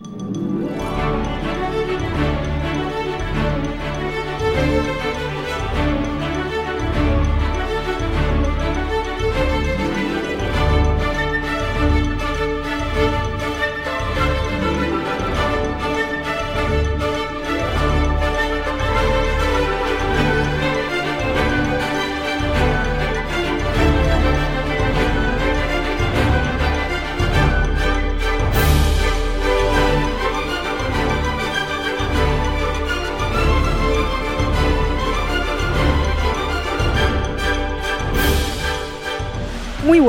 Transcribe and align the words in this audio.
Muy 0.00 0.39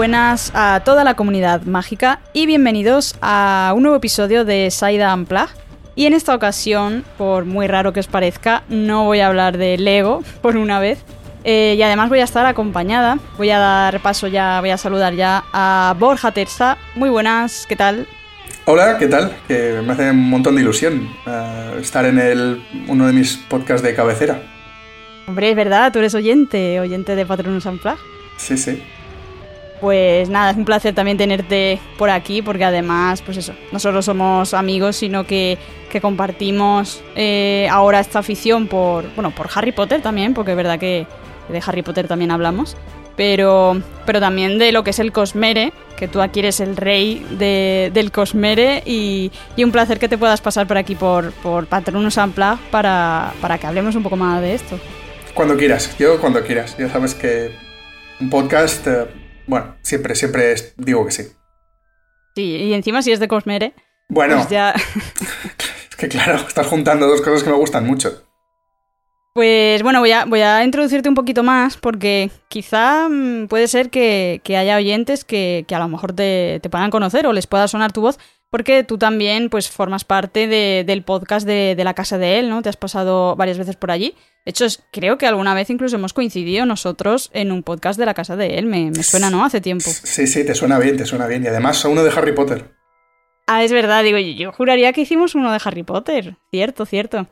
buenas 0.02 0.52
a 0.56 0.82
toda 0.84 1.04
la 1.04 1.14
comunidad 1.14 1.62
mágica 1.62 2.22
y 2.34 2.48
bienvenidos 2.48 3.16
a 3.22 3.72
un 3.76 3.84
nuevo 3.84 3.98
episodio 3.98 4.46
de 4.46 4.72
Saida 4.72 5.14
Unplugged. 5.14 5.56
Y 5.94 6.08
en 6.08 6.14
esta 6.14 6.34
ocasión, 6.34 7.06
por 7.20 7.46
muy 7.46 7.68
raro 7.68 7.94
que 7.94 8.00
os 8.00 8.08
parezca, 8.08 8.64
no 8.68 9.06
voy 9.06 9.20
a 9.20 9.28
hablar 9.28 9.60
de 9.60 9.78
Lego 9.78 10.24
por 10.42 10.58
una 10.58 10.80
vez. 10.80 10.98
Eh, 11.44 11.76
y 11.78 11.82
además 11.84 12.10
voy 12.10 12.20
a 12.20 12.24
estar 12.24 12.48
acompañada. 12.48 13.20
Voy 13.38 13.52
a 13.52 13.60
dar 13.60 14.02
paso 14.02 14.26
ya, 14.26 14.60
voy 14.60 14.72
a 14.72 14.78
saludar 14.78 15.14
ya 15.14 15.44
a 15.54 15.96
Borja 16.00 16.32
Terza. 16.32 16.80
Muy 16.96 17.12
buenas, 17.12 17.68
¿qué 17.70 17.76
tal? 17.76 18.08
Hola, 18.66 18.98
¿qué 18.98 19.06
tal? 19.06 19.32
Que 19.48 19.84
me 19.86 19.94
hace 19.94 20.10
un 20.10 20.32
montón 20.32 20.56
de 20.56 20.62
ilusión 20.64 21.10
eh, 21.28 21.78
estar 21.80 22.08
en 22.08 22.18
el, 22.18 22.66
uno 22.88 23.06
de 23.06 23.14
mis 23.14 23.38
podcasts 23.38 23.84
de 23.84 23.94
cabecera. 23.94 24.42
Hombre, 25.28 25.52
es 25.52 25.56
verdad, 25.56 25.94
tú 25.94 26.00
eres 26.00 26.16
oyente, 26.16 26.80
oyente 26.80 27.16
de 27.16 27.24
Patronus 27.24 27.68
Unplugged. 27.68 28.00
Sí, 28.38 28.58
sí. 28.58 28.82
Pues 29.82 30.30
nada, 30.30 30.52
es 30.52 30.58
un 30.58 30.64
placer 30.64 30.94
también 30.94 31.18
tenerte 31.18 31.80
por 31.98 32.12
aquí, 32.12 32.44
porque 32.44 32.64
además, 32.64 33.24
pues 33.24 33.38
eso, 33.38 33.54
no 33.72 33.80
solo 33.80 34.04
somos 34.04 34.54
amigos, 34.54 34.96
sino 34.96 35.26
que, 35.26 35.58
que 35.92 36.00
compartimos 36.00 37.02
eh, 37.16 37.68
ahora 37.72 38.00
esta 38.00 38.20
afición 38.20 38.68
por, 38.68 39.12
bueno, 39.16 39.32
por 39.32 39.50
Harry 39.56 39.72
Potter 39.72 40.00
también, 40.00 40.36
porque 40.36 40.52
es 40.52 40.58
verdad 40.58 40.78
que 40.78 41.08
de 41.50 41.64
Harry 41.66 41.82
Potter 41.82 42.08
también 42.08 42.30
hablamos, 42.30 42.78
pero, 43.16 43.82
pero 44.06 44.20
también 44.20 44.60
de 44.60 44.72
lo 44.72 44.84
que 44.84 44.92
es 44.92 45.00
el 45.00 45.12
Cosmere, 45.12 45.74
que 45.98 46.08
tú 46.08 46.22
aquí 46.22 46.42
eres 46.42 46.60
el 46.60 46.78
rey 46.78 47.26
de, 47.32 47.90
del 47.92 48.12
Cosmere 48.12 48.84
y, 48.86 49.32
y, 49.56 49.64
un 49.64 49.72
placer 49.72 49.98
que 49.98 50.08
te 50.08 50.18
puedas 50.18 50.42
pasar 50.42 50.68
por 50.68 50.78
aquí 50.78 50.94
por, 50.94 51.32
por 51.32 51.66
Patronus 51.66 52.20
para, 52.70 53.34
para 53.42 53.58
que 53.58 53.66
hablemos 53.66 53.96
un 53.96 54.04
poco 54.04 54.16
más 54.16 54.42
de 54.42 54.54
esto. 54.54 54.80
Cuando 55.34 55.58
quieras, 55.58 55.98
yo 55.98 56.20
cuando 56.20 56.44
quieras. 56.44 56.76
Ya 56.78 56.90
sabes 56.90 57.16
que 57.16 57.52
un 58.20 58.30
podcast... 58.30 58.88
Bueno, 59.52 59.76
siempre, 59.82 60.16
siempre 60.16 60.56
digo 60.78 61.06
que 61.06 61.12
sí. 61.12 61.24
Sí, 62.36 62.56
y 62.56 62.74
encima 62.74 63.02
si 63.02 63.12
es 63.12 63.20
de 63.20 63.28
Cosmere. 63.28 63.74
Bueno, 64.08 64.38
pues 64.38 64.48
ya... 64.48 64.74
es 65.90 65.96
que 65.98 66.08
claro, 66.08 66.36
estás 66.48 66.68
juntando 66.68 67.06
dos 67.06 67.20
cosas 67.20 67.44
que 67.44 67.50
me 67.50 67.58
gustan 67.58 67.86
mucho. 67.86 68.24
Pues 69.34 69.84
bueno, 69.84 70.00
voy 70.00 70.14
a, 70.14 70.24
voy 70.24 70.40
a 70.40 70.64
introducirte 70.64 71.10
un 71.10 71.16
poquito 71.16 71.44
más 71.44 71.76
porque 71.76 72.32
quizá 72.48 73.10
mm, 73.10 73.48
puede 73.50 73.68
ser 73.68 73.90
que, 73.90 74.40
que 74.46 74.56
haya 74.56 74.78
oyentes 74.78 75.26
que, 75.26 75.66
que, 75.68 75.76
a 75.76 75.80
lo 75.80 75.90
mejor 75.90 76.14
te, 76.14 76.62
te, 76.64 76.70
puedan 76.70 76.90
conocer 76.90 77.28
o 77.28 77.34
les 77.34 77.46
pueda 77.46 77.68
sonar 77.68 77.92
tu 77.92 78.00
voz 78.00 78.20
porque 78.52 78.84
tú 78.84 78.98
también 78.98 79.50
pues 79.50 79.70
formas 79.70 80.04
parte 80.04 80.46
de, 80.46 80.84
del 80.86 81.04
podcast 81.04 81.48
de, 81.48 81.74
de, 81.76 81.84
la 81.84 81.94
casa 81.94 82.18
de 82.18 82.38
él, 82.38 82.50
¿no? 82.50 82.62
Te 82.62 82.70
has 82.70 82.78
pasado 82.78 83.36
varias 83.38 83.58
veces 83.58 83.78
por 83.78 83.92
allí. 83.92 84.14
De 84.46 84.52
hecho, 84.52 84.66
creo 84.92 85.18
que 85.18 85.26
alguna 85.26 85.54
vez 85.54 85.70
incluso 85.70 85.96
hemos 85.96 86.14
coincidido 86.14 86.66
nosotros 86.66 87.30
en 87.34 87.52
un 87.52 87.64
podcast 87.64 87.98
de 87.98 88.06
la 88.06 88.14
casa 88.14 88.36
de 88.36 88.60
él. 88.60 88.66
Me, 88.66 88.92
me 88.92 89.04
suena, 89.04 89.30
¿no? 89.30 89.46
Hace 89.46 89.62
tiempo. 89.62 89.90
Sí, 89.90 90.28
sí, 90.28 90.46
te 90.46 90.54
suena 90.54 90.80
bien, 90.80 90.98
te 90.98 91.06
suena 91.06 91.28
bien. 91.28 91.44
Y 91.44 91.48
además 91.48 91.84
a 91.86 91.88
uno 91.88 92.04
de 92.04 92.12
Harry 92.12 92.34
Potter. 92.34 92.76
Ah, 93.48 93.64
es 93.64 93.72
verdad, 93.72 94.04
digo, 94.04 94.18
yo 94.18 94.52
juraría 94.52 94.92
que 94.92 95.02
hicimos 95.02 95.34
uno 95.34 95.52
de 95.52 95.60
Harry 95.64 95.84
Potter. 95.84 96.38
Cierto, 96.52 96.86
cierto. 96.86 97.28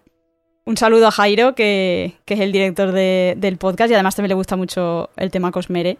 Un 0.65 0.77
saludo 0.77 1.07
a 1.07 1.11
Jairo, 1.11 1.55
que, 1.55 2.13
que 2.25 2.35
es 2.35 2.39
el 2.39 2.51
director 2.51 2.91
de, 2.91 3.35
del 3.37 3.57
podcast 3.57 3.91
y 3.91 3.93
además 3.93 4.15
también 4.15 4.29
le 4.29 4.35
gusta 4.35 4.55
mucho 4.55 5.09
el 5.17 5.31
tema 5.31 5.51
Cosmere. 5.51 5.97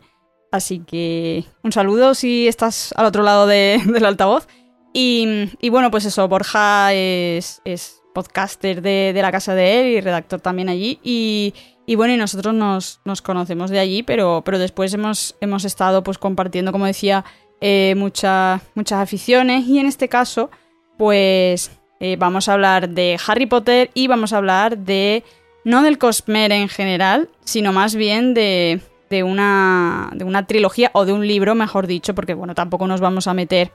Así 0.52 0.80
que 0.80 1.44
un 1.64 1.72
saludo 1.72 2.16
si 2.16 2.48
estás 2.48 2.94
al 2.96 3.06
otro 3.06 3.24
lado 3.24 3.48
de, 3.48 3.82
del 3.86 4.06
altavoz. 4.06 4.48
Y, 4.94 5.50
y, 5.62 5.70
bueno, 5.70 5.92
pues 5.92 6.06
eso, 6.06 6.28
Borja 6.28 6.94
es, 6.94 7.62
es 7.64 8.02
podcaster 8.14 8.82
de, 8.82 9.12
de, 9.14 9.22
la 9.22 9.32
casa 9.32 9.54
de 9.54 9.80
él 9.80 9.88
y 9.88 10.02
redactor 10.02 10.42
también 10.42 10.70
allí. 10.70 11.00
Y, 11.04 11.54
y 11.90 11.96
bueno, 11.96 12.14
y 12.14 12.18
nosotros 12.18 12.54
nos, 12.54 13.22
conocemos 13.24 13.72
de 13.72 13.80
allí, 13.80 14.04
pero, 14.04 14.44
pero 14.46 14.60
después 14.60 14.94
hemos, 14.94 15.36
hemos 15.42 15.66
estado 15.66 16.04
pues 16.04 16.20
compartiendo, 16.20 16.72
como 16.72 16.86
decía, 16.86 17.26
eh, 17.62 17.96
mucha, 17.98 18.62
muchas 18.76 19.00
aficiones. 19.00 19.66
Y 19.66 19.80
en 19.80 19.88
este 19.88 20.08
caso, 20.08 20.52
pues 21.00 21.72
eh, 22.00 22.16
vamos 22.20 22.48
a 22.48 22.54
hablar 22.54 22.90
de 22.90 23.18
Harry 23.26 23.48
Potter 23.48 23.90
y 23.96 24.08
vamos 24.08 24.34
a 24.34 24.38
hablar 24.38 24.78
de, 24.78 25.24
no 25.64 25.82
del 25.82 25.98
Cosmere 25.98 26.58
en 26.58 26.70
general, 26.70 27.28
sino 27.44 27.74
más 27.74 27.96
bien 27.96 28.36
de, 28.36 28.82
de, 29.10 29.24
una, 29.24 30.12
de 30.14 30.26
una 30.26 30.46
trilogía 30.46 30.92
o 30.94 31.06
de 31.06 31.14
un 31.14 31.28
libro, 31.28 31.56
mejor 31.56 31.88
dicho, 31.88 32.14
porque 32.14 32.36
bueno, 32.36 32.54
tampoco 32.54 32.86
nos 32.86 33.02
vamos 33.02 33.26
a 33.26 33.34
meter 33.34 33.72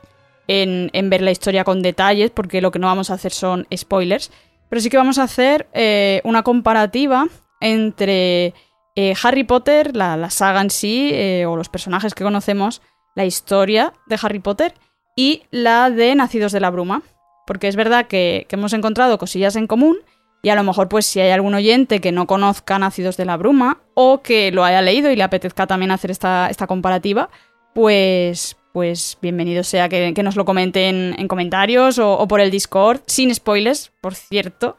en, 0.49 0.91
ver 1.11 1.23
la 1.23 1.31
historia 1.31 1.65
con 1.65 1.83
detalles, 1.83 2.31
porque 2.31 2.61
lo 2.61 2.71
que 2.71 2.79
no 2.79 2.87
vamos 2.87 3.11
a 3.11 3.15
hacer 3.15 3.33
son 3.33 3.67
spoilers, 3.75 4.31
pero 4.69 4.81
sí 4.81 4.91
que 4.91 4.97
vamos 4.97 5.19
a 5.19 5.25
hacer 5.25 5.69
eh, 5.73 6.21
una 6.25 6.43
comparativa 6.43 7.27
entre 7.61 8.55
eh, 8.97 9.15
Harry 9.23 9.45
Potter, 9.45 9.97
la, 9.97 10.17
la, 10.17 10.31
saga 10.31 10.61
en 10.61 10.71
sí, 10.71 11.11
eh, 11.13 11.47
o 11.47 11.57
los 11.57 11.69
personajes 11.69 12.15
que 12.15 12.25
conocemos, 12.25 12.83
la 13.15 13.25
historia 13.25 13.93
de 14.07 14.19
Harry 14.21 14.41
Potter, 14.41 14.75
y 15.17 15.45
la 15.51 15.91
de 15.91 16.15
Nacidos 16.15 16.53
de 16.53 16.61
la 16.61 16.71
Bruma. 16.71 17.03
Porque 17.47 17.69
es 17.69 17.77
verdad 17.77 18.07
que, 18.07 18.47
que 18.49 18.57
hemos 18.57 18.73
encontrado 18.73 19.19
cosillas 19.19 19.57
en 19.57 19.67
común, 19.67 19.99
y 20.43 20.51
a 20.51 20.55
lo 20.55 20.63
mejor, 20.63 20.89
pues, 20.89 21.07
si 21.07 21.21
hay 21.21 21.31
algún 21.31 21.55
oyente 21.55 22.01
que 22.01 22.13
no 22.13 22.27
conozca 22.27 22.79
Nacidos 22.79 23.17
de 23.17 23.25
la 23.25 23.37
Bruma, 23.37 23.79
o 23.95 24.21
que 24.21 24.53
lo 24.53 24.65
haya 24.65 24.83
leído 24.83 25.11
y 25.11 25.17
le 25.17 25.23
apetezca 25.23 25.67
también 25.67 25.91
hacer 25.91 26.11
esta, 26.11 26.49
esta 26.51 26.67
comparativa, 26.67 27.31
pues, 27.75 28.57
pues 28.75 29.19
bienvenido 29.23 29.63
sea 29.63 29.89
que, 29.89 30.13
nos 30.25 30.35
lo 30.35 30.45
comenten 30.45 31.15
en 31.17 31.29
comentarios 31.29 32.01
o, 32.01 32.27
por 32.27 32.41
el 32.41 32.51
Discord, 32.51 33.03
sin 33.07 33.33
spoilers, 33.33 33.93
por 34.01 34.17
cierto. 34.17 34.77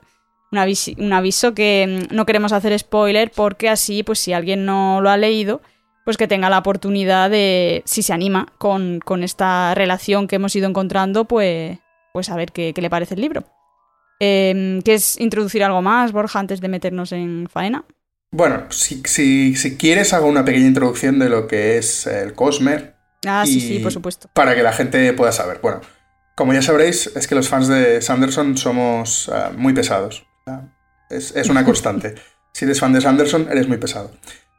Un 0.51 0.57
aviso, 0.57 0.91
un 0.97 1.13
aviso, 1.13 1.53
que 1.53 2.05
no 2.11 2.25
queremos 2.25 2.51
hacer 2.51 2.77
spoiler 2.77 3.31
porque 3.33 3.69
así, 3.69 4.03
pues 4.03 4.19
si 4.19 4.33
alguien 4.33 4.65
no 4.65 4.99
lo 4.99 5.09
ha 5.09 5.15
leído, 5.15 5.61
pues 6.03 6.17
que 6.17 6.27
tenga 6.27 6.49
la 6.49 6.57
oportunidad 6.57 7.29
de, 7.29 7.83
si 7.85 8.03
se 8.03 8.11
anima 8.11 8.51
con, 8.57 8.99
con 8.99 9.23
esta 9.23 9.73
relación 9.75 10.27
que 10.27 10.35
hemos 10.35 10.53
ido 10.57 10.67
encontrando, 10.67 11.23
pues, 11.23 11.79
pues 12.11 12.29
a 12.29 12.35
ver 12.35 12.51
qué, 12.51 12.73
qué 12.73 12.81
le 12.81 12.89
parece 12.89 13.13
el 13.13 13.21
libro. 13.21 13.45
Eh, 14.19 14.81
¿Quieres 14.83 15.17
introducir 15.21 15.63
algo 15.63 15.81
más, 15.81 16.11
Borja, 16.11 16.39
antes 16.39 16.59
de 16.59 16.67
meternos 16.67 17.13
en 17.13 17.47
faena? 17.49 17.85
Bueno, 18.31 18.69
si, 18.71 19.01
si, 19.05 19.55
si 19.55 19.77
quieres 19.77 20.11
hago 20.11 20.27
una 20.27 20.43
pequeña 20.43 20.67
introducción 20.67 21.17
de 21.17 21.29
lo 21.29 21.47
que 21.47 21.77
es 21.77 22.05
el 22.07 22.33
Cosmer, 22.33 22.94
Ah, 23.25 23.43
sí, 23.45 23.59
sí, 23.59 23.79
por 23.79 23.91
supuesto. 23.91 24.29
Para 24.33 24.55
que 24.55 24.63
la 24.63 24.73
gente 24.73 25.11
pueda 25.13 25.31
saber. 25.31 25.59
Bueno, 25.61 25.81
como 26.35 26.53
ya 26.53 26.61
sabréis, 26.61 27.07
es 27.15 27.27
que 27.27 27.35
los 27.35 27.49
fans 27.49 27.67
de 27.67 28.01
Sanderson 28.01 28.57
somos 28.57 29.29
uh, 29.29 29.53
muy 29.57 29.73
pesados. 29.73 30.25
Es, 31.09 31.35
es, 31.35 31.49
una 31.49 31.63
constante. 31.63 32.15
si 32.53 32.65
eres 32.65 32.79
fan 32.79 32.93
de 32.93 33.01
Sanderson, 33.01 33.47
eres 33.49 33.67
muy 33.67 33.77
pesado. 33.77 34.11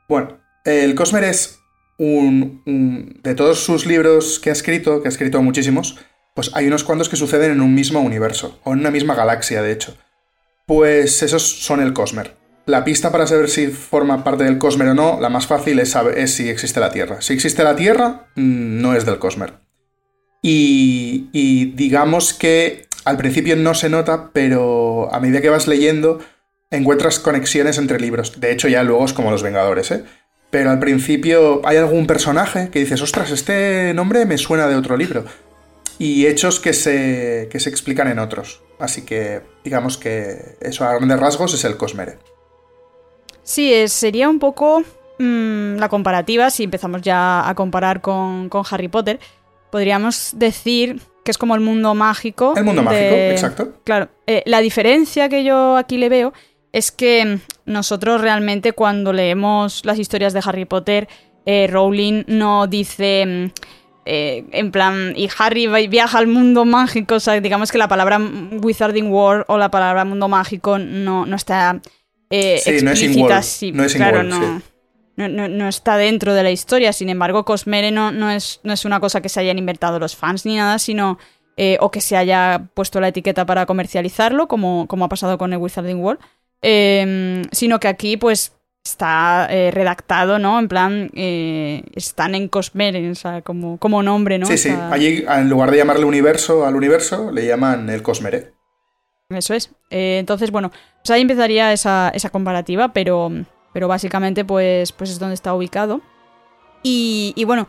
Bueno, 0.08 0.38
el 0.64 0.94
Cosmer 0.94 1.24
es 1.24 1.58
un, 1.98 2.62
un, 2.66 3.20
De 3.22 3.34
todos 3.34 3.60
sus 3.60 3.86
libros 3.86 4.38
que 4.38 4.50
ha 4.50 4.52
escrito, 4.52 5.02
que 5.02 5.08
ha 5.08 5.10
escrito 5.10 5.42
muchísimos, 5.42 5.98
pues 6.34 6.50
hay 6.54 6.66
unos 6.66 6.84
cuantos 6.84 7.08
que 7.08 7.16
suceden 7.16 7.52
en 7.52 7.60
un 7.60 7.74
mismo 7.74 8.00
universo, 8.00 8.60
o 8.64 8.72
en 8.72 8.80
una 8.80 8.90
misma 8.90 9.14
galaxia, 9.14 9.62
de 9.62 9.72
hecho. 9.72 9.96
Pues 10.66 11.22
esos 11.22 11.42
son 11.42 11.80
el 11.80 11.92
Cosmer. 11.92 12.36
La 12.66 12.84
pista 12.84 13.12
para 13.12 13.28
saber 13.28 13.48
si 13.48 13.68
forma 13.68 14.24
parte 14.24 14.42
del 14.42 14.58
Cosmer 14.58 14.88
o 14.88 14.94
no, 14.94 15.20
la 15.20 15.28
más 15.28 15.46
fácil 15.46 15.78
es, 15.78 15.90
saber, 15.90 16.26
si 16.26 16.50
existe 16.50 16.80
la 16.80 16.90
Tierra. 16.90 17.20
Si 17.20 17.32
existe 17.32 17.62
la 17.62 17.76
Tierra, 17.76 18.26
no 18.34 18.94
es 18.94 19.06
del 19.06 19.20
Cosmer. 19.20 19.54
Y, 20.42 21.28
y, 21.32 21.66
digamos 21.76 22.34
que 22.34 22.88
al 23.04 23.18
principio 23.18 23.54
no 23.54 23.74
se 23.74 23.88
nota, 23.88 24.30
pero 24.32 25.08
a 25.14 25.20
medida 25.20 25.40
que 25.40 25.48
vas 25.48 25.68
leyendo 25.68 26.18
encuentras 26.72 27.20
conexiones 27.20 27.78
entre 27.78 28.00
libros. 28.00 28.40
De 28.40 28.50
hecho, 28.50 28.66
ya 28.66 28.82
luego 28.82 29.04
es 29.04 29.12
como 29.12 29.30
los 29.30 29.44
Vengadores, 29.44 29.92
¿eh? 29.92 30.02
Pero 30.50 30.70
al 30.70 30.80
principio 30.80 31.60
hay 31.64 31.76
algún 31.76 32.08
personaje 32.08 32.70
que 32.70 32.80
dices, 32.80 33.00
ostras, 33.00 33.30
este 33.30 33.94
nombre 33.94 34.26
me 34.26 34.38
suena 34.38 34.66
de 34.66 34.74
otro 34.74 34.96
libro. 34.96 35.24
Y 36.00 36.26
hechos 36.26 36.58
que 36.58 36.72
se, 36.72 37.48
que 37.50 37.60
se 37.60 37.70
explican 37.70 38.08
en 38.08 38.18
otros. 38.18 38.62
Así 38.80 39.02
que 39.02 39.42
digamos 39.62 39.96
que 39.96 40.56
eso 40.60 40.84
a 40.84 40.94
grandes 40.94 41.20
rasgos 41.20 41.54
es 41.54 41.64
el 41.64 41.76
Cosmere. 41.76 42.18
Sí, 43.46 43.72
es, 43.72 43.92
sería 43.92 44.28
un 44.28 44.40
poco 44.40 44.82
mmm, 45.20 45.76
la 45.76 45.88
comparativa, 45.88 46.50
si 46.50 46.64
empezamos 46.64 47.00
ya 47.00 47.48
a 47.48 47.54
comparar 47.54 48.00
con, 48.00 48.48
con, 48.48 48.64
Harry 48.68 48.88
Potter, 48.88 49.20
podríamos 49.70 50.32
decir 50.34 51.00
que 51.24 51.30
es 51.30 51.38
como 51.38 51.54
el 51.54 51.60
mundo 51.60 51.94
mágico. 51.94 52.54
El 52.56 52.64
mundo 52.64 52.82
mágico, 52.82 53.14
exacto. 53.14 53.74
Claro, 53.84 54.08
eh, 54.26 54.42
la 54.46 54.60
diferencia 54.60 55.28
que 55.28 55.44
yo 55.44 55.76
aquí 55.76 55.96
le 55.96 56.08
veo 56.08 56.32
es 56.72 56.90
que 56.90 57.38
nosotros 57.66 58.20
realmente 58.20 58.72
cuando 58.72 59.12
leemos 59.12 59.84
las 59.84 60.00
historias 60.00 60.32
de 60.32 60.42
Harry 60.44 60.64
Potter, 60.64 61.08
eh, 61.46 61.68
Rowling 61.70 62.24
no 62.26 62.66
dice... 62.66 63.24
Mm, 63.26 63.60
eh, 64.08 64.44
en 64.52 64.70
plan, 64.70 65.14
y 65.16 65.28
Harry 65.36 65.66
viaja 65.88 66.18
al 66.18 66.28
mundo 66.28 66.64
mágico, 66.64 67.16
o 67.16 67.20
sea, 67.20 67.40
digamos 67.40 67.72
que 67.72 67.78
la 67.78 67.88
palabra 67.88 68.20
Wizarding 68.62 69.10
World 69.10 69.46
o 69.48 69.58
la 69.58 69.68
palabra 69.68 70.04
mundo 70.04 70.28
mágico 70.28 70.78
no, 70.78 71.26
no 71.26 71.34
está 71.34 71.80
eh, 72.30 72.60
explícita, 72.64 73.40
no 73.72 73.84
es 73.84 73.94
claro, 73.94 74.22
no, 74.22 74.60
no, 75.16 75.68
está 75.68 75.96
dentro 75.96 76.34
de 76.34 76.42
la 76.42 76.50
historia. 76.50 76.92
Sin 76.92 77.08
embargo, 77.08 77.44
Cosmere 77.44 77.90
no, 77.90 78.12
no, 78.12 78.30
es, 78.30 78.60
no 78.64 78.72
es 78.72 78.84
una 78.84 79.00
cosa 79.00 79.20
que 79.20 79.28
se 79.28 79.40
hayan 79.40 79.58
inventado 79.58 79.98
los 79.98 80.14
fans 80.14 80.44
ni 80.44 80.56
nada, 80.56 80.78
sino 80.78 81.18
eh, 81.56 81.78
o 81.80 81.90
que 81.90 82.02
se 82.02 82.16
haya 82.18 82.68
puesto 82.74 83.00
la 83.00 83.08
etiqueta 83.08 83.46
para 83.46 83.64
comercializarlo, 83.64 84.46
como, 84.46 84.86
como 84.88 85.06
ha 85.06 85.08
pasado 85.08 85.38
con 85.38 85.54
el 85.54 85.58
Wizarding 85.58 85.98
World, 85.98 86.20
em, 86.60 87.44
sino 87.50 87.80
que 87.80 87.88
aquí, 87.88 88.18
pues, 88.18 88.52
está 88.84 89.48
eh, 89.50 89.70
redactado, 89.70 90.38
¿no? 90.38 90.58
En 90.58 90.68
plan, 90.68 91.10
eh, 91.14 91.82
están 91.94 92.34
en 92.34 92.48
Cosmere, 92.48 93.10
o 93.10 93.14
sea, 93.14 93.40
como, 93.40 93.78
como 93.78 94.02
nombre, 94.02 94.38
¿no? 94.38 94.46
Sí, 94.46 94.58
sí. 94.58 94.70
Allí, 94.90 95.24
en 95.26 95.48
lugar 95.48 95.70
de 95.70 95.78
llamarle 95.78 96.04
universo 96.04 96.66
al 96.66 96.76
universo, 96.76 97.32
le 97.32 97.46
llaman 97.46 97.88
el 97.88 98.02
Cosmere. 98.02 98.52
Eso 99.30 99.54
es. 99.54 99.70
Eh, 99.90 100.18
entonces, 100.18 100.50
bueno, 100.50 100.70
pues 100.70 101.10
ahí 101.10 101.22
empezaría 101.22 101.72
esa, 101.72 102.10
esa, 102.14 102.30
comparativa, 102.30 102.92
pero, 102.92 103.30
pero 103.72 103.88
básicamente, 103.88 104.44
pues, 104.44 104.92
pues 104.92 105.10
es 105.10 105.18
donde 105.18 105.34
está 105.34 105.54
ubicado. 105.54 106.00
Y, 106.82 107.32
y 107.36 107.44
bueno, 107.44 107.66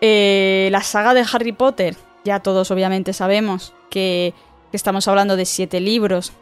la 0.00 0.82
saga 0.82 1.14
de 1.14 1.24
Harry 1.32 1.52
Potter, 1.52 1.96
ya 2.24 2.40
todos 2.40 2.70
obviamente 2.70 3.12
sabemos 3.12 3.74
que, 3.90 4.34
que 4.70 4.76
estamos 4.76 5.08
hablando 5.08 5.36
de 5.36 5.46
siete 5.46 5.80
libros 5.80 6.32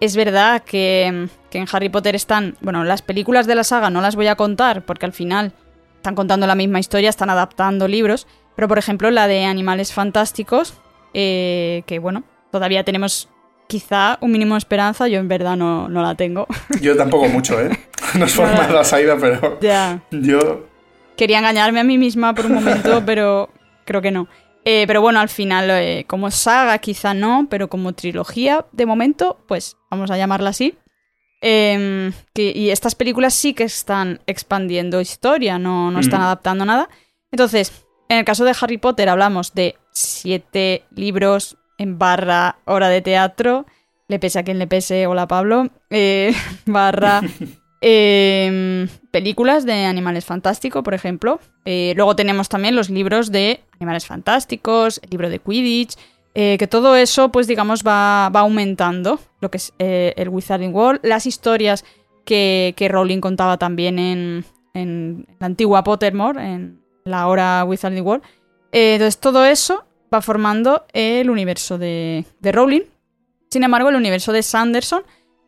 es 0.00 0.16
verdad 0.16 0.62
que, 0.64 1.04
en 1.04 1.66
Harry 1.70 1.90
Potter 1.90 2.14
están, 2.14 2.56
bueno, 2.62 2.84
las 2.84 3.02
películas 3.02 3.46
de 3.46 3.54
la 3.54 3.64
saga 3.64 3.90
no 3.90 4.00
las 4.00 4.16
voy 4.16 4.26
a 4.26 4.34
contar 4.34 4.84
porque 4.84 5.06
al 5.06 5.12
final 5.12 5.52
están 5.96 6.14
contando 6.14 6.46
la 6.46 6.54
misma 6.54 6.80
historia, 6.80 7.10
están 7.10 7.28
adaptando 7.28 7.86
libros, 7.86 8.26
pero 8.56 8.66
por 8.66 8.78
ejemplo 8.78 9.10
la 9.10 9.28
de 9.28 9.44
Animales 9.44 9.92
Fantásticos, 9.92 10.74
eh, 11.12 11.82
que 11.86 11.98
bueno, 11.98 12.24
todavía 12.50 12.82
tenemos 12.82 13.28
quizá 13.70 14.18
un 14.20 14.32
mínimo 14.32 14.56
de 14.56 14.58
esperanza, 14.58 15.06
yo 15.06 15.20
en 15.20 15.28
verdad 15.28 15.56
no, 15.56 15.88
la 15.88 16.16
tengo. 16.16 16.46
Yo 16.82 16.96
tampoco 16.96 17.28
mucho, 17.28 17.58
¿eh? 17.60 17.70
No 18.18 18.24
es 18.24 18.34
forma 18.34 18.66
de 18.66 18.72
la 18.72 18.82
salida, 18.82 19.16
pero 19.18 19.60
ya. 19.60 20.02
yo... 20.10 20.66
Quería 21.16 21.38
engañarme 21.38 21.78
a 21.78 21.84
mí 21.84 21.96
misma 21.96 22.34
por 22.34 22.46
un 22.46 22.54
momento, 22.54 23.02
pero 23.06 23.50
creo 23.84 24.02
que 24.02 24.10
no. 24.10 24.26
Eh, 24.64 24.84
pero 24.88 25.00
bueno, 25.00 25.20
al 25.20 25.28
final, 25.28 25.70
eh, 25.70 26.04
como 26.08 26.30
saga 26.32 26.78
quizá 26.78 27.14
no, 27.14 27.46
pero 27.48 27.68
como 27.68 27.92
trilogía, 27.92 28.66
de 28.72 28.86
momento, 28.86 29.38
pues 29.46 29.76
vamos 29.90 30.10
a 30.10 30.16
llamarla 30.16 30.50
así. 30.50 30.76
Em, 31.40 32.12
y 32.34 32.70
estas 32.70 32.96
películas 32.96 33.32
sí 33.34 33.54
que 33.54 33.64
están 33.64 34.20
expandiendo 34.26 35.00
historia, 35.00 35.58
no, 35.58 35.92
no 35.92 36.00
están 36.00 36.22
adaptando 36.22 36.64
nada. 36.64 36.88
Entonces, 37.30 37.72
en 38.08 38.18
el 38.18 38.24
caso 38.24 38.44
de 38.44 38.54
Harry 38.60 38.78
Potter 38.78 39.08
hablamos 39.08 39.54
de 39.54 39.76
siete 39.92 40.84
libros 40.90 41.56
en 41.80 41.98
barra 41.98 42.58
hora 42.66 42.90
de 42.90 43.00
teatro, 43.00 43.64
le 44.06 44.18
pese 44.18 44.38
a 44.38 44.42
quien 44.44 44.58
le 44.58 44.66
pese, 44.66 45.06
hola 45.06 45.26
Pablo, 45.26 45.70
eh, 45.88 46.32
barra 46.66 47.22
Em, 47.82 48.88
películas 49.10 49.64
de 49.64 49.86
Animales 49.86 50.26
Fantásticos, 50.26 50.82
por 50.82 50.92
ejemplo. 50.92 51.40
Eh, 51.64 51.94
luego 51.96 52.14
tenemos 52.14 52.50
también 52.50 52.76
los 52.76 52.90
libros 52.90 53.32
de 53.32 53.60
Animales 53.72 54.04
Fantásticos, 54.04 55.00
el 55.02 55.08
libro 55.08 55.30
de 55.30 55.38
Quidditch, 55.38 55.96
eh, 56.34 56.56
que 56.58 56.66
todo 56.66 56.94
eso, 56.94 57.32
pues 57.32 57.46
digamos, 57.46 57.82
va, 57.82 58.26
aumentando 58.26 59.18
lo 59.40 59.50
que 59.50 59.56
es 59.56 59.72
el 59.78 60.28
Wizarding 60.28 60.74
World, 60.74 61.00
las 61.04 61.24
historias 61.24 61.86
que, 62.26 62.74
Rowling 62.78 63.20
contaba 63.20 63.56
también 63.56 63.98
en, 63.98 65.26
la 65.38 65.46
antigua 65.46 65.82
Pottermore, 65.82 66.38
en 66.38 66.82
la 67.06 67.28
hora 67.28 67.64
Wizarding 67.64 68.04
World. 68.04 68.24
entonces, 68.72 69.18
todo 69.18 69.46
eso 69.46 69.86
va 70.12 70.22
formando 70.22 70.86
el 70.92 71.30
universo 71.30 71.78
de, 71.78 72.24
de 72.40 72.52
Rowling. 72.52 72.82
Sin 73.50 73.64
embargo, 73.64 73.88
el 73.88 73.96
universo 73.96 74.32
de 74.32 74.42
Sanderson 74.42 75.02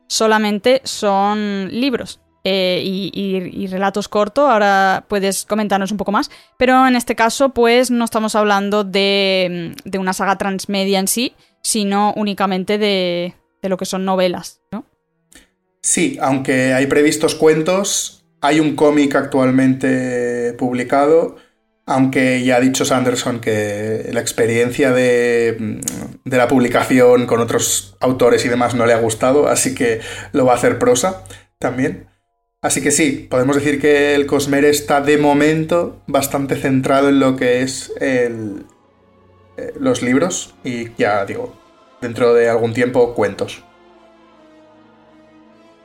solamente 0.09 0.81
son 0.85 1.69
libros. 1.71 2.21
Eh, 2.45 2.83
y, 2.85 3.67
relatos 3.69 4.09
cortos. 4.09 4.51
Ahora 4.51 5.05
puedes 5.09 5.45
comentarnos 5.45 5.93
un 5.93 5.97
poco 5.97 6.11
más. 6.11 6.31
Pero 6.59 6.87
en 6.87 6.97
este 6.97 7.15
caso, 7.15 7.51
pues 7.51 7.91
no 7.91 8.05
estamos 8.05 8.35
hablando 8.35 8.83
de, 8.83 9.75
de 9.85 9.99
una 9.99 10.13
saga 10.13 10.37
transmedia 10.39 10.99
en 10.99 11.07
sí, 11.07 11.35
sino 11.63 12.13
únicamente 12.17 12.79
de, 12.79 13.35
de, 13.63 13.69
lo 13.69 13.77
que 13.77 13.85
son 13.85 14.05
novelas, 14.05 14.61
¿no? 14.73 14.85
Sí, 15.83 16.19
aunque 16.21 16.75
hay 16.75 16.87
previstos 16.87 17.37
cuentos, 17.37 18.25
hay 18.41 18.59
un 18.59 18.75
cómic 18.75 19.15
actualmente 19.15 20.55
publicado. 20.55 21.37
Aunque 21.85 22.45
ya 22.45 22.57
ha 22.57 22.61
dicho 22.61 22.85
Sanderson 22.85 23.41
que 23.41 24.09
la 24.13 24.21
experiencia 24.21 24.93
de, 24.93 25.81
la 26.25 26.49
publicación 26.49 27.27
con 27.27 27.41
otros 27.41 27.97
autores 28.01 28.45
y 28.45 28.49
demás 28.49 28.75
no 28.75 28.87
le 28.87 28.93
ha 28.93 28.99
gustado, 28.99 29.49
así 29.49 29.75
que 29.75 30.01
lo 30.33 30.45
va 30.45 30.53
a 30.53 30.57
hacer 30.57 30.79
prosa 30.79 31.25
también. 31.59 32.09
Así 32.61 32.81
que 32.81 32.93
sí, 32.93 33.27
podemos 33.29 33.57
decir 33.57 33.81
que 33.81 34.15
el 34.15 34.27
Cosmere 34.27 34.71
está 34.71 35.01
de 35.01 35.19
momento 35.19 36.01
bastante 36.07 36.55
centrado 36.55 37.09
en 37.09 37.19
lo 37.19 37.35
que 37.35 37.63
es 37.63 37.93
el, 38.01 38.65
eh, 39.57 39.75
los 39.81 40.03
libros 40.03 40.55
y 40.63 40.95
ya 40.95 41.25
digo, 41.25 41.57
dentro 42.01 42.33
de 42.35 42.49
algún 42.49 42.73
tiempo 42.73 43.15
cuentos. 43.15 43.65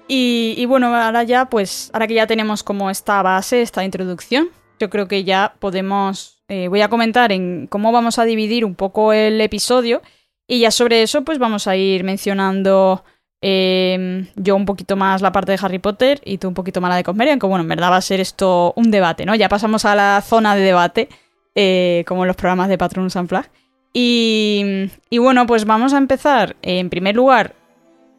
Y, 0.10 0.66
bueno, 0.68 0.96
ahora 0.96 1.24
ya, 1.24 1.46
pues, 1.46 1.90
ahora 1.94 2.08
que 2.08 2.14
ya 2.14 2.28
tenemos 2.28 2.64
como 2.64 2.90
esta 2.90 3.22
base, 3.22 3.62
esta 3.62 3.84
introducción, 3.84 4.50
yo 4.80 4.90
creo 4.90 5.08
que 5.08 5.24
ya 5.24 5.56
podemos, 5.60 6.44
eh, 6.48 6.68
voy 6.68 6.82
a 6.82 6.90
comentar 6.90 7.32
en 7.32 7.68
cómo 7.68 7.92
vamos 7.92 8.20
a 8.20 8.26
dividir 8.26 8.66
un 8.66 8.76
poco 8.76 9.14
el 9.14 9.40
episodio 9.42 10.02
y 10.48 10.60
ya 10.60 10.72
sobre 10.72 11.02
eso, 11.02 11.24
pues 11.24 11.40
vamos 11.40 11.68
a 11.68 11.76
ir 11.76 12.04
mencionando 12.04 13.04
Em, 13.40 14.28
yo 14.36 14.56
un 14.56 14.66
poquito 14.66 14.96
más 14.96 15.22
la 15.22 15.32
parte 15.32 15.52
de 15.52 15.60
Harry 15.62 15.78
Potter 15.78 16.20
y 16.26 16.40
tú 16.40 16.48
un 16.48 16.56
poquito 16.56 16.82
más 16.82 16.90
la 16.90 16.96
de 16.96 17.04
Cosmere, 17.04 17.32
aunque 17.32 17.46
bueno, 17.46 17.62
en 17.62 17.70
verdad 17.70 17.92
va 17.92 17.98
a 17.98 18.02
ser 18.02 18.20
esto 18.20 18.74
un 18.76 18.90
debate, 18.90 19.26
¿no? 19.26 19.36
Ya 19.36 19.48
pasamos 19.48 19.86
a 19.86 19.96
la 19.96 20.22
zona 20.22 20.56
de 20.56 20.62
debate, 20.62 21.10
eh, 21.54 22.04
como 22.08 22.24
en 22.24 22.28
los 22.28 22.36
programas 22.36 22.70
de 22.70 22.78
Patronus 22.78 23.16
Unplugged. 23.16 23.50
Y, 23.94 24.90
y 25.10 25.18
bueno, 25.20 25.46
pues 25.46 25.66
vamos 25.66 25.94
a 25.94 25.98
empezar, 25.98 26.56
en 26.62 26.90
primer 26.90 27.16
lugar, 27.16 27.56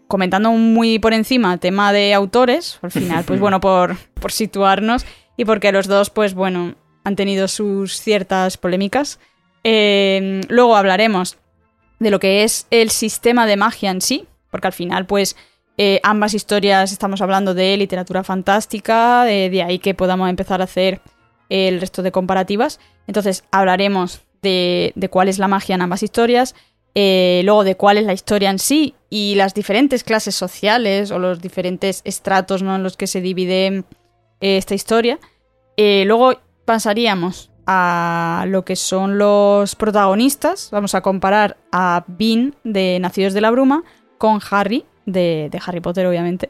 comentando 0.06 0.52
muy 0.52 0.98
por 0.98 1.12
encima 1.12 1.58
tema 1.58 1.92
de 1.92 2.14
autores, 2.14 2.78
al 2.82 2.90
final, 2.92 3.24
pues 3.24 3.40
bueno, 3.40 3.60
por, 3.60 3.96
por 4.14 4.30
situarnos 4.30 5.04
y 5.38 5.44
porque 5.44 5.72
los 5.72 5.86
dos, 5.86 6.10
pues 6.10 6.34
bueno, 6.34 6.74
han 7.04 7.16
tenido 7.16 7.48
sus 7.48 8.00
ciertas 8.00 8.58
polémicas. 8.58 9.20
Em, 9.62 10.40
luego 10.48 10.76
hablaremos 10.76 11.38
de 12.00 12.10
lo 12.10 12.18
que 12.18 12.42
es 12.42 12.66
el 12.70 12.90
sistema 12.90 13.46
de 13.46 13.56
magia 13.56 13.90
en 13.92 14.00
sí, 14.00 14.26
porque 14.50 14.66
al 14.66 14.72
final, 14.72 15.06
pues, 15.06 15.36
eh, 15.78 16.00
ambas 16.02 16.34
historias 16.34 16.90
estamos 16.90 17.22
hablando 17.22 17.54
de 17.54 17.76
literatura 17.76 18.24
fantástica, 18.24 19.24
de, 19.24 19.62
ahí 19.62 19.78
que 19.78 19.94
podamos 19.94 20.28
empezar 20.28 20.60
a 20.60 20.64
hacer 20.64 21.00
el 21.48 21.80
resto 21.80 22.02
de 22.02 22.10
comparativas. 22.10 22.80
Entonces, 23.06 23.44
hablaremos 23.52 24.22
de, 24.42 24.92
cuál 25.08 25.28
es 25.28 25.38
la 25.38 25.46
magia 25.46 25.76
en 25.76 25.82
ambas 25.82 26.02
historias, 26.02 26.56
eh, 26.96 27.42
luego 27.44 27.62
de 27.62 27.76
cuál 27.76 27.98
es 27.98 28.06
la 28.06 28.12
historia 28.12 28.50
en 28.50 28.58
sí 28.58 28.96
y 29.08 29.36
las 29.36 29.54
diferentes 29.54 30.02
clases 30.02 30.34
sociales 30.34 31.12
o 31.12 31.20
los 31.20 31.40
diferentes 31.40 32.00
estratos 32.04 32.64
¿no? 32.64 32.74
en 32.74 32.82
los 32.82 32.96
que 32.96 33.06
se 33.06 33.20
divide 33.20 33.66
eh, 33.66 33.84
esta 34.40 34.74
historia. 34.74 35.18
luego 35.76 36.34
pasaríamos 36.64 37.50
a 37.70 38.46
lo 38.48 38.64
que 38.64 38.76
son 38.76 39.18
los 39.18 39.76
protagonistas. 39.76 40.70
Vamos 40.72 40.94
a 40.94 41.02
comparar 41.02 41.58
a 41.70 42.02
Bean 42.06 42.54
de 42.64 42.98
Nacidos 42.98 43.34
de 43.34 43.42
la 43.42 43.50
Bruma 43.50 43.84
con 44.16 44.40
Harry, 44.50 44.86
de, 45.04 45.50
Harry 45.66 45.80
Potter, 45.80 46.06
obviamente. 46.06 46.48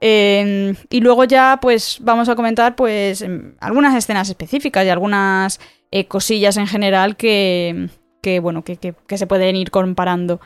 Em, 0.00 0.76
y 0.88 1.00
luego 1.00 1.24
ya, 1.24 1.58
pues, 1.60 1.98
vamos 2.00 2.28
a 2.28 2.36
comentar, 2.36 2.76
pues, 2.76 3.20
em, 3.20 3.56
algunas 3.60 3.96
escenas 3.96 4.28
específicas 4.28 4.86
y 4.86 4.88
algunas 4.88 5.60
eh, 5.90 6.06
cosillas 6.06 6.56
en 6.56 6.68
general 6.68 7.16
que, 7.16 7.88
bueno, 8.40 8.62
que, 8.62 8.94
se 9.08 9.26
pueden 9.26 9.56
ir 9.56 9.72
comparando. 9.72 10.40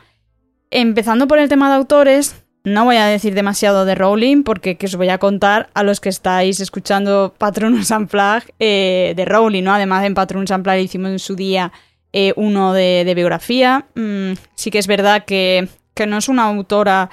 Empezando 0.71 1.27
por 1.27 1.37
el 1.37 1.49
tema 1.49 1.69
de 1.69 1.75
autores, 1.75 2.44
no 2.65 2.83
voy 2.83 2.97
a 2.97 3.05
decir 3.05 3.33
demasiado 3.33 3.85
de 3.85 3.95
Rowling, 3.95 4.43
porque 4.43 4.75
que 4.75 4.87
os 4.87 4.95
voy 4.95 5.09
a 5.09 5.17
contar 5.17 5.69
a 5.73 5.83
los 5.83 6.01
que 6.01 6.09
estáis 6.09 6.59
escuchando 6.59 7.33
Patronus 7.37 7.91
Unplugged 7.91 8.49
eh, 8.59 9.13
de 9.15 9.25
Rowling, 9.25 9.63
¿no? 9.63 9.73
Además, 9.73 10.03
en 10.03 10.13
Patronus 10.13 10.51
Unplugged 10.51 10.81
hicimos 10.81 11.11
en 11.11 11.19
su 11.19 11.35
día 11.35 11.71
eh, 12.11 12.33
uno 12.35 12.73
de, 12.73 13.11
biografía. 13.15 13.85
Mm, 13.95 14.33
sí 14.55 14.71
que 14.71 14.79
es 14.79 14.87
verdad 14.87 15.23
que 15.25 15.69
que 15.95 16.05
no 16.05 16.17
es 16.17 16.29
una 16.29 16.43
autora 16.43 17.09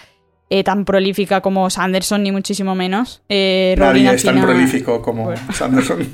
eh, 0.50 0.62
tan 0.64 0.84
prolífica 0.84 1.40
como 1.40 1.70
Sanderson, 1.70 2.22
ni 2.22 2.32
muchísimo 2.32 2.74
menos. 2.74 3.22
Eh, 3.28 3.74
Nadie 3.78 4.12
es 4.12 4.22
tan 4.22 4.42
prolífico 4.42 5.00
como 5.00 5.32
Sanderson. 5.54 6.06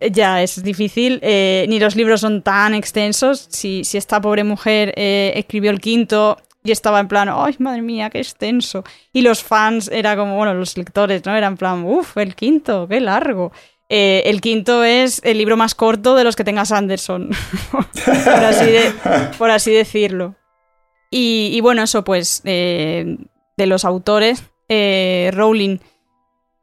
Ya, 0.00 0.42
es 0.42 0.62
difícil. 0.62 1.20
Eh, 1.22 1.66
ni 1.68 1.78
los 1.78 1.94
libros 1.94 2.22
son 2.22 2.42
tan 2.42 2.74
extensos. 2.74 3.46
Si, 3.50 3.84
si 3.84 3.96
esta 3.96 4.20
pobre 4.20 4.42
mujer 4.42 4.92
escribió 4.96 5.70
el 5.70 5.80
quinto 5.80 6.38
y 6.66 6.72
estaba 6.72 7.00
en 7.00 7.08
plan, 7.08 7.28
¡ay, 7.30 7.56
madre 7.58 7.82
mía, 7.82 8.10
qué 8.10 8.18
extenso! 8.18 8.84
Y 9.12 9.22
los 9.22 9.42
fans, 9.42 9.88
era 9.92 10.16
como, 10.16 10.36
bueno, 10.36 10.54
los 10.54 10.76
lectores, 10.76 11.24
¿no? 11.24 11.34
Eran 11.36 11.52
en 11.52 11.56
plan, 11.56 11.84
¡uff, 11.84 12.16
el 12.16 12.34
quinto, 12.34 12.86
qué 12.88 13.00
largo! 13.00 13.52
Eh, 13.88 14.24
el 14.26 14.40
quinto 14.40 14.82
es 14.82 15.20
el 15.24 15.38
libro 15.38 15.56
más 15.56 15.74
corto 15.74 16.16
de 16.16 16.24
los 16.24 16.34
que 16.34 16.42
tenga 16.42 16.64
Sanderson, 16.64 17.30
por, 19.38 19.50
así 19.50 19.70
decirlo. 19.70 20.34
Y, 21.10 21.60
bueno, 21.60 21.82
eso 21.84 22.04
pues, 22.04 22.42
de 22.42 23.16
los 23.56 23.84
autores, 23.84 24.42
Rowling, 24.68 25.78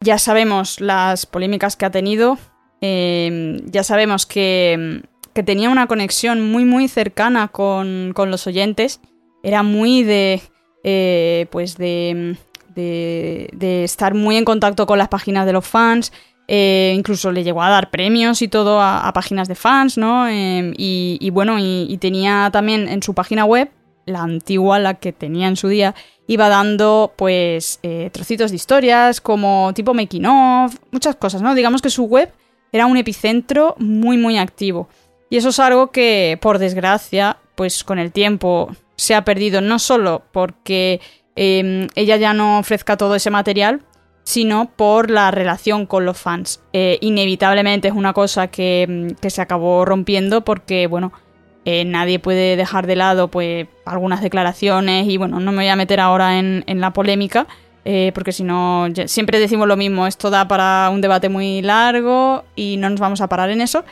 ya 0.02 0.18
sabemos 0.20 0.82
las 0.82 1.26
polémicas 1.26 1.78
que 1.78 1.86
ha 1.86 1.92
tenido, 1.92 2.38
Em, 2.86 3.60
ya 3.72 3.82
sabemos 3.82 4.26
que, 4.26 5.04
tenía 5.46 5.70
una 5.70 5.88
conexión 5.88 6.42
muy 6.42 6.66
muy 6.66 6.90
cercana 6.90 7.48
con, 7.48 8.14
los 8.14 8.46
oyentes. 8.46 9.00
Era 9.44 9.62
muy 9.62 10.04
de. 10.04 10.42
Eh, 10.86 11.46
pues 11.52 11.78
de, 11.78 12.36
de, 12.76 13.84
estar 13.84 14.14
muy 14.14 14.36
en 14.36 14.46
contacto 14.46 14.86
con 14.86 14.98
las 14.98 15.08
páginas 15.08 15.46
de 15.46 15.54
los 15.54 15.66
fans. 15.66 16.12
Eh, 16.48 16.94
incluso 16.96 17.32
le 17.32 17.44
llegó 17.44 17.64
a 17.64 17.70
dar 17.70 17.90
premios 17.90 18.42
y 18.42 18.50
todo 18.50 18.82
a, 18.82 19.10
páginas 19.14 19.48
de 19.48 19.56
fans, 19.56 19.98
¿no? 19.98 20.28
Em, 20.28 20.74
y, 20.78 21.30
bueno, 21.30 21.58
y, 21.60 21.98
tenía 22.00 22.50
también 22.52 22.90
en 22.90 23.02
su 23.02 23.14
página 23.14 23.46
web, 23.46 23.70
la 24.06 24.22
antigua, 24.22 24.80
la 24.80 24.96
que 24.96 25.14
tenía 25.14 25.48
en 25.48 25.56
su 25.56 25.70
día, 25.70 25.96
iba 26.28 26.50
dando 26.50 27.14
pues 27.16 27.80
eh, 27.84 28.10
trocitos 28.12 28.52
de 28.52 28.58
historias 28.58 29.22
como 29.22 29.72
tipo 29.74 29.94
making 29.94 30.26
of, 30.26 30.76
muchas 30.92 31.16
cosas, 31.16 31.42
¿no? 31.42 31.56
Digamos 31.56 31.82
que 31.82 31.90
su 31.90 32.06
web 32.06 32.32
era 32.72 32.86
un 32.86 32.98
epicentro 32.98 33.76
muy 33.78 34.18
muy 34.18 34.38
activo. 34.38 34.90
Y 35.30 35.38
eso 35.38 35.50
es 35.50 35.60
algo 35.60 35.92
que, 35.92 36.38
por 36.42 36.60
desgracia, 36.60 37.38
pues 37.56 37.84
con 37.84 38.00
el 38.00 38.12
tiempo 38.12 38.70
se 39.04 39.16
ha 39.16 39.26
perdido 39.26 39.60
no 39.60 39.80
solo 39.80 40.24
porque 40.32 41.02
em, 41.36 41.88
ella 41.96 42.16
ya 42.16 42.34
no 42.34 42.60
ofrezca 42.60 42.96
todo 42.96 43.16
ese 43.16 43.30
material, 43.30 43.82
sino 44.24 44.72
por 44.78 45.12
la 45.12 45.30
relación 45.30 45.86
con 45.86 46.06
los 46.06 46.18
fans. 46.18 46.62
Eh, 46.72 47.00
inevitablemente 47.02 47.90
es 47.90 47.94
una 47.94 48.14
cosa 48.14 48.48
que, 48.48 49.14
se 49.28 49.42
acabó 49.42 49.84
rompiendo 49.84 50.46
porque, 50.46 50.88
bueno, 50.88 51.12
eh, 51.66 51.84
nadie 51.84 52.20
puede 52.20 52.56
dejar 52.56 52.88
de 52.88 52.96
lado 52.96 53.28
pues 53.28 53.68
algunas 53.86 54.22
declaraciones 54.22 55.08
y 55.10 55.18
bueno, 55.18 55.42
no 55.42 55.52
me 55.52 55.64
voy 55.64 55.68
a 55.68 55.76
meter 55.76 56.00
ahora 56.00 56.40
en, 56.40 56.64
en 56.68 56.80
la 56.80 56.94
polémica, 56.94 57.46
eh, 57.84 58.14
porque 58.16 58.32
si 58.32 58.44
no, 58.44 58.88
siempre 59.08 59.40
decimos 59.40 59.68
lo 59.68 59.76
mismo, 59.76 60.08
esto 60.08 60.30
da 60.30 60.48
para 60.48 60.90
un 60.92 61.02
debate 61.02 61.28
muy 61.28 61.62
largo 61.62 62.46
y 62.56 62.78
no 62.78 62.90
nos 62.90 63.02
vamos 63.02 63.20
a 63.20 63.28
parar 63.28 63.50
en 63.50 63.60
eso, 63.60 63.84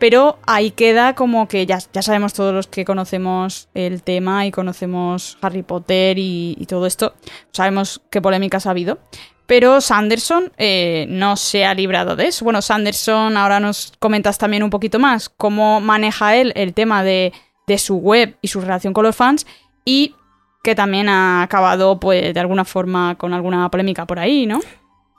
pero 0.00 0.38
ahí 0.46 0.72
queda 0.72 1.14
como 1.14 1.46
que 1.46 1.66
ya, 1.66 1.78
ya 1.92 2.02
sabemos 2.02 2.32
todos 2.32 2.52
los 2.52 2.66
que 2.66 2.84
conocemos 2.84 3.68
el 3.74 4.02
tema 4.02 4.46
y 4.46 4.50
conocemos 4.50 5.38
Harry 5.42 5.62
Potter 5.62 6.16
y, 6.18 6.66
todo 6.68 6.86
esto, 6.86 7.14
sabemos 7.52 8.00
qué 8.10 8.20
polémicas 8.20 8.66
ha 8.66 8.70
habido. 8.70 8.98
Pero 9.46 9.80
Sanderson 9.80 10.52
eh, 10.58 11.06
no 11.08 11.36
se 11.36 11.64
ha 11.64 11.74
librado 11.74 12.16
de 12.16 12.28
eso. 12.28 12.44
Bueno, 12.44 12.62
Sanderson, 12.62 13.36
ahora 13.36 13.60
nos 13.60 13.92
comentas 13.98 14.38
también 14.38 14.62
un 14.62 14.70
poquito 14.70 14.98
más 14.98 15.28
cómo 15.28 15.80
maneja 15.80 16.36
él 16.36 16.52
el 16.56 16.72
tema 16.72 17.04
de, 17.04 17.32
de 17.66 17.78
su 17.78 17.96
web 17.96 18.36
y 18.40 18.48
su 18.48 18.60
relación 18.60 18.92
con 18.92 19.04
los 19.04 19.14
fans 19.14 19.46
y 19.84 20.14
que 20.62 20.74
también 20.74 21.08
ha 21.08 21.42
acabado, 21.42 22.00
pues, 22.00 22.32
de 22.32 22.40
alguna 22.40 22.64
forma 22.64 23.16
con 23.16 23.34
alguna 23.34 23.70
polémica 23.70 24.06
por 24.06 24.18
ahí, 24.18 24.46
¿no? 24.46 24.60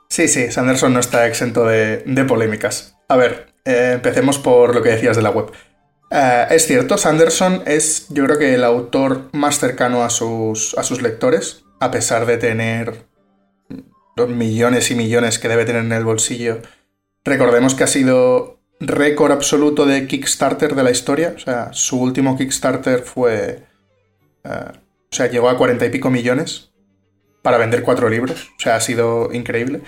Sí, 0.10 0.28
sí, 0.28 0.52
Sanderson 0.52 0.94
no 0.94 1.00
está 1.00 1.26
exento 1.28 1.66
de, 1.66 2.26
polémicas. 2.28 2.98
A 3.08 3.16
ver, 3.16 3.51
eh, 3.66 3.92
empecemos 3.94 4.38
por 4.38 4.76
lo 4.76 4.82
que 4.82 4.90
decías 4.90 5.16
de 5.16 5.22
la 5.22 5.30
web. 5.30 5.52
Eh, 6.10 6.48
es 6.52 6.68
cierto, 6.68 6.98
Sanderson 6.98 7.64
es, 7.66 8.08
yo 8.10 8.26
creo 8.26 8.38
que 8.38 8.56
el 8.56 8.64
autor 8.64 9.30
más 9.32 9.60
cercano 9.60 10.04
a 10.04 10.10
sus, 10.10 10.78
a 10.78 10.84
sus 10.84 11.02
lectores, 11.02 11.64
a 11.80 11.92
pesar 11.92 12.26
de 12.26 12.38
tener 12.38 13.06
los 14.16 14.30
millones 14.30 14.92
y 14.92 14.96
millones 14.96 15.40
que 15.40 15.48
debe 15.48 15.66
tener 15.66 15.84
en 15.84 15.94
el 15.94 16.04
bolsillo. 16.04 16.62
Recordemos 17.24 17.76
que 17.76 17.84
ha 17.84 17.88
sido 17.88 18.60
récord 18.80 19.32
absoluto 19.32 19.86
de 19.86 20.08
Kickstarter 20.08 20.76
de 20.76 20.84
la 20.84 20.92
historia. 20.92 21.34
O 21.36 21.40
sea, 21.40 21.70
su 21.72 22.02
último 22.02 22.38
Kickstarter 22.38 23.04
fue 23.04 23.64
eh, 24.44 24.72
o 25.12 25.16
sea, 25.16 25.28
llegó 25.28 25.50
a 25.50 25.58
cuarenta 25.58 25.86
y 25.86 25.90
pico 25.90 26.10
millones 26.10 26.72
para 27.42 27.58
vender 27.58 27.84
cuatro 27.84 28.10
libros. 28.10 28.52
O 28.58 28.62
sea, 28.62 28.76
ha 28.78 28.82
sido 28.82 29.34
increíble. 29.34 29.82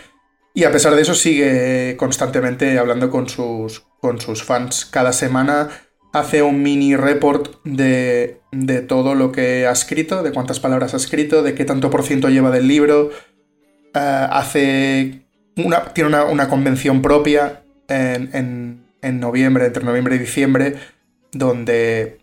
Y 0.53 0.65
a 0.65 0.71
pesar 0.71 0.95
de 0.95 1.01
eso 1.01 1.15
sigue 1.15 1.95
constantemente 1.97 2.77
hablando 2.77 3.09
con 3.09 3.27
sus, 3.27 3.81
con 3.99 4.21
sus 4.21 4.43
fans. 4.43 4.85
Cada 4.85 5.11
semana 5.13 5.69
hace 6.13 6.43
un 6.43 6.61
mini 6.61 6.95
report 6.95 7.55
de, 7.63 8.39
de, 8.51 8.81
todo 8.81 9.15
lo 9.15 9.31
que 9.31 9.65
ha 9.65 9.71
escrito, 9.71 10.21
de 10.21 10.31
cuántas 10.31 10.59
palabras 10.59 10.93
ha 10.93 10.97
escrito, 10.97 11.41
de 11.41 11.55
qué 11.55 11.65
tanto 11.65 11.89
por 11.89 12.03
ciento 12.03 12.29
lleva 12.29 12.51
del 12.51 12.67
libro. 12.67 13.09
Eh, 13.95 14.27
hace 14.31 15.25
una, 15.57 15.85
tiene 15.93 16.23
una, 16.23 16.49
convención 16.49 17.01
propia 17.01 17.63
en, 17.87 18.85
en, 19.01 19.19
noviembre, 19.19 19.65
entre 19.65 19.83
noviembre 19.83 20.15
y 20.15 20.19
diciembre, 20.19 20.75
donde 21.31 22.19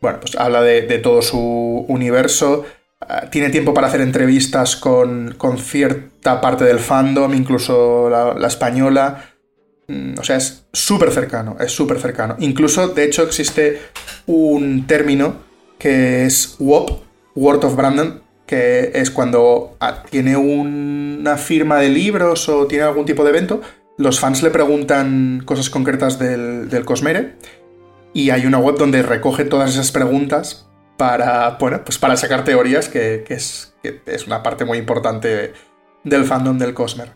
bueno, 0.00 0.20
pues 0.20 0.36
habla 0.36 0.62
de, 0.62 0.98
todo 0.98 1.22
su 1.22 1.84
universo. 1.88 2.64
Ah, 3.00 3.28
tiene 3.30 3.50
tiempo 3.50 3.74
para 3.74 3.88
hacer 3.88 4.00
entrevistas 4.00 4.74
con, 4.74 5.36
cierta 5.58 6.40
parte 6.40 6.64
del 6.64 6.78
fandom, 6.78 7.34
incluso 7.34 8.08
la, 8.08 8.46
española. 8.46 9.32
Mm, 9.88 10.18
o 10.18 10.24
sea, 10.24 10.36
es 10.36 10.66
súper 10.72 11.12
cercano, 11.12 11.56
es 11.60 11.72
súper 11.72 12.00
cercano. 12.00 12.36
Incluso, 12.38 12.88
de 12.88 13.04
hecho, 13.04 13.22
existe 13.22 13.80
un 14.26 14.86
término 14.86 15.36
que 15.78 16.24
es 16.24 16.56
WOP, 16.58 17.02
Word 17.34 17.64
of 17.64 17.76
Brandon, 17.76 18.22
que 18.46 18.92
es 18.94 19.10
cuando 19.10 19.76
ah, 19.80 20.02
tiene 20.08 20.36
una 20.36 21.36
firma 21.36 21.78
de 21.78 21.90
libros 21.90 22.48
o 22.48 22.66
tiene 22.66 22.84
algún 22.84 23.04
tipo 23.04 23.24
de 23.24 23.30
evento, 23.30 23.60
los 23.98 24.20
fans 24.20 24.42
le 24.42 24.50
preguntan 24.50 25.42
cosas 25.44 25.68
concretas 25.68 26.18
del, 26.18 26.68
del 26.68 26.84
Cosmere 26.84 27.36
y 28.12 28.30
hay 28.30 28.46
una 28.46 28.58
web 28.58 28.76
donde 28.76 29.02
recoge 29.02 29.44
todas 29.44 29.70
esas 29.70 29.90
preguntas 29.90 30.66
para, 30.96 31.50
bueno, 31.58 31.82
pues 31.84 31.98
para 31.98 32.16
sacar 32.16 32.44
teorías, 32.44 32.88
que, 32.88 33.24
es, 33.28 33.74
es, 33.82 34.26
una 34.26 34.42
parte 34.42 34.64
muy 34.64 34.78
importante 34.78 35.52
del 36.04 36.24
fandom 36.24 36.58
del 36.58 36.74
Cosmer. 36.74 37.12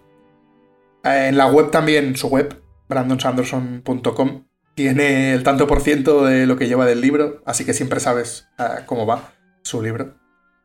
En 1.04 1.36
la 1.36 1.46
web 1.46 1.70
también, 1.70 2.16
su 2.16 2.28
web, 2.28 2.62
brandonsanderson.com, 2.88 4.44
tiene 4.74 5.32
el 5.32 5.42
tanto 5.42 5.66
por 5.66 5.80
ciento 5.80 6.24
de 6.24 6.46
lo 6.46 6.56
que 6.56 6.68
lleva 6.68 6.86
del 6.86 7.00
libro, 7.00 7.42
así 7.46 7.64
que 7.64 7.74
siempre 7.74 8.00
sabes 8.00 8.48
ah, 8.58 8.80
cómo 8.86 9.06
va 9.06 9.32
su 9.62 9.82
libro. 9.82 10.14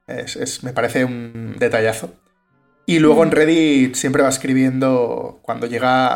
Es, 0.08 0.64
me 0.64 0.74
parece 0.74 1.06
un 1.06 1.56
detallazo. 1.58 2.14
Y 2.86 3.00
luego 3.00 3.24
en 3.24 3.32
Reddit 3.32 3.96
siempre 3.96 4.22
va 4.22 4.30
escribiendo, 4.30 5.40
cuando 5.42 5.66
llega 5.66 6.10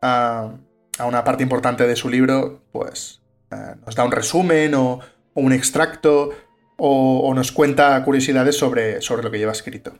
a 0.00 0.58
a 0.98 1.06
una 1.06 1.24
parte 1.24 1.42
importante 1.42 1.86
de 1.86 1.96
su 1.96 2.08
libro, 2.10 2.62
pues 2.72 3.22
eh, 3.50 3.74
nos 3.86 3.94
da 3.94 4.04
un 4.04 4.12
resumen 4.12 4.74
o, 4.74 5.00
un 5.38 5.52
extracto 5.52 6.30
o, 6.76 7.32
nos 7.34 7.50
cuenta 7.52 8.02
curiosidades 8.04 8.56
sobre, 8.56 9.00
sobre 9.02 9.22
lo 9.22 9.30
que 9.30 9.38
lleva 9.38 9.52
escrito. 9.52 9.94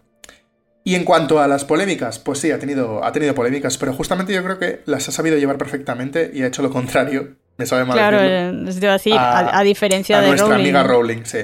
Y 0.84 0.94
en 0.94 1.04
cuanto 1.04 1.40
a 1.40 1.48
las 1.48 1.64
polémicas, 1.64 2.18
pues 2.18 2.38
sí, 2.38 2.50
ha 2.50 2.58
tenido, 2.58 3.04
ha 3.04 3.12
tenido 3.12 3.34
polémicas, 3.34 3.76
pero 3.76 3.92
justamente 3.92 4.32
yo 4.32 4.42
creo 4.42 4.58
que 4.58 4.82
las 4.86 5.08
ha 5.08 5.12
sabido 5.12 5.36
llevar 5.36 5.58
perfectamente 5.58 6.30
y 6.32 6.42
ha 6.42 6.46
hecho 6.46 6.62
lo 6.62 6.70
contrario. 6.70 7.36
Me 7.58 7.66
sabe 7.66 7.84
mal. 7.84 7.96
Claro, 7.96 8.20
eh, 8.20 8.52
decir, 8.52 9.14
a, 9.18 9.62
diferencia 9.64 10.20
de 10.20 10.28
nuestra 10.28 10.54
amiga 10.54 10.84
Rowling, 10.84 11.24
sí. 11.24 11.40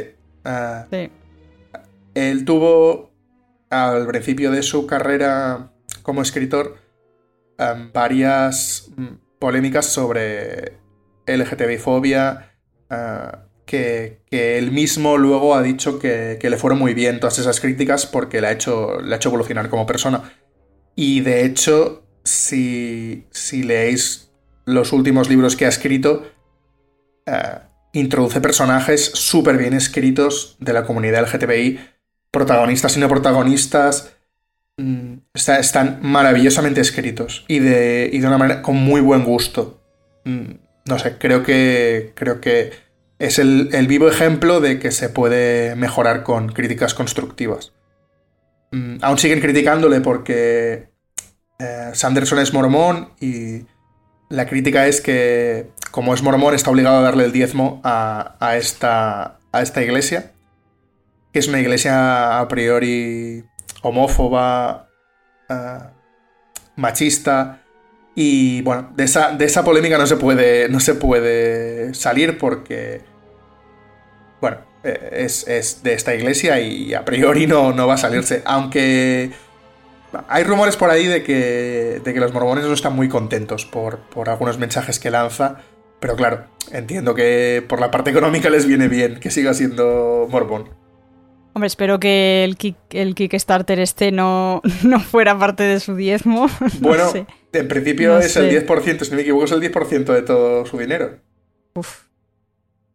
Sí. 0.90 1.10
Él 2.14 2.44
tuvo 2.44 3.10
al 3.68 4.06
principio 4.06 4.52
de 4.52 4.62
su 4.62 4.86
carrera 4.86 5.72
como 6.02 6.22
escritor 6.22 6.78
varias 7.92 8.90
mm, 8.96 9.06
polémicas 9.38 9.86
sobre 9.86 10.78
LGTBI-fobia, 11.26 12.52
eh, 12.90 13.28
que, 13.64 14.20
él 14.30 14.72
mismo 14.72 15.16
luego 15.16 15.54
ha 15.54 15.62
dicho 15.62 15.98
que, 15.98 16.38
le 16.40 16.56
fueron 16.56 16.78
muy 16.78 16.94
bien 16.94 17.20
todas 17.20 17.38
esas 17.38 17.60
críticas 17.60 18.06
porque 18.06 18.40
le 18.40 18.48
ha 18.48 18.52
hecho, 18.52 19.00
le 19.00 19.14
ha 19.14 19.16
hecho 19.16 19.28
evolucionar 19.28 19.68
como 19.70 19.86
persona. 19.86 20.32
Y 20.96 21.20
de 21.20 21.44
hecho, 21.44 22.04
si, 22.24 23.26
si 23.30 23.62
leéis 23.62 24.30
los 24.64 24.92
últimos 24.92 25.28
libros 25.28 25.56
que 25.56 25.66
ha 25.66 25.68
escrito, 25.68 26.24
eh, 27.26 27.58
introduce 27.92 28.40
personajes 28.40 29.04
súper 29.04 29.56
bien 29.56 29.74
escritos 29.74 30.56
de 30.60 30.72
la 30.72 30.84
comunidad 30.84 31.22
LGTBI, 31.22 31.80
protagonistas 32.30 32.96
y 32.96 33.00
no 33.00 33.08
protagonistas, 33.08 34.14
Mm, 34.76 35.18
están 35.34 36.00
maravillosamente 36.02 36.80
escritos 36.80 37.44
y 37.46 37.60
de, 37.60 38.08
de 38.08 38.26
una 38.26 38.38
manera 38.38 38.62
con 38.62 38.76
muy 38.76 39.00
buen 39.00 39.22
gusto. 39.24 39.80
Mm, 40.24 40.54
no 40.86 40.98
sé, 40.98 41.16
creo 41.18 41.44
que, 41.44 42.12
creo 42.16 42.40
que 42.40 42.72
es 43.18 43.38
el, 43.38 43.86
vivo 43.86 44.08
ejemplo 44.08 44.60
de 44.60 44.78
que 44.78 44.90
se 44.90 45.08
puede 45.08 45.76
mejorar 45.76 46.22
con 46.22 46.48
críticas 46.48 46.94
constructivas. 46.94 47.72
Mm, 48.72 48.96
aún 49.02 49.18
siguen 49.18 49.40
criticándole 49.40 50.00
porque 50.00 50.88
eh, 51.58 51.90
Sanderson 51.92 52.40
es 52.40 52.52
mormón 52.52 53.10
y, 53.20 53.66
la 54.34 54.46
crítica 54.46 54.86
es 54.86 55.00
que, 55.00 55.70
como 55.90 56.14
es 56.14 56.22
mormón, 56.22 56.54
está 56.54 56.70
obligado 56.70 56.98
a 56.98 57.02
darle 57.02 57.24
el 57.24 57.32
diezmo 57.32 57.80
a, 57.84 58.56
esta, 58.56 59.38
a 59.52 59.62
esta 59.62 59.82
iglesia, 59.82 60.32
que 61.32 61.38
es 61.38 61.48
una 61.48 61.60
iglesia 61.60 62.40
a 62.40 62.48
priori 62.48 63.44
homófoba, 63.82 64.88
eh, 65.48 65.78
machista, 66.76 67.63
y 68.14 68.62
bueno, 68.62 68.90
de 68.94 69.04
esa, 69.04 69.32
de 69.32 69.44
esa 69.44 69.64
polémica 69.64 69.98
no 69.98 70.06
se, 70.06 70.16
puede, 70.16 70.68
no 70.68 70.80
se 70.80 70.94
puede 70.94 71.94
salir 71.94 72.38
porque, 72.38 73.02
bueno, 74.40 74.58
eh, 74.84 75.26
es, 75.46 75.82
de 75.82 75.94
esta 75.94 76.14
iglesia 76.14 76.60
y 76.60 76.94
a 76.94 77.04
priori 77.04 77.46
no, 77.46 77.72
no 77.72 77.86
va 77.86 77.94
a 77.94 77.98
salirse, 77.98 78.42
aunque 78.44 79.32
hay 80.28 80.44
rumores 80.44 80.76
por 80.76 80.90
ahí 80.90 81.06
de 81.06 81.22
que, 81.22 82.00
de 82.04 82.14
que 82.14 82.20
los 82.20 82.32
mormones 82.32 82.64
no 82.64 82.72
están 82.72 82.94
muy 82.94 83.08
contentos 83.08 83.64
por, 83.64 83.98
por 83.98 84.28
algunos 84.28 84.58
mensajes 84.58 85.00
que 85.00 85.10
lanza. 85.10 85.62
Pero 86.00 86.16
claro, 86.16 86.44
entiendo 86.70 87.14
que 87.14 87.64
por 87.66 87.80
la 87.80 87.90
parte 87.90 88.10
económica 88.10 88.50
les 88.50 88.66
viene 88.66 88.88
bien 88.88 89.18
que 89.20 89.30
siga 89.30 89.54
siendo 89.54 90.28
mormón. 90.30 90.68
Hombre, 91.54 91.68
espero 91.68 92.00
que 92.00 92.44
el, 92.44 92.56
el 92.90 93.14
Kickstarter 93.14 93.78
este 93.78 94.12
no, 94.12 94.60
no 94.82 95.00
fuera 95.00 95.38
parte 95.38 95.62
de 95.62 95.80
su 95.80 95.94
diezmo. 95.94 96.48
Bueno, 96.80 97.10
en 97.52 97.68
principio 97.68 98.18
es 98.18 98.36
el 98.36 98.50
10%, 98.66 99.04
si 99.04 99.10
no 99.10 99.16
me 99.16 99.22
equivoco, 99.22 99.44
es 99.44 99.52
el 99.52 99.60
10% 99.60 100.04
de 100.04 100.22
todo 100.22 100.66
su 100.66 100.76
dinero. 100.78 101.20
Uf. 101.74 102.04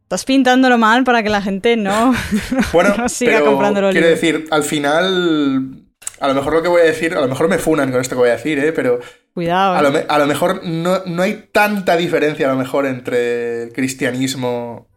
Estás 0.03 0.25
pintándolo 0.25 0.77
mal 0.77 1.03
para 1.03 1.23
que 1.23 1.29
la 1.29 1.41
gente 1.41 1.77
no, 1.77 2.13
bueno, 2.73 3.07
siga 3.09 3.41
comprando 3.41 3.79
los 3.79 3.91
Quiero 3.91 4.07
decir, 4.07 4.47
al 4.49 4.63
final 4.63 5.85
a 6.19 6.27
lo 6.27 6.33
mejor 6.33 6.53
lo 6.53 6.61
que 6.61 6.67
voy 6.67 6.81
a 6.81 6.85
decir, 6.85 7.15
a 7.15 7.21
lo 7.21 7.27
mejor 7.27 7.47
me 7.47 7.57
funan 7.57 7.91
con 7.91 8.01
esto 8.01 8.15
que 8.15 8.19
voy 8.19 8.29
a 8.29 8.33
decir, 8.33 8.59
¿eh? 8.59 8.73
pero. 8.73 8.99
Cuidado. 9.33 9.75
A, 9.75 9.81
lo, 9.81 9.91
a 10.07 10.19
lo, 10.19 10.27
mejor 10.27 10.65
no, 10.65 11.03
no, 11.05 11.21
hay 11.21 11.49
tanta 11.51 11.95
diferencia, 11.95 12.47
a 12.47 12.51
lo 12.51 12.57
mejor, 12.57 12.85
entre 12.85 13.63
el 13.63 13.73
cristianismo 13.73 14.87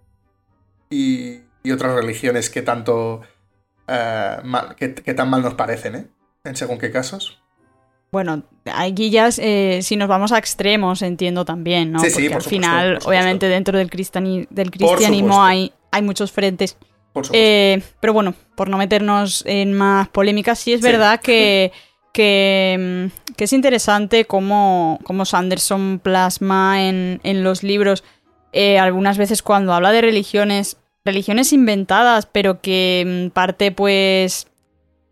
y, 0.91 1.41
y 1.63 1.71
otras 1.71 1.95
religiones 1.95 2.51
que 2.51 2.63
tanto. 2.63 3.21
Que, 4.77 5.15
tan 5.15 5.31
mal 5.31 5.43
nos 5.43 5.55
parecen, 5.55 5.95
¿eh? 5.95 6.07
En 6.45 6.57
según 6.57 6.79
qué 6.79 6.91
casos. 6.91 7.41
Bueno, 8.11 8.43
aquí 8.75 9.11
ya, 9.11 9.29
eh, 9.39 9.81
si 9.83 9.97
nos 9.97 10.09
vamos 10.09 10.33
a 10.33 10.39
extremos, 10.39 11.03
entiendo 11.03 11.45
también, 11.45 11.93
¿no? 11.93 12.01
Sí, 12.01 12.07
Porque 12.11 12.29
sí, 12.29 12.33
al 12.33 12.43
final, 12.43 12.99
obviamente, 13.05 13.49
dentro 13.49 13.79
del, 13.79 13.89
del 14.51 14.71
cristianismo 14.71 15.43
hay, 15.43 15.73
hay 15.91 16.03
muchos 16.03 16.31
frentes 16.31 16.77
eh, 17.33 17.83
pero 18.01 18.13
bueno, 18.13 18.35
por 18.55 18.69
no 18.69 18.79
meternos 18.79 19.45
en 19.47 19.75
más 19.75 20.09
polémicas, 20.09 20.59
sí 20.59 20.73
es 20.73 20.81
verdad 20.81 21.21
que, 21.21 21.73
que, 22.13 23.11
mm, 23.11 23.35
que, 23.35 23.45
es 23.45 23.53
interesante 23.53 24.25
cómo, 24.25 24.99
cómo 25.05 25.25
Sanderson 25.25 26.01
plasma 26.03 26.83
en, 26.83 27.21
en 27.23 27.45
los 27.45 27.63
libros 27.63 28.03
eh, 28.53 28.79
algunas 28.79 29.19
veces 29.19 29.43
cuando 29.43 29.75
habla 29.75 29.93
de 29.93 30.01
religiones, 30.01 30.79
religiones 31.05 31.53
inventadas, 31.53 32.27
pero 32.27 32.61
que 32.61 33.29
mm, 33.29 33.31
parte 33.31 33.73
pues 33.73 34.47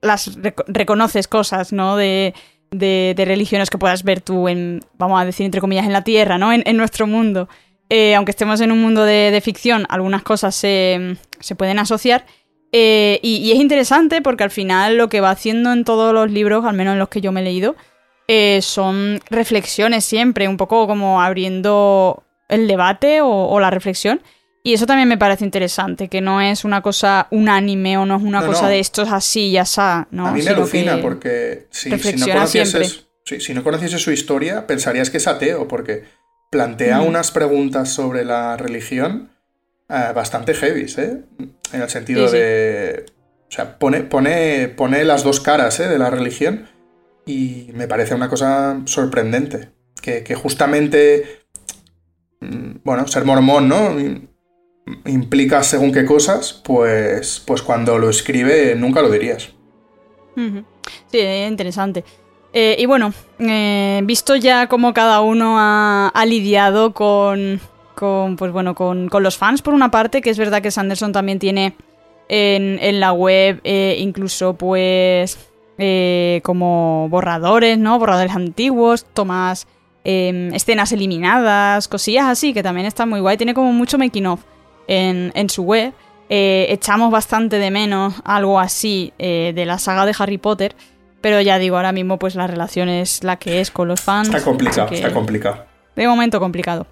las 0.02 0.38
reconoces 0.66 1.28
cosas, 1.28 1.72
¿no? 1.72 1.96
De, 1.96 2.34
de, 2.70 3.14
de, 3.16 3.24
religiones 3.24 3.70
que 3.70 3.78
puedas 3.78 4.02
ver 4.02 4.20
tú 4.20 4.48
en, 4.48 4.80
vamos 4.96 5.20
a 5.20 5.24
decir 5.24 5.44
entre 5.44 5.60
comillas, 5.60 5.86
en 5.86 5.92
la 5.92 6.04
Tierra, 6.04 6.38
¿no? 6.38 6.52
En, 6.52 6.62
en 6.66 6.76
nuestro 6.76 7.06
mundo. 7.06 7.48
Eh, 7.92 8.14
aunque 8.14 8.30
estemos 8.30 8.60
en 8.60 8.70
un 8.70 8.80
mundo 8.80 9.04
de, 9.04 9.38
ficción, 9.42 9.84
algunas 9.88 10.22
cosas 10.22 10.54
se, 10.54 11.16
pueden 11.58 11.80
asociar. 11.80 12.24
Eh, 12.70 13.18
y, 13.20 13.50
es 13.50 13.58
interesante 13.58 14.22
porque 14.22 14.44
al 14.44 14.52
final 14.52 14.96
lo 14.96 15.08
que 15.08 15.20
va 15.20 15.30
haciendo 15.30 15.72
en 15.72 15.84
todos 15.84 16.14
los 16.14 16.30
libros, 16.30 16.64
al 16.64 16.76
menos 16.76 16.92
en 16.92 17.00
los 17.00 17.08
que 17.08 17.20
yo 17.20 17.32
me 17.32 17.40
he 17.40 17.44
leído, 17.44 17.74
eh, 18.28 18.62
son 18.62 19.20
reflexiones 19.28 20.04
siempre, 20.04 20.46
un 20.46 20.56
poco 20.56 20.86
como 20.86 21.20
abriendo 21.20 22.22
el 22.48 22.68
debate 22.68 23.20
o, 23.22 23.58
la 23.58 23.70
reflexión. 23.70 24.22
Y 24.62 24.74
eso 24.74 24.86
también 24.86 25.08
me 25.08 25.16
parece 25.16 25.44
interesante, 25.44 26.08
que 26.08 26.20
no 26.20 26.40
es 26.40 26.64
una 26.64 26.82
cosa 26.82 27.28
unánime 27.30 27.96
o 27.96 28.04
no 28.04 28.16
es 28.16 28.22
una 28.22 28.44
cosa 28.44 28.68
de 28.68 28.78
esto 28.78 29.02
es 29.02 29.10
así 29.10 29.48
y 29.48 29.56
así, 29.56 29.80
¿no? 30.10 30.26
A 30.26 30.32
mí 30.32 30.42
me 30.42 30.50
alucina 30.50 31.00
porque 31.00 31.66
si, 31.70 31.90
si, 31.98 32.16
no 32.16 32.26
conocieses, 32.26 33.06
si 33.24 33.54
no 33.54 33.64
conocieses 33.64 34.02
su 34.02 34.12
historia, 34.12 34.66
pensarías 34.66 35.08
que 35.08 35.16
es 35.16 35.26
ateo, 35.26 35.66
porque 35.66 36.04
plantea 36.50 37.00
unas 37.00 37.30
preguntas 37.30 37.88
sobre 37.88 38.24
la 38.24 38.56
religión 38.56 39.30
eh, 39.88 40.12
bastante 40.14 40.54
heavy, 40.54 40.86
¿eh? 40.98 41.22
En 41.72 41.82
el 41.82 41.88
sentido 41.88 42.30
de... 42.30 43.06
O 43.48 43.52
sea, 43.52 43.78
pone, 43.78 44.02
pone, 44.02 44.68
pone 44.68 45.04
las 45.04 45.24
dos 45.24 45.40
caras 45.40 45.80
¿eh? 45.80 45.88
de 45.88 45.98
la 45.98 46.10
religión 46.10 46.68
y 47.26 47.70
me 47.74 47.88
parece 47.88 48.14
una 48.14 48.28
cosa 48.28 48.80
sorprendente. 48.84 49.70
Que, 50.00 50.34
justamente, 50.34 51.42
mm, 52.40 52.76
bueno, 52.84 53.06
ser 53.08 53.24
mormón, 53.24 53.68
¿no? 53.68 53.96
Implica 55.06 55.62
según 55.62 55.92
qué 55.92 56.04
cosas, 56.04 56.60
pues, 56.64 57.42
pues 57.46 57.62
cuando 57.62 57.98
lo 57.98 58.10
escribe 58.10 58.74
nunca 58.76 59.02
lo 59.02 59.10
dirías. 59.10 59.50
Sí, 61.10 61.20
interesante. 61.20 62.04
Eh, 62.52 62.76
y 62.78 62.86
bueno, 62.86 63.12
eh, 63.38 64.00
visto 64.04 64.34
ya 64.34 64.66
cómo 64.66 64.92
cada 64.92 65.20
uno 65.20 65.56
ha, 65.58 66.24
lidiado 66.26 66.92
con, 66.92 67.60
con, 67.94 68.36
pues 68.36 68.50
bueno, 68.52 68.74
con, 68.74 69.08
los 69.20 69.36
fans 69.36 69.62
por 69.62 69.74
una 69.74 69.90
parte, 69.90 70.20
que 70.20 70.30
es 70.30 70.38
verdad 70.38 70.62
que 70.62 70.70
Sanderson 70.70 71.12
también 71.12 71.38
tiene 71.38 71.76
en, 72.28 73.00
la 73.00 73.12
web 73.12 73.60
eh, 73.64 73.96
incluso 73.98 74.54
pues 74.54 75.38
como 76.42 77.08
borradores, 77.08 77.78
¿no? 77.78 77.98
Borradores 77.98 78.36
antiguos, 78.36 79.06
tomas, 79.14 79.66
em, 80.04 80.52
escenas 80.52 80.92
eliminadas, 80.92 81.88
cosillas 81.88 82.26
así, 82.26 82.52
que 82.52 82.62
también 82.62 82.86
está 82.86 83.06
muy 83.06 83.20
guay. 83.20 83.38
Tiene 83.38 83.54
como 83.54 83.72
mucho 83.72 83.96
making 83.96 84.26
of 84.26 84.40
en, 84.90 85.32
en 85.34 85.48
su 85.48 85.62
web. 85.62 85.94
echamos 86.28 87.10
bastante 87.10 87.58
de 87.58 87.70
menos 87.70 88.14
algo 88.24 88.60
así 88.60 89.12
de 89.18 89.64
la 89.66 89.78
saga 89.78 90.04
de 90.04 90.14
Harry 90.18 90.38
Potter. 90.38 90.76
Pero 91.20 91.40
ya 91.40 91.58
digo, 91.58 91.76
ahora 91.76 91.92
mismo 91.92 92.18
pues 92.18 92.34
la 92.34 92.46
relación 92.46 92.88
es 92.88 93.24
la 93.24 93.36
que 93.36 93.60
es 93.60 93.70
con 93.70 93.88
los 93.88 94.00
fans. 94.00 94.28
Está 94.28 94.42
complicado, 94.42 94.88
está 94.90 95.12
complicado. 95.12 95.64
De 95.96 96.06
momento 96.06 96.40
complicado. 96.40 96.86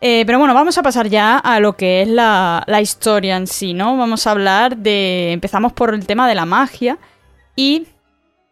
Eh, 0.00 0.24
pero 0.26 0.38
bueno, 0.38 0.52
vamos 0.52 0.76
a 0.76 0.82
pasar 0.82 1.08
ya 1.08 1.38
a 1.38 1.58
lo 1.58 1.76
que 1.76 2.02
es 2.02 2.08
la, 2.08 2.64
historia 2.80 3.36
en 3.36 3.46
sí, 3.46 3.72
¿no? 3.72 3.96
Vamos 3.96 4.26
a 4.26 4.32
hablar 4.32 4.76
de... 4.76 5.32
Empezamos 5.32 5.72
por 5.72 5.94
el 5.94 6.06
tema 6.06 6.28
de 6.28 6.34
la 6.34 6.44
magia 6.44 6.98
y 7.54 7.86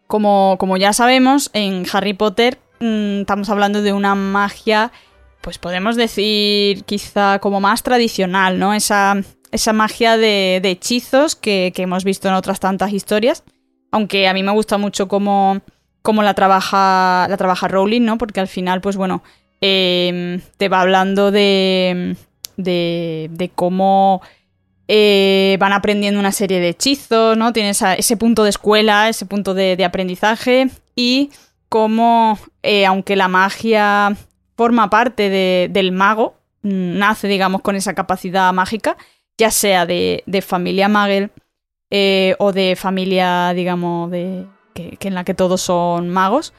como, 0.07 0.55
como 0.59 0.77
ya 0.77 0.93
sabemos, 0.93 1.51
en 1.53 1.85
Harry 1.91 2.13
Potter 2.13 2.57
mm, 2.79 3.21
estamos 3.21 3.49
hablando 3.49 3.81
de 3.81 3.93
una 3.93 4.15
magia, 4.15 4.91
pues 5.45 5.59
podemos 5.59 5.95
decir 5.95 6.85
quizá 6.85 7.37
como 7.37 7.61
más 7.61 7.83
tradicional, 7.83 8.57
¿no? 8.57 8.73
Esa, 8.73 9.21
esa 9.51 9.73
magia 9.73 10.17
de, 10.17 10.59
hechizos 10.63 11.35
que, 11.35 11.71
hemos 11.77 12.03
visto 12.03 12.27
en 12.27 12.33
otras 12.33 12.59
tantas 12.59 12.91
historias. 12.93 13.43
Aunque 13.91 14.27
a 14.27 14.33
mí 14.33 14.41
me 14.41 14.51
gusta 14.51 14.79
mucho 14.79 15.07
cómo, 15.07 15.61
la 16.03 16.33
trabaja, 16.33 17.27
la 17.29 17.37
trabaja 17.37 17.67
Rowling, 17.67 18.01
¿no? 18.01 18.17
Porque 18.17 18.39
al 18.39 18.47
final, 18.47 18.81
pues 18.81 18.97
bueno, 18.97 19.21
em, 19.61 20.41
te 20.57 20.67
va 20.67 20.81
hablando 20.81 21.29
de, 21.29 22.17
de, 22.57 23.51
cómo 23.53 24.23
eh, 24.87 25.57
van 25.59 25.73
aprendiendo 25.73 26.19
una 26.19 26.31
serie 26.31 26.59
de 26.59 26.69
hechizos, 26.69 27.37
¿no? 27.37 27.53
Tienes 27.53 27.83
ese 27.83 28.17
punto 28.17 28.45
de 28.45 28.49
escuela, 28.49 29.09
ese 29.09 29.27
punto 29.27 29.53
de, 29.53 29.85
aprendizaje 29.85 30.71
y 30.95 31.29
cómo, 31.69 32.39
eh, 32.63 32.87
aunque 32.87 33.15
la 33.15 33.27
magia 33.27 34.17
forma 34.55 34.89
parte 34.89 35.69
del 35.69 35.91
mago, 35.91 36.35
mm, 36.61 36.97
nace, 36.97 37.27
digamos, 37.27 37.61
con 37.61 37.75
esa 37.75 37.93
capacidad 37.93 38.51
mágica, 38.53 38.97
ya 39.37 39.51
sea 39.51 39.85
de, 39.85 40.23
de 40.25 40.41
familia 40.41 40.87
Magel 40.87 41.31
eh, 41.91 42.35
o 42.39 42.51
de 42.51 42.75
familia, 42.75 43.53
digamos, 43.53 44.09
de, 44.11 44.45
que, 44.73 44.97
en 44.99 45.13
la 45.13 45.23
que 45.23 45.33
todos 45.33 45.61
son 45.61 46.09
magos. 46.09 46.53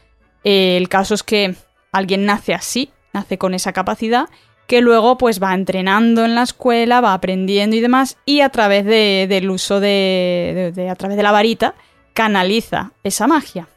Eh, 0.45 0.77
el 0.77 0.89
caso 0.89 1.15
es 1.15 1.23
que 1.23 1.55
alguien 1.93 2.25
nace 2.27 2.55
así, 2.55 2.91
nace 3.13 3.39
con 3.39 3.55
esa 3.55 3.73
capacidad, 3.73 4.29
que 4.67 4.81
luego 4.81 5.17
pues 5.17 5.43
va 5.43 5.55
entrenando 5.55 6.25
en 6.25 6.35
la 6.35 6.43
escuela, 6.43 7.01
va 7.01 7.15
aprendiendo 7.15 7.77
y 7.77 7.81
demás, 7.81 8.19
y 8.25 8.41
a 8.41 8.49
través 8.51 8.85
del 8.85 9.51
uso 9.51 9.81
de, 9.81 10.73
a 10.91 10.95
través 10.97 11.17
de 11.17 11.23
la 11.23 11.33
varita, 11.33 11.75
canaliza 12.13 12.93
esa 13.03 13.27
magia. 13.27 13.69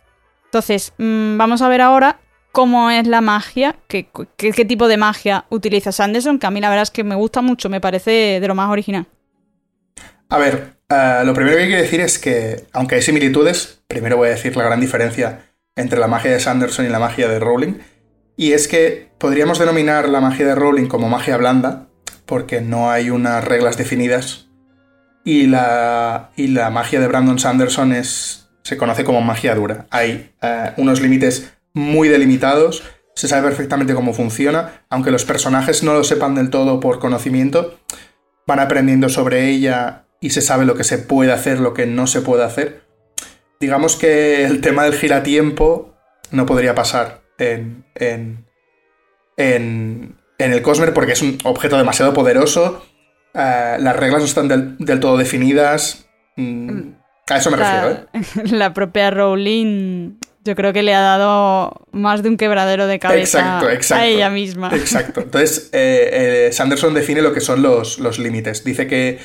Entonces, 0.46 0.94
mm, 0.98 1.38
vamos 1.38 1.62
a 1.62 1.70
ver 1.70 1.82
ahora 1.82 2.20
cómo 2.60 2.92
es 2.92 3.08
la 3.08 3.22
magia, 3.22 3.78
qué, 3.88 4.04
tipo 4.68 4.90
de 4.90 4.98
magia 4.98 5.46
utiliza 5.48 5.94
Sanderson, 5.94 6.40
que 6.40 6.46
a 6.46 6.52
mí 6.52 6.60
la 6.60 6.68
verdad 6.68 6.84
es 6.84 6.92
que 6.92 7.06
me 7.06 7.16
gusta 7.16 7.42
mucho, 7.42 7.70
me 7.70 7.80
parece 7.80 8.42
de 8.42 8.48
lo 8.50 8.54
más 8.54 8.70
original. 8.70 9.06
A 10.28 10.38
ver, 10.38 10.74
eh, 10.90 11.22
lo 11.24 11.34
primero 11.34 11.56
que 11.56 11.70
que 11.70 11.76
decir 11.78 12.02
es 12.02 12.20
que, 12.20 12.66
aunque 12.74 12.96
hay 12.96 13.02
similitudes, 13.02 13.80
primero 13.88 14.18
voy 14.18 14.28
a 14.28 14.32
decir 14.32 14.58
la 14.58 14.66
gran 14.66 14.82
diferencia 14.82 15.46
entre 15.78 16.00
la 16.00 16.08
magia 16.08 16.32
de 16.32 16.42
Sanderson 16.42 16.86
y 16.86 16.90
la 16.90 17.00
magia 17.00 17.30
de 17.30 17.40
Rowling. 17.40 17.76
Y 18.36 18.52
es 18.52 18.68
que 18.68 19.10
podríamos 19.18 19.58
denominar 19.58 20.10
la 20.10 20.20
magia 20.20 20.46
de 20.46 20.56
Rowling 20.56 20.88
como 20.88 21.08
magia 21.08 21.38
blanda, 21.38 21.88
porque 22.26 22.60
no 22.60 22.92
hay 22.92 23.10
unas 23.10 23.42
reglas 23.42 23.78
definidas. 23.78 24.50
Y 25.24 25.48
la, 25.48 26.32
y 26.36 26.48
la 26.48 26.70
magia 26.72 27.00
de 27.00 27.08
Brandon 27.08 27.40
Sanderson 27.40 27.94
es, 27.94 28.50
se 28.64 28.76
conoce 28.76 29.06
como 29.06 29.22
magia 29.22 29.56
dura. 29.56 29.88
Hay 29.92 30.34
eh, 30.42 30.74
unos 30.76 31.00
límites 31.00 31.54
muy 31.74 32.08
delimitados 32.08 32.84
se 33.20 33.28
sabe 33.28 33.50
perfectamente 33.50 33.94
cómo 33.94 34.14
funciona, 34.14 34.86
aunque 34.90 35.12
los 35.12 35.26
personajes 35.26 35.84
no 35.84 35.94
lo 35.94 36.06
sepan 36.06 36.36
del 36.36 36.50
todo 36.50 36.80
por 36.80 37.00
conocimiento, 37.00 37.78
van 38.48 38.62
aprendiendo 38.62 39.10
sobre 39.10 39.50
ella 39.50 40.06
y 40.22 40.30
se 40.30 40.42
sabe 40.42 40.64
lo 40.66 40.76
que 40.76 40.86
se 40.86 41.00
puede 41.00 41.34
hacer, 41.34 41.60
lo 41.60 41.74
que 41.74 41.86
no 41.86 42.08
se 42.08 42.22
puede 42.22 42.46
hacer. 42.46 42.82
Digamos 43.60 43.98
que 43.98 44.46
el 44.46 44.62
tema 44.62 44.86
del 44.86 44.94
giratiempo 44.94 45.94
no 46.32 46.46
podría 46.46 46.76
pasar 46.76 47.22
en, 47.38 47.84
en, 47.96 48.46
en, 49.36 50.16
el 50.38 50.62
Cosmer 50.62 50.94
porque 50.94 51.12
es 51.12 51.22
un 51.22 51.40
objeto 51.44 51.78
demasiado 51.78 52.14
poderoso, 52.14 52.86
eh, 53.34 53.76
las 53.80 53.96
reglas 53.98 54.22
no 54.22 54.26
están 54.26 54.48
del, 54.48 55.00
todo 55.02 55.18
definidas. 55.18 56.08
Mm, 56.38 56.92
a 57.30 57.36
eso 57.36 57.52
me 57.52 57.58
refiero, 57.58 57.90
¿eh? 57.90 58.06
La 58.52 58.74
propia 58.74 59.12
Rowling 59.12 60.20
yo 60.44 60.56
creo 60.56 60.74
que 60.74 60.84
le 60.84 60.94
ha 60.94 61.02
dado 61.02 61.86
más 61.92 62.24
de 62.24 62.30
un 62.30 62.38
quebradero 62.38 62.88
de 62.88 63.00
cabeza 63.00 63.60
a 63.60 64.06
ella 64.06 64.30
misma. 64.30 64.72
Exacto. 64.74 65.22
Entonces, 65.22 65.70
eh, 65.74 66.48
eh, 66.48 66.52
Sanderson 66.54 66.94
define 66.94 67.22
lo 67.22 67.34
que 67.34 67.42
son 67.42 67.62
los, 67.62 68.00
los 68.00 68.20
límites. 68.20 68.64
Dice 68.64 68.88
que, 68.88 69.20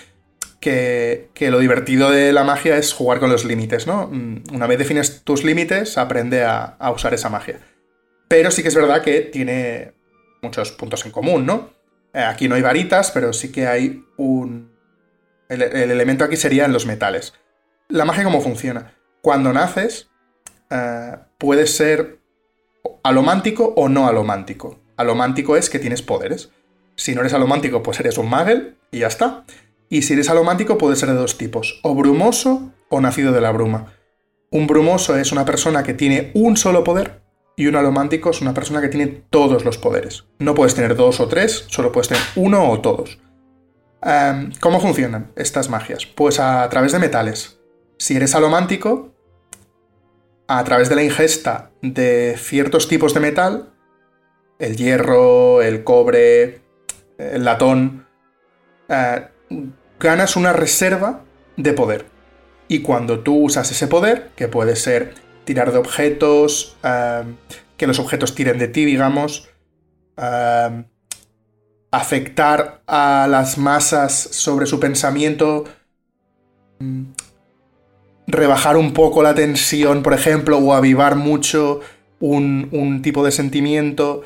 que, 0.61 1.51
lo 1.51 1.59
divertido 1.59 2.11
de 2.11 2.33
la 2.33 2.43
magia 2.43 2.77
es 2.77 2.93
jugar 2.93 3.21
con 3.21 3.31
los 3.31 3.45
límites, 3.45 3.87
¿no? 3.87 4.09
Mm, 4.11 4.43
una 4.53 4.67
vez 4.67 4.79
defines 4.79 5.23
tus 5.23 5.45
límites, 5.45 5.99
aprende 5.99 6.45
a, 6.45 6.77
usar 6.95 7.15
esa 7.15 7.29
magia. 7.29 7.61
Pero 8.29 8.51
sí 8.51 8.63
que 8.63 8.69
es 8.69 8.75
verdad 8.75 9.03
que 9.03 9.21
tiene 9.21 9.93
muchos 10.43 10.73
puntos 10.73 11.05
en 11.07 11.13
común, 11.13 11.47
¿no? 11.47 11.71
Eh, 12.13 12.23
aquí 12.23 12.49
no 12.49 12.57
hay 12.57 12.63
varitas, 12.63 13.11
pero 13.13 13.33
sí 13.33 13.53
que 13.53 13.67
hay 13.67 14.05
un... 14.17 14.75
El, 15.49 15.63
el 15.63 15.91
elemento 15.91 16.25
aquí 16.25 16.37
sería 16.37 16.65
en 16.65 16.73
los 16.73 16.87
metales. 16.87 17.35
La 17.89 18.05
magia, 18.05 18.25
¿cómo 18.25 18.41
funciona? 18.41 18.95
Cuando 19.21 19.53
naces, 19.53 20.09
eh, 20.71 21.17
puede 21.39 21.67
ser 21.67 22.21
alomántico 23.03 23.73
o 23.77 23.89
no 23.89 24.07
alomántico. 24.07 24.81
Alomántico 24.97 25.57
es 25.57 25.71
que 25.71 25.79
tienes 25.79 26.03
poderes. 26.03 26.51
Si 26.97 27.15
no 27.15 27.21
eres 27.21 27.35
alomántico, 27.35 27.83
pues 27.83 28.01
eres 28.01 28.19
un 28.19 28.29
magel 28.29 28.77
y 28.91 29.01
ya 29.01 29.09
está. 29.09 29.45
Y 29.89 30.03
si 30.03 30.15
eres 30.15 30.31
alomántico, 30.31 30.79
puede 30.79 30.97
ser 30.97 31.11
de 31.11 31.17
dos 31.17 31.39
tipos, 31.39 31.81
o 31.83 31.95
brumoso 31.95 32.73
o 32.89 33.01
nacido 33.01 33.33
de 33.33 33.41
la 33.41 33.53
bruma. 33.53 33.93
Un 34.51 34.67
brumoso 34.67 35.17
es 35.17 35.33
una 35.33 35.45
persona 35.45 35.83
que 35.83 35.95
tiene 35.95 36.31
un 36.35 36.57
solo 36.57 36.85
poder 36.85 37.23
y 37.57 37.67
un 37.67 37.77
alomántico 37.77 38.31
es 38.31 38.41
una 38.41 38.55
persona 38.55 38.81
que 38.81 38.89
tiene 38.89 39.07
todos 39.31 39.65
los 39.65 39.79
poderes. 39.79 40.25
No 40.39 40.55
puedes 40.55 40.75
tener 40.75 40.97
dos 40.97 41.21
o 41.21 41.29
tres, 41.29 41.65
solo 41.69 41.93
puedes 41.93 42.09
tener 42.09 42.23
uno 42.37 42.71
o 42.71 42.81
todos. 42.81 43.19
Em, 44.03 44.53
¿Cómo 44.61 44.81
funcionan 44.81 45.33
estas 45.37 45.71
magias? 45.71 46.07
Pues 46.07 46.39
a 46.39 46.69
través 46.69 46.93
de 46.93 46.99
metales. 46.99 47.59
Si 47.99 48.17
eres 48.17 48.35
alomántico, 48.35 49.14
a 50.47 50.63
través 50.65 50.89
de 50.89 50.97
la 50.97 51.03
ingesta 51.03 51.71
de 51.83 52.37
ciertos 52.39 52.89
tipos 52.89 53.15
de 53.15 53.21
metal, 53.21 53.73
el 54.59 54.77
hierro, 54.77 55.63
el 55.63 55.85
cobre, 55.85 56.63
el 57.19 57.45
latón, 57.45 58.07
eh, 58.89 59.29
ganas 59.99 60.37
una 60.37 60.53
reserva 60.53 61.25
de 61.57 61.73
poder. 61.73 62.07
Y 62.69 62.81
cuando 62.81 63.21
tú 63.21 63.37
usas 63.45 63.71
ese 63.71 63.89
poder, 63.89 64.31
que 64.37 64.49
puede 64.49 64.77
ser 64.77 65.15
tirar 65.45 65.73
de 65.73 65.79
objetos, 65.79 66.77
eh, 66.83 67.25
que 67.77 67.87
los 67.87 67.99
objetos 67.99 68.35
tiren 68.35 68.59
de 68.59 68.69
ti, 68.69 68.85
digamos, 68.85 69.49
eh, 70.17 70.85
afectar 71.91 72.83
a 72.87 73.27
las 73.29 73.59
masas 73.59 74.15
sobre 74.15 74.67
su 74.67 74.81
pensamiento, 74.81 75.65
mm, 76.79 77.05
rebajar 78.27 78.77
un 78.77 78.93
poco 78.93 79.23
la 79.23 79.35
tensión, 79.35 80.03
por 80.03 80.15
ejemplo, 80.15 80.59
o 80.59 80.73
avivar 80.75 81.17
mucho 81.17 81.81
un, 82.21 83.01
tipo 83.03 83.25
de 83.25 83.33
sentimiento. 83.33 84.23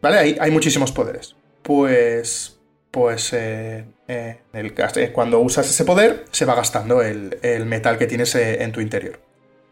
¿Vale? 0.00 0.18
Hay, 0.18 0.36
hay 0.40 0.50
muchísimos 0.50 0.92
poderes. 0.92 1.36
Pues. 1.62 2.58
Pues. 2.90 3.32
Eh, 3.32 3.84
eh, 4.08 4.38
el, 4.52 4.74
eh, 4.76 5.12
cuando 5.12 5.40
usas 5.40 5.68
ese 5.68 5.84
poder, 5.84 6.24
se 6.30 6.44
va 6.44 6.54
gastando 6.54 7.02
el, 7.02 7.66
metal 7.66 7.98
que 7.98 8.06
tienes 8.06 8.34
en 8.34 8.72
tu 8.72 8.80
interior. 8.80 9.20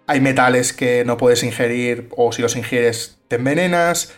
Hay 0.06 0.20
metales 0.20 0.72
que 0.72 1.04
no 1.04 1.16
puedes 1.16 1.42
ingerir, 1.42 2.08
o 2.16 2.32
si 2.32 2.42
los 2.42 2.56
ingieres, 2.56 3.18
te 3.28 3.36
envenenas. 3.36 4.12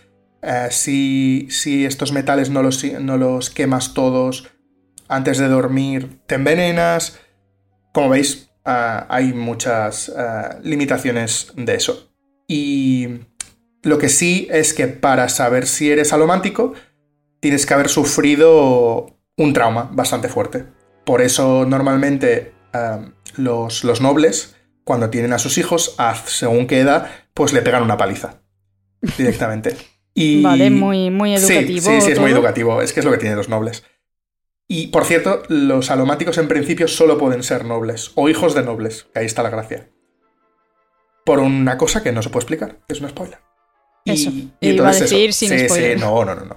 si, 0.71 1.47
si, 1.51 1.85
estos 1.85 2.13
metales 2.13 2.51
no 2.51 2.63
los, 2.63 2.83
no 2.85 3.17
los 3.17 3.51
quemas 3.51 3.95
todos 3.95 4.51
antes 5.09 5.39
de 5.39 5.49
dormir, 5.49 6.19
te 6.27 6.35
envenenas. 6.35 7.21
Como 7.93 8.09
veis, 8.09 8.46
Ah, 8.69 9.07
hay 9.09 9.33
muchas 9.33 10.09
ah, 10.17 10.59
limitaciones 10.65 11.53
de 11.57 11.77
eso. 11.77 12.11
Y 12.49 13.21
lo 13.85 13.99
que 13.99 14.09
sí 14.09 14.49
es 14.51 14.75
que 14.75 14.89
para 14.89 15.29
saber 15.29 15.69
si 15.69 15.89
eres 15.89 16.13
alomántico, 16.13 16.75
tienes 17.39 17.65
que 17.65 17.75
haber 17.75 17.89
sufrido 17.89 19.17
un 19.37 19.53
trauma 19.53 19.89
bastante 19.93 20.29
fuerte. 20.29 20.65
Por 21.05 21.23
eso 21.23 21.65
normalmente 21.65 22.55
ah, 22.73 23.03
los, 23.37 24.01
nobles, 24.01 24.57
cuando 24.83 25.11
tienen 25.11 25.33
a 25.33 25.39
sus 25.39 25.59
hijos, 25.59 25.95
según 26.27 26.67
qué 26.67 26.81
edad, 26.81 27.09
pues 27.35 27.53
le 27.53 27.63
pegan 27.63 27.85
una 27.85 27.97
paliza 27.97 28.43
directamente. 29.17 29.77
Y... 30.19 30.41
Vale, 30.43 30.71
muy, 30.71 31.11
muy 31.11 31.35
educativo. 31.35 31.91
Sí, 31.91 32.01
sí, 32.01 32.01
sí, 32.01 32.13
es 32.13 32.19
muy 32.19 32.33
educativo. 32.33 32.81
Es 32.81 32.95
que 32.95 33.01
es 33.01 33.05
lo 33.05 33.13
que 33.13 33.19
tienen 33.19 33.37
los 33.37 33.51
nobles. 33.51 33.85
Y 34.69 34.89
por 34.89 35.05
cierto, 35.05 35.43
los 35.49 35.91
alomáticos 35.91 36.39
en 36.39 36.49
principio 36.49 36.89
solo 36.89 37.19
pueden 37.19 37.43
ser 37.43 37.65
nobles 37.65 38.11
o 38.17 38.29
hijos 38.29 38.55
de 38.55 38.63
nobles, 38.63 39.07
que 39.13 39.21
ahí 39.21 39.27
está 39.27 39.43
la 39.43 39.51
gracia. 39.51 39.91
Por 41.25 41.39
una 41.39 41.79
cosa 41.79 42.03
que 42.03 42.13
no 42.13 42.23
se 42.23 42.31
puede 42.31 42.43
explicar, 42.43 42.79
que 42.87 42.95
es 42.95 43.01
un 43.01 43.09
spoiler. 43.09 43.39
Y, 44.05 44.13
eso. 44.13 44.31
iba 44.61 44.89
a 44.89 44.93
decir 44.93 45.33
sin 45.33 45.51
sí, 45.51 45.67
spoiler. 45.67 45.99
Sí, 45.99 46.05
no, 46.05 46.25
no, 46.25 46.35
no, 46.35 46.45
no. 46.45 46.57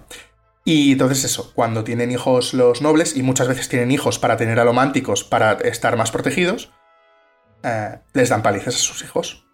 Y 0.66 0.92
entonces 0.92 1.24
eso, 1.24 1.52
cuando 1.56 1.84
tienen 1.84 2.12
hijos 2.12 2.54
los 2.54 2.82
nobles, 2.82 3.16
y 3.16 3.24
muchas 3.24 3.48
veces 3.48 3.70
tienen 3.70 3.92
hijos 3.92 4.20
para 4.20 4.38
tener 4.38 4.60
alománticos, 4.60 5.24
para 5.24 5.54
estar 5.54 5.98
más 5.98 6.12
protegidos, 6.12 6.72
eh, 7.64 8.00
les 8.14 8.30
dan 8.30 8.44
palizas 8.44 8.76
a 8.76 8.80
sus 8.80 9.04
hijos. 9.04 9.46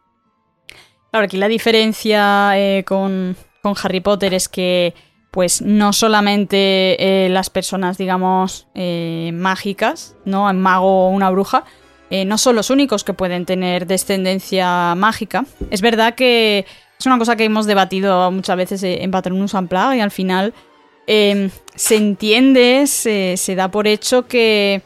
Claro, 1.11 1.25
aquí 1.25 1.37
la 1.37 1.47
diferencia 1.47 2.59
eh, 2.59 2.83
con, 2.83 3.37
con 3.61 3.75
Harry 3.81 4.01
Potter 4.01 4.33
es 4.33 4.49
que 4.49 4.93
pues 5.36 5.62
no 5.62 5.91
solamente 5.91 7.26
eh, 7.26 7.28
las 7.28 7.50
personas, 7.50 7.98
digamos, 7.98 8.67
eh, 8.74 9.32
mágicas, 9.34 10.15
¿no? 10.24 10.45
Un 10.45 10.62
mago 10.62 11.08
o 11.08 11.10
una 11.10 11.30
bruja, 11.30 11.65
eh, 12.10 12.24
no 12.24 12.38
son 12.38 12.56
los 12.56 12.69
únicos 12.69 13.04
que 13.04 13.13
pueden 13.13 13.45
tener 13.45 13.86
descendencia 13.86 14.95
mágica. 14.95 15.43
Es 15.71 15.82
verdad 15.82 16.15
que 16.15 16.65
es 16.98 17.06
una 17.06 17.17
cosa 17.17 17.36
que 17.36 17.43
hemos 17.43 17.65
debatido 17.65 18.32
muchas 18.32 18.56
veces 18.56 18.82
en 18.84 19.12
Patronus 19.12 19.54
Unplugged 19.54 19.98
y 19.98 20.00
al 20.00 20.12
final 20.12 20.54
em, 21.06 21.50
se 21.76 21.98
entiende, 21.98 22.88
se, 22.88 23.36
se, 23.36 23.56
da 23.56 23.69
por 23.69 23.88
hecho 23.88 24.28
que, 24.28 24.84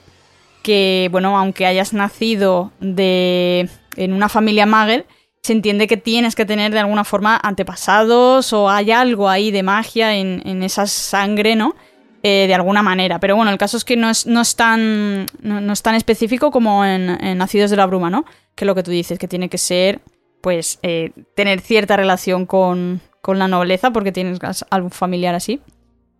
que, 0.64 1.10
bueno, 1.12 1.38
aunque 1.38 1.68
hayas 1.68 1.94
nacido 1.94 2.72
de, 2.80 3.70
en 3.98 4.14
una 4.14 4.30
familia 4.30 4.66
magel, 4.66 5.06
se 5.50 5.54
entiende 5.54 5.88
que 5.88 5.98
tienes 5.98 6.36
que 6.36 6.46
tener 6.46 6.72
de 6.72 6.78
alguna 6.78 7.04
forma 7.04 7.40
antepasados 7.42 8.54
o 8.54 8.70
hay 8.70 8.92
algo 8.92 9.28
ahí 9.28 9.50
de 9.50 9.64
magia 9.64 10.16
en, 10.16 10.62
esa 10.62 10.86
sangre, 10.86 11.56
¿no? 11.56 11.76
Eh, 12.22 12.46
de 12.46 12.54
alguna 12.54 12.84
manera. 12.84 13.20
Pero 13.20 13.36
bueno, 13.36 13.50
el 13.50 13.58
caso 13.58 13.76
es 13.76 13.84
que 13.84 13.98
no 13.98 14.12
es, 14.12 14.28
no 14.28 14.42
es, 14.42 14.56
tan, 14.56 15.26
no, 15.42 15.74
es 15.74 15.82
tan 15.82 15.96
específico 15.96 16.52
como 16.52 16.86
en, 16.86 17.18
Nacidos 17.40 17.72
de 17.72 17.78
la 17.78 17.88
Bruma, 17.88 18.12
¿no? 18.12 18.26
Que 18.54 18.64
lo 18.64 18.76
que 18.76 18.84
tú 18.84 18.92
dices, 18.92 19.18
que 19.18 19.28
tiene 19.28 19.50
que 19.50 19.58
ser, 19.58 20.02
pues, 20.42 20.78
eh, 20.84 21.14
tener 21.36 21.62
cierta 21.62 21.98
relación 21.98 22.46
con, 22.46 23.02
con, 23.20 23.40
la 23.40 23.48
nobleza, 23.48 23.90
porque 23.90 24.12
tienes 24.12 24.38
algún 24.70 24.92
familiar 24.92 25.34
así. 25.34 25.62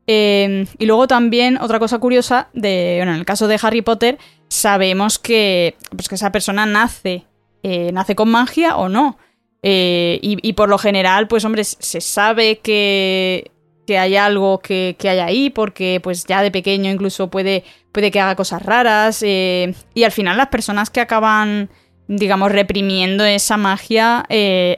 Em, 0.08 0.66
y 0.80 0.88
luego 0.88 1.06
también, 1.06 1.60
otra 1.62 1.78
cosa 1.78 2.00
curiosa, 2.00 2.50
de, 2.54 2.96
bueno, 2.98 3.12
en 3.12 3.20
el 3.20 3.26
caso 3.26 3.48
de 3.48 3.60
Harry 3.62 3.84
Potter, 3.84 4.18
sabemos 4.48 5.20
que, 5.20 5.76
pues, 5.96 6.10
que 6.10 6.16
esa 6.16 6.32
persona 6.32 6.66
nace 6.66 7.28
eh, 7.64 7.92
nace 7.94 8.16
con 8.16 8.30
magia 8.30 8.78
o 8.78 8.90
no. 8.90 9.18
Eh, 9.62 10.20
y, 10.22 10.54
por 10.54 10.70
lo 10.70 10.78
general, 10.78 11.28
pues 11.28 11.44
hombre, 11.44 11.66
se 11.66 12.00
sabe 12.00 12.60
que, 12.60 13.52
que 13.86 14.00
hay 14.00 14.16
algo 14.16 14.60
que, 14.60 14.96
hay 15.02 15.20
ahí, 15.20 15.50
porque 15.50 16.00
pues 16.02 16.26
ya 16.26 16.42
de 16.42 16.50
pequeño 16.50 16.90
incluso 16.90 17.30
puede, 17.30 17.66
puede 17.92 18.10
que 18.10 18.22
haga 18.22 18.36
cosas 18.36 18.64
raras. 18.64 19.22
Eh, 19.22 19.74
y 19.94 20.04
al 20.04 20.14
final 20.14 20.38
las 20.38 20.48
personas 20.48 20.90
que 20.90 21.02
acaban, 21.02 21.70
digamos, 22.08 22.54
reprimiendo 22.54 23.26
esa 23.26 23.58
magia, 23.58 24.26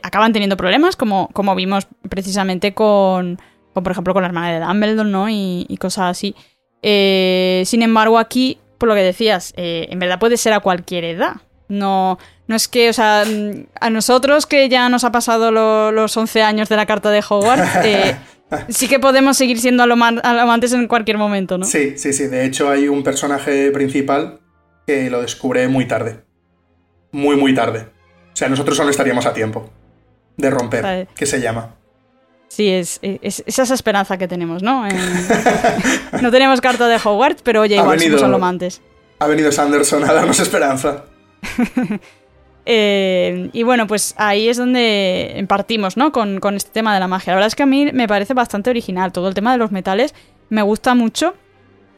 acaban 0.01 0.33
teniendo 0.33 0.57
problemas, 0.57 0.95
como, 0.95 1.29
como 1.33 1.53
vimos 1.53 1.87
precisamente 2.09 2.73
con, 2.73 3.39
por 3.73 3.91
ejemplo, 3.91 4.13
con 4.13 4.23
la 4.23 4.29
hermana 4.29 4.51
de 4.51 4.65
Dumbledore, 4.65 5.09
¿no? 5.09 5.29
Y 5.29 5.77
cosas 5.79 6.09
así. 6.09 6.35
sin 6.81 7.83
embargo, 7.83 8.17
aquí, 8.17 8.57
por 8.79 8.89
lo 8.89 8.95
que 8.95 9.03
decías, 9.03 9.53
en 9.55 9.99
verdad 9.99 10.17
puede 10.17 10.37
ser 10.37 10.53
a 10.53 10.59
cualquier 10.59 11.03
edad. 11.03 11.35
No, 11.71 12.17
no 12.51 12.57
es 12.57 12.67
que, 12.67 12.89
o 12.89 12.93
sea, 12.93 13.23
a 13.79 13.89
nosotros 13.89 14.45
que 14.45 14.67
ya 14.67 14.89
nos 14.89 15.05
ha 15.05 15.11
pasado 15.13 15.51
los 15.51 16.17
11 16.17 16.41
años 16.43 16.67
de 16.67 16.75
la 16.75 16.85
carta 16.85 17.09
de 17.09 17.23
Hogwarts, 17.27 17.77
eh, 17.85 18.17
sí 18.67 18.89
que 18.89 18.99
podemos 18.99 19.37
seguir 19.37 19.57
siendo 19.57 19.83
amantes 19.83 20.73
en 20.73 20.89
cualquier 20.89 21.17
momento, 21.17 21.57
¿no? 21.57 21.65
Sí, 21.65 21.97
sí, 21.97 22.11
sí. 22.11 22.27
De 22.27 22.45
hecho, 22.45 22.69
hay 22.69 22.89
un 22.89 23.03
personaje 23.03 23.71
principal 23.71 24.41
que 24.85 25.09
lo 25.09 25.21
descubre 25.21 25.69
muy 25.69 25.87
tarde. 25.87 26.25
Muy, 27.13 27.37
muy 27.37 27.55
tarde. 27.55 27.87
O 28.33 28.35
sea, 28.35 28.49
nosotros 28.49 28.75
solo 28.75 28.89
estaríamos 28.89 29.25
a 29.25 29.33
tiempo 29.33 29.69
de 30.35 30.49
romper, 30.49 31.07
que 31.15 31.25
se 31.25 31.39
llama. 31.39 31.75
Sí, 32.49 32.67
es, 32.67 32.99
es, 33.01 33.43
esa 33.45 33.73
esperanza 33.73 34.17
que 34.17 34.27
tenemos, 34.27 34.61
¿no? 34.61 34.85
no 36.21 36.31
tenemos 36.31 36.59
carta 36.59 36.89
de 36.89 36.97
Hogwarts, 37.01 37.43
pero 37.43 37.61
oye, 37.61 37.77
igual 37.77 37.97
somos 37.97 38.23
alomantes. 38.23 38.81
Ha 39.19 39.27
venido 39.27 39.53
Sanderson 39.53 40.03
a 40.03 40.11
darnos 40.11 40.41
esperanza. 40.41 41.05
Eh, 42.65 43.49
y 43.53 43.63
bueno, 43.63 43.87
pues 43.87 44.13
ahí 44.17 44.47
es 44.47 44.57
donde 44.57 45.43
partimos, 45.47 45.97
¿no? 45.97 46.11
Con, 46.11 46.39
este 46.55 46.71
tema 46.71 46.93
de 46.93 46.99
la 46.99 47.07
magia. 47.07 47.31
La 47.31 47.35
verdad 47.35 47.47
es 47.47 47.55
que 47.55 47.63
a 47.63 47.67
mí 47.67 47.91
me 47.91 48.07
parece 48.07 48.33
bastante 48.33 48.69
original. 48.69 49.11
Todo 49.11 49.27
el 49.27 49.33
tema 49.33 49.51
de 49.51 49.57
los 49.57 49.71
metales 49.71 50.13
me 50.49 50.61
gusta 50.61 50.95
mucho 50.95 51.33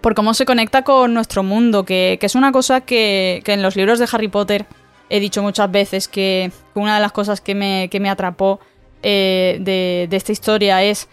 por 0.01 0.15
cómo 0.15 0.33
se 0.33 0.45
conecta 0.45 0.83
con 0.83 1.13
nuestro 1.13 1.43
mundo, 1.43 1.85
que, 1.85 2.19
es 2.21 2.35
una 2.35 2.51
cosa 2.51 2.81
que, 2.81 3.41
en 3.45 3.61
los 3.61 3.75
libros 3.75 3.99
de 3.99 4.07
Harry 4.11 4.27
Potter 4.27 4.65
he 5.09 5.19
dicho 5.19 5.41
muchas 5.41 5.71
veces 5.71 6.07
que 6.07 6.51
una 6.73 6.95
de 6.95 7.01
las 7.01 7.11
cosas 7.11 7.39
que 7.39 7.55
me, 7.55 7.87
que 7.89 7.99
me 7.99 8.09
atrapó 8.09 8.59
eh, 9.01 9.57
de, 9.61 10.07
esta 10.11 10.31
historia 10.31 10.83
es 10.83 11.07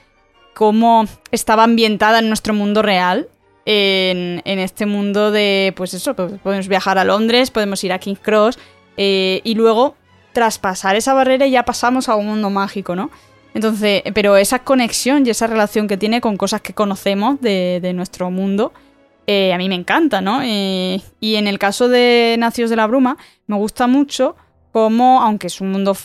cómo 0.54 1.04
estaba 1.30 1.64
ambientada 1.64 2.18
en 2.18 2.28
nuestro 2.28 2.54
mundo 2.54 2.82
real. 2.82 3.28
En, 3.66 4.40
este 4.44 4.86
mundo 4.86 5.30
de, 5.30 5.72
pues 5.76 5.94
eso, 5.94 6.14
pues 6.14 6.32
podemos 6.42 6.66
viajar 6.66 6.98
a 6.98 7.04
Londres, 7.04 7.52
podemos 7.52 7.84
ir 7.84 7.92
a 7.92 8.00
King's 8.00 8.18
Cross 8.18 8.58
eh, 9.00 9.40
y 9.42 9.54
luego 9.54 9.96
traspasar 10.34 10.94
esa 10.94 11.14
barrera 11.14 11.46
ya 11.46 11.64
pasamos 11.64 12.08
a 12.10 12.16
un 12.16 12.26
mundo 12.26 12.50
mágico, 12.50 12.94
¿no? 12.94 13.10
Entonces, 13.54 14.02
pero 14.14 14.36
esa 14.36 14.60
conexión 14.60 15.26
y 15.26 15.30
esa 15.30 15.46
relación 15.46 15.88
que 15.88 15.96
tiene 15.96 16.20
con 16.20 16.36
cosas 16.36 16.60
que 16.60 16.74
conocemos 16.74 17.40
de, 17.40 17.92
nuestro 17.94 18.30
mundo, 18.30 18.72
eh, 19.26 19.52
a 19.52 19.58
mí 19.58 19.68
me 19.68 19.74
encanta, 19.74 20.20
¿no? 20.20 20.44
y 20.44 21.00
en 21.20 21.48
el 21.48 21.58
caso 21.58 21.88
de 21.88 22.36
Nacios 22.38 22.68
de 22.70 22.76
la 22.76 22.86
Bruma, 22.86 23.16
me 23.48 23.56
gusta 23.56 23.86
mucho 23.88 24.36
cómo, 24.70 25.22
aunque 25.22 25.48
es 25.48 25.60
un 25.60 25.72
mundo 25.72 25.96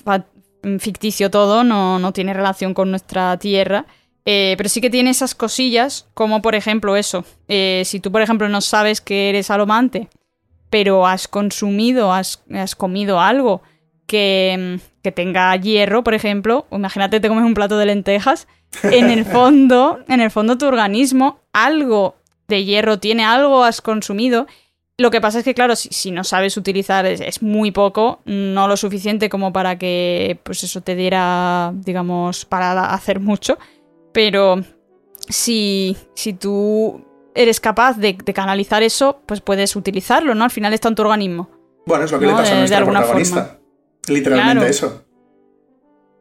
Mm, 0.66 0.78
ficticio 0.80 1.30
todo, 1.30 1.64
no, 1.64 2.00
no 2.00 2.12
tiene 2.12 2.34
relación 2.34 2.74
con 2.74 2.90
nuestra 2.90 3.38
tierra. 3.38 3.86
Eh, 4.26 4.56
pero 4.58 4.68
sí 4.68 4.82
que 4.82 4.90
tiene 4.90 5.12
esas 5.12 5.36
cosillas, 5.36 6.08
como 6.16 6.42
por 6.42 6.56
ejemplo 6.56 6.96
eso. 6.96 7.24
Eh, 7.48 7.84
si 7.86 8.00
tú, 8.00 8.12
por 8.12 8.24
ejemplo, 8.24 8.50
no 8.50 8.62
sabes 8.62 9.00
que 9.00 9.30
eres 9.30 9.52
alomante, 9.52 10.10
pero 10.76 11.08
has 11.08 11.30
consumido, 11.30 12.12
has, 12.12 12.44
comido 12.76 13.22
algo 13.22 13.62
que, 14.08 14.76
mm, 14.78 15.02
que, 15.02 15.14
tenga 15.14 15.56
hierro, 15.56 16.04
por 16.04 16.14
ejemplo, 16.14 16.68
imagínate 16.70 17.22
te 17.22 17.30
comes 17.30 17.46
un 17.46 17.54
plato 17.54 17.78
de 17.78 17.86
lentejas, 17.86 18.50
en 18.84 19.10
el 19.10 19.24
fondo, 19.36 20.00
en 20.10 20.20
el 20.20 20.32
fondo 20.32 20.58
tu 20.58 20.66
organismo 20.66 21.40
algo 21.54 22.16
de 22.50 22.66
hierro 22.66 23.00
tiene, 23.00 23.24
algo 23.24 23.64
has 23.64 23.80
consumido 23.80 24.48
lo 24.98 25.12
que 25.12 25.22
pasa 25.22 25.40
es 25.40 25.46
que, 25.46 25.54
claro, 25.54 25.78
si, 25.78 26.12
no 26.12 26.26
sabes 26.26 26.58
utilizar 26.58 27.06
es, 27.06 27.42
muy 27.42 27.72
poco, 27.72 28.20
no 28.26 28.68
lo 28.68 28.76
suficiente 28.76 29.30
como 29.30 29.54
para 29.54 29.78
que, 29.78 30.42
pues 30.44 30.62
eso 30.66 30.82
te 30.82 30.96
diera, 30.96 31.72
digamos, 31.74 32.44
para 32.44 32.94
hacer 32.94 33.22
mucho. 33.22 33.58
Pero 34.14 34.62
si, 35.30 35.96
si 36.16 36.34
tú 36.34 37.06
eres 37.36 37.60
capaz 37.60 37.98
de, 37.98 38.16
canalizar 38.16 38.82
eso, 38.82 39.22
pues 39.26 39.42
puedes 39.42 39.76
utilizarlo, 39.76 40.34
¿no? 40.34 40.46
Al 40.46 40.52
final 40.52 40.74
está 40.74 40.88
en 40.88 40.96
tu 40.96 41.04
organismo. 41.04 41.50
Bueno, 41.86 42.06
es 42.06 42.12
lo 42.12 42.20
que 42.20 42.26
le 42.26 42.32
pasa 42.32 42.56
a 42.56 42.60
nuestra 42.60 42.84
protagonista. 42.84 43.60
Literalmente 44.08 44.70
eso. 44.70 45.04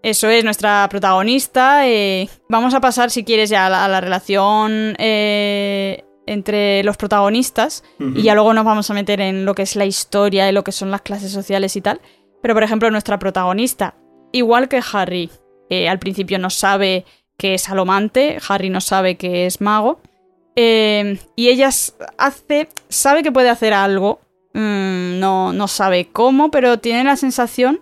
Eso 0.03 0.29
es 0.29 0.45
nuestra 0.45 0.87
protagonista. 0.91 1.89
Eh, 1.89 2.29
vamos 2.51 2.75
a 2.75 2.81
pasar, 2.81 3.11
si 3.11 3.25
quieres, 3.25 3.49
ya 3.49 3.67
a 3.67 3.89
la, 3.89 4.01
relación 4.03 4.95
eh, 4.99 6.05
entre 6.27 6.85
los 6.85 6.99
protagonistas 6.99 7.85
y 7.99 8.23
ya 8.23 8.35
luego 8.35 8.53
nos 8.53 8.67
vamos 8.67 8.91
a 8.91 8.95
meter 8.95 9.21
en 9.23 9.47
lo 9.47 9.55
que 9.55 9.63
es 9.63 9.77
la 9.77 9.87
historia 9.87 10.49
y 10.49 10.53
lo 10.53 10.63
que 10.63 10.73
son 10.73 10.91
las 10.91 11.01
clases 11.01 11.33
sociales 11.33 11.75
y 11.77 11.81
tal. 11.81 12.03
Pero 12.43 12.53
por 12.53 12.63
ejemplo, 12.63 12.91
nuestra 12.91 13.19
protagonista, 13.19 13.95
igual 14.33 14.69
que 14.69 14.83
Harry, 14.93 15.31
eh, 15.71 15.89
al 15.89 15.99
principio 15.99 16.39
no 16.39 16.51
sabe 16.51 17.07
que 17.39 17.55
es 17.55 17.71
alomante, 17.71 18.39
Harry 18.47 18.69
no 18.69 18.83
sabe 18.83 19.17
que 19.17 19.47
es 19.47 19.63
mago, 19.63 20.01
eh, 20.57 21.19
y 21.37 21.49
ella 21.49 21.69
hace, 21.69 22.69
sabe 22.89 23.23
que 23.23 23.33
puede 23.33 23.51
hacer 23.51 23.73
algo, 23.73 24.21
mm, 24.53 25.19
no, 25.19 25.53
no 25.53 25.69
sabe 25.69 26.09
cómo, 26.13 26.51
pero 26.51 26.79
tiene 26.79 27.05
la 27.05 27.17
sensación, 27.17 27.81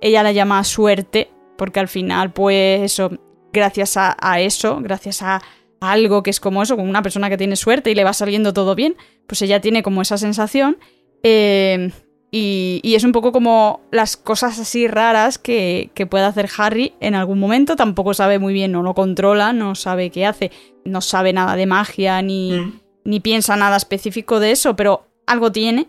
ella 0.00 0.22
la 0.22 0.32
llama 0.32 0.62
suerte, 0.64 1.30
porque 1.56 1.80
al 1.80 1.88
final, 1.88 2.32
pues 2.32 2.82
eso, 2.82 3.10
gracias 3.52 3.96
a 3.96 4.40
eso, 4.40 4.78
gracias 4.80 5.22
a 5.22 5.42
algo 5.80 6.22
que 6.22 6.30
es 6.30 6.40
como 6.40 6.62
eso, 6.62 6.76
como 6.76 6.88
una 6.88 7.02
persona 7.02 7.28
que 7.28 7.36
tiene 7.36 7.56
suerte 7.56 7.90
y 7.90 7.94
le 7.94 8.04
va 8.04 8.12
saliendo 8.12 8.52
todo 8.52 8.74
bien, 8.74 8.96
pues 9.26 9.42
ella 9.42 9.60
tiene 9.60 9.82
como 9.82 10.02
esa 10.02 10.18
sensación. 10.18 10.78
Eh, 11.22 11.90
y, 12.30 12.94
es 12.94 13.04
un 13.04 13.12
poco 13.12 13.32
como 13.32 13.80
las 13.90 14.16
cosas 14.16 14.58
así 14.58 14.86
raras 14.86 15.38
que, 15.38 15.90
puede 16.10 16.24
hacer 16.24 16.48
Harry 16.58 16.94
en 17.00 17.14
algún 17.14 17.38
momento. 17.38 17.76
Tampoco 17.76 18.14
sabe 18.14 18.38
muy 18.38 18.52
bien, 18.52 18.72
no 18.72 18.82
lo 18.82 18.94
controla, 18.94 19.52
no 19.52 19.74
sabe 19.74 20.10
qué 20.10 20.26
hace, 20.26 20.50
no 20.84 21.00
sabe 21.00 21.32
nada 21.32 21.56
de 21.56 21.66
magia 21.66 22.20
ni, 22.22 22.52
mm. 22.52 22.80
ni 23.04 23.20
piensa 23.20 23.56
nada 23.56 23.76
específico 23.76 24.40
de 24.40 24.50
eso, 24.50 24.76
pero 24.76 25.06
algo 25.26 25.52
tiene. 25.52 25.88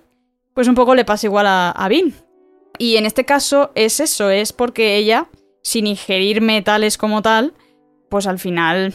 Pues 0.54 0.67
un 0.67 0.75
poco 0.75 0.95
le 0.95 1.06
pasa 1.06 1.28
igual 1.28 1.47
a, 1.47 1.71
a 1.71 1.88
Vin. 1.89 2.13
Y 2.78 2.95
en 2.95 3.06
este 3.06 3.25
caso 3.25 3.71
es 3.75 3.99
eso, 3.99 4.30
es 4.30 4.54
porque 4.54 4.95
ella, 4.95 5.28
sin 5.62 5.88
ingerir 5.88 6.41
metales 6.41 6.97
como 6.97 7.21
tal, 7.21 7.54
pues 8.10 8.28
al 8.28 8.39
final 8.39 8.93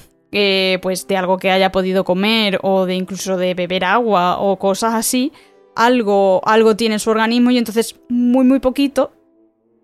pues 0.82 1.06
de 1.06 1.16
algo 1.16 1.38
que 1.38 1.50
haya 1.50 1.70
podido 1.70 2.04
comer 2.04 2.58
o 2.62 2.86
de 2.86 2.96
incluso 2.96 3.36
de 3.36 3.54
beber 3.54 3.84
agua 3.84 4.38
o 4.40 4.58
cosas 4.58 4.94
así, 4.94 5.32
algo, 5.76 6.40
algo 6.46 6.76
tiene 6.76 6.96
en 6.96 7.00
su 7.00 7.10
organismo 7.10 7.50
y 7.50 7.58
entonces 7.58 7.96
muy 8.08 8.44
muy 8.44 8.60
poquito 8.60 9.12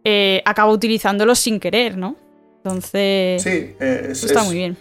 eh, 0.05 0.43
acaba 0.45 0.73
utilizándolo 0.73 1.35
sin 1.35 1.61
querer, 1.61 1.97
¿no? 1.97 2.17
Entonces... 2.59 3.43
Sí, 3.43 3.75
eso 3.79 4.27
está 4.27 4.43
muy 4.45 4.55
bien. 4.55 4.77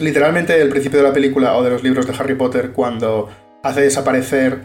literalmente 0.00 0.60
el 0.60 0.68
principio 0.68 0.98
de 0.98 1.04
la 1.08 1.12
película 1.12 1.56
o 1.56 1.62
de 1.62 1.70
los 1.70 1.82
libros 1.82 2.06
de 2.06 2.14
Harry 2.14 2.34
Potter 2.34 2.72
cuando 2.72 3.28
hace 3.62 3.82
desaparecer 3.82 4.60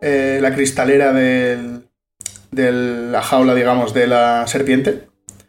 eh, 0.00 0.38
la 0.40 0.54
cristalera 0.54 1.12
del, 1.12 1.88
de 2.50 2.72
la 2.72 3.22
jaula, 3.22 3.54
digamos, 3.54 3.94
de 3.94 4.06
la 4.06 4.46
serpiente. 4.46 5.08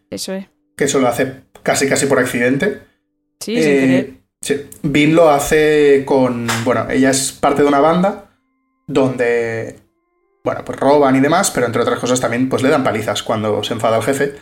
Eso 0.09 0.33
es. 0.33 0.47
Que 0.75 0.85
eso 0.85 0.99
lo 0.99 1.07
hace 1.07 1.43
casi 1.63 1.87
casi 1.87 2.05
por 2.07 2.19
accidente. 2.19 2.79
Sí, 3.39 3.61
sin 3.61 3.73
eh, 3.73 4.13
Sí. 4.41 4.55
Bean 4.83 5.15
lo 5.15 5.29
hace 5.29 6.03
con. 6.05 6.47
Bueno, 6.63 6.89
ella 6.89 7.09
es 7.09 7.33
parte 7.33 7.61
de 7.61 7.67
una 7.67 7.81
banda 7.81 8.28
donde. 8.89 9.79
Bueno, 10.43 10.65
pues 10.65 10.79
roban 10.79 11.15
y 11.15 11.19
demás, 11.19 11.51
pero 11.51 11.65
entre 11.65 11.81
otras 11.81 11.99
cosas 11.99 12.19
también 12.19 12.49
pues 12.49 12.63
le 12.63 12.69
dan 12.69 12.83
palizas 12.83 13.23
cuando 13.23 13.63
se 13.63 13.73
enfada 13.73 13.97
el 13.97 14.03
jefe. 14.03 14.35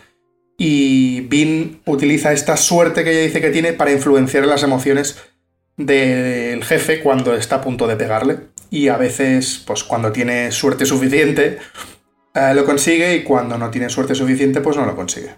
Y 0.58 1.22
Bean 1.22 1.82
utiliza 1.86 2.32
esta 2.32 2.58
suerte 2.58 3.04
que 3.04 3.12
ella 3.12 3.22
dice 3.22 3.42
que 3.42 3.52
tiene 3.52 3.74
para 3.74 3.92
influenciar 3.92 4.46
las 4.48 4.64
emociones 4.64 5.18
del 5.76 6.64
jefe 6.64 7.02
cuando 7.02 7.36
está 7.36 7.58
a 7.58 7.62
punto 7.62 7.88
de 7.88 7.96
pegarle. 7.96 8.40
Y 8.70 8.88
a 8.88 8.98
veces, 8.98 9.64
pues 9.66 9.84
cuando 9.84 10.12
tiene 10.12 10.52
suerte 10.52 10.86
suficiente, 10.86 11.60
eh, 12.34 12.54
lo 12.56 12.66
consigue 12.66 13.16
y 13.16 13.24
cuando 13.24 13.58
no 13.58 13.70
tiene 13.70 13.90
suerte 13.90 14.16
suficiente, 14.16 14.62
pues 14.62 14.78
no 14.78 14.86
lo 14.86 14.96
consigue. 14.96 15.36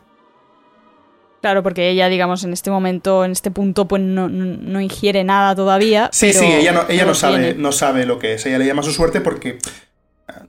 Claro, 1.41 1.63
porque 1.63 1.89
ella, 1.89 2.09
digamos, 2.09 2.43
en 2.43 2.51
este 2.51 2.69
momento, 2.69 3.23
en 3.23 3.31
este 3.31 3.49
punto, 3.49 3.87
pues 3.87 4.01
no, 4.01 4.81
ingiere 4.81 5.23
nada 5.23 5.55
todavía. 5.55 6.09
Sí, 6.11 6.33
sí, 6.33 6.45
ella, 6.45 6.73
no, 6.73 6.85
ella 6.89 7.05
no, 7.05 7.15
sabe, 7.15 7.53
no 7.55 7.71
sabe 7.71 8.05
lo 8.05 8.19
que 8.19 8.33
es. 8.33 8.45
Ella 8.45 8.57
le 8.57 8.65
llama 8.65 8.83
su 8.83 8.91
suerte 8.91 9.21
porque, 9.21 9.57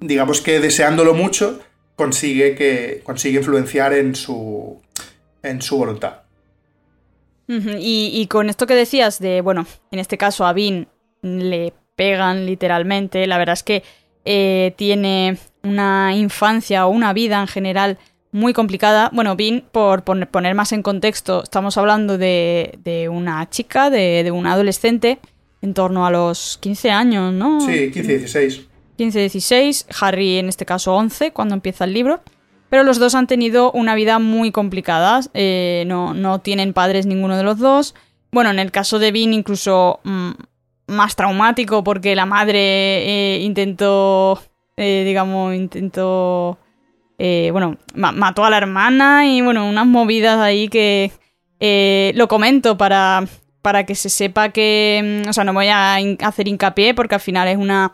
digamos 0.00 0.40
que 0.40 0.58
deseándolo 0.58 1.14
mucho, 1.14 1.60
consigue, 1.94 2.56
que, 2.56 3.02
consigue 3.04 3.38
influenciar 3.38 3.92
en 3.92 4.16
su, 4.16 4.80
en 5.42 5.62
su 5.62 5.76
voluntad. 5.76 6.22
y, 7.46 8.26
con 8.28 8.48
esto 8.48 8.66
que 8.66 8.74
decías 8.74 9.20
de, 9.20 9.42
bueno, 9.42 9.66
en 9.92 9.98
este 9.98 10.18
caso 10.18 10.44
a 10.44 10.52
Vin 10.52 10.88
le 11.22 11.72
pegan 11.94 12.46
literalmente, 12.46 13.26
la 13.26 13.38
verdad 13.38 13.52
es 13.52 13.62
que 13.62 13.82
eh, 14.24 14.72
tiene 14.76 15.36
una 15.62 16.14
infancia 16.16 16.86
o 16.86 16.90
una 16.90 17.12
vida 17.12 17.40
en 17.40 17.46
general 17.46 17.98
muy 18.32 18.52
complicada. 18.52 19.10
Bueno, 19.12 19.36
Vin, 19.36 19.64
por 19.72 20.02
poner 20.02 20.54
más 20.54 20.72
en 20.72 20.82
contexto, 20.82 21.42
estamos 21.42 21.76
hablando 21.76 22.18
de, 22.18 23.08
una 23.10 23.48
chica, 23.50 23.90
de, 23.90 24.30
un 24.32 24.46
adolescente, 24.46 25.18
en 25.62 25.74
torno 25.74 26.06
a 26.06 26.10
los 26.10 26.58
15 26.60 26.90
años, 26.90 27.32
¿no? 27.32 27.60
Sí, 27.60 27.90
15, 27.90 28.18
16. 28.18 28.66
15, 28.96 29.18
16, 29.20 29.86
Harry 30.00 30.38
en 30.38 30.48
este 30.48 30.66
caso 30.66 30.94
11, 30.94 31.32
cuando 31.32 31.54
empieza 31.54 31.84
el 31.84 31.92
libro. 31.92 32.20
Pero 32.68 32.84
los 32.84 32.98
dos 32.98 33.16
han 33.16 33.26
tenido 33.26 33.72
una 33.72 33.96
vida 33.96 34.20
muy 34.20 34.52
complicada, 34.52 35.20
eh, 35.34 35.84
no, 35.88 36.14
no, 36.14 36.40
tienen 36.40 36.72
padres 36.72 37.04
ninguno 37.04 37.36
de 37.36 37.42
los 37.42 37.58
dos. 37.58 37.94
Bueno, 38.30 38.50
en 38.50 38.60
el 38.60 38.70
caso 38.70 39.00
de 39.00 39.10
Vin 39.10 39.34
incluso 39.34 39.98
mm, 40.04 40.30
más 40.86 41.16
traumático 41.16 41.82
porque 41.82 42.14
la 42.14 42.26
madre 42.26 42.58
eh, 42.58 43.40
intentó, 43.40 44.40
eh, 44.76 45.02
digamos, 45.04 45.54
intentó 45.54 46.58
eh, 47.22 47.50
bueno, 47.50 47.76
mató 47.92 48.46
a 48.46 48.50
la 48.50 48.56
hermana 48.56 49.26
y 49.26 49.42
bueno, 49.42 49.68
unas 49.68 49.84
movidas 49.84 50.38
ahí 50.38 50.68
que 50.68 51.12
eh, 51.60 52.12
lo 52.14 52.28
comento 52.28 52.78
para, 52.78 53.26
para 53.60 53.84
que 53.84 53.94
se 53.94 54.08
sepa 54.08 54.48
que, 54.48 55.22
mm, 55.26 55.28
o 55.28 55.32
sea, 55.34 55.44
no 55.44 55.52
voy 55.52 55.66
a 55.66 55.96
hacer 55.96 56.48
hincapié 56.48 56.94
porque 56.94 57.16
al 57.16 57.20
final 57.20 57.46
es 57.48 57.58
una, 57.58 57.92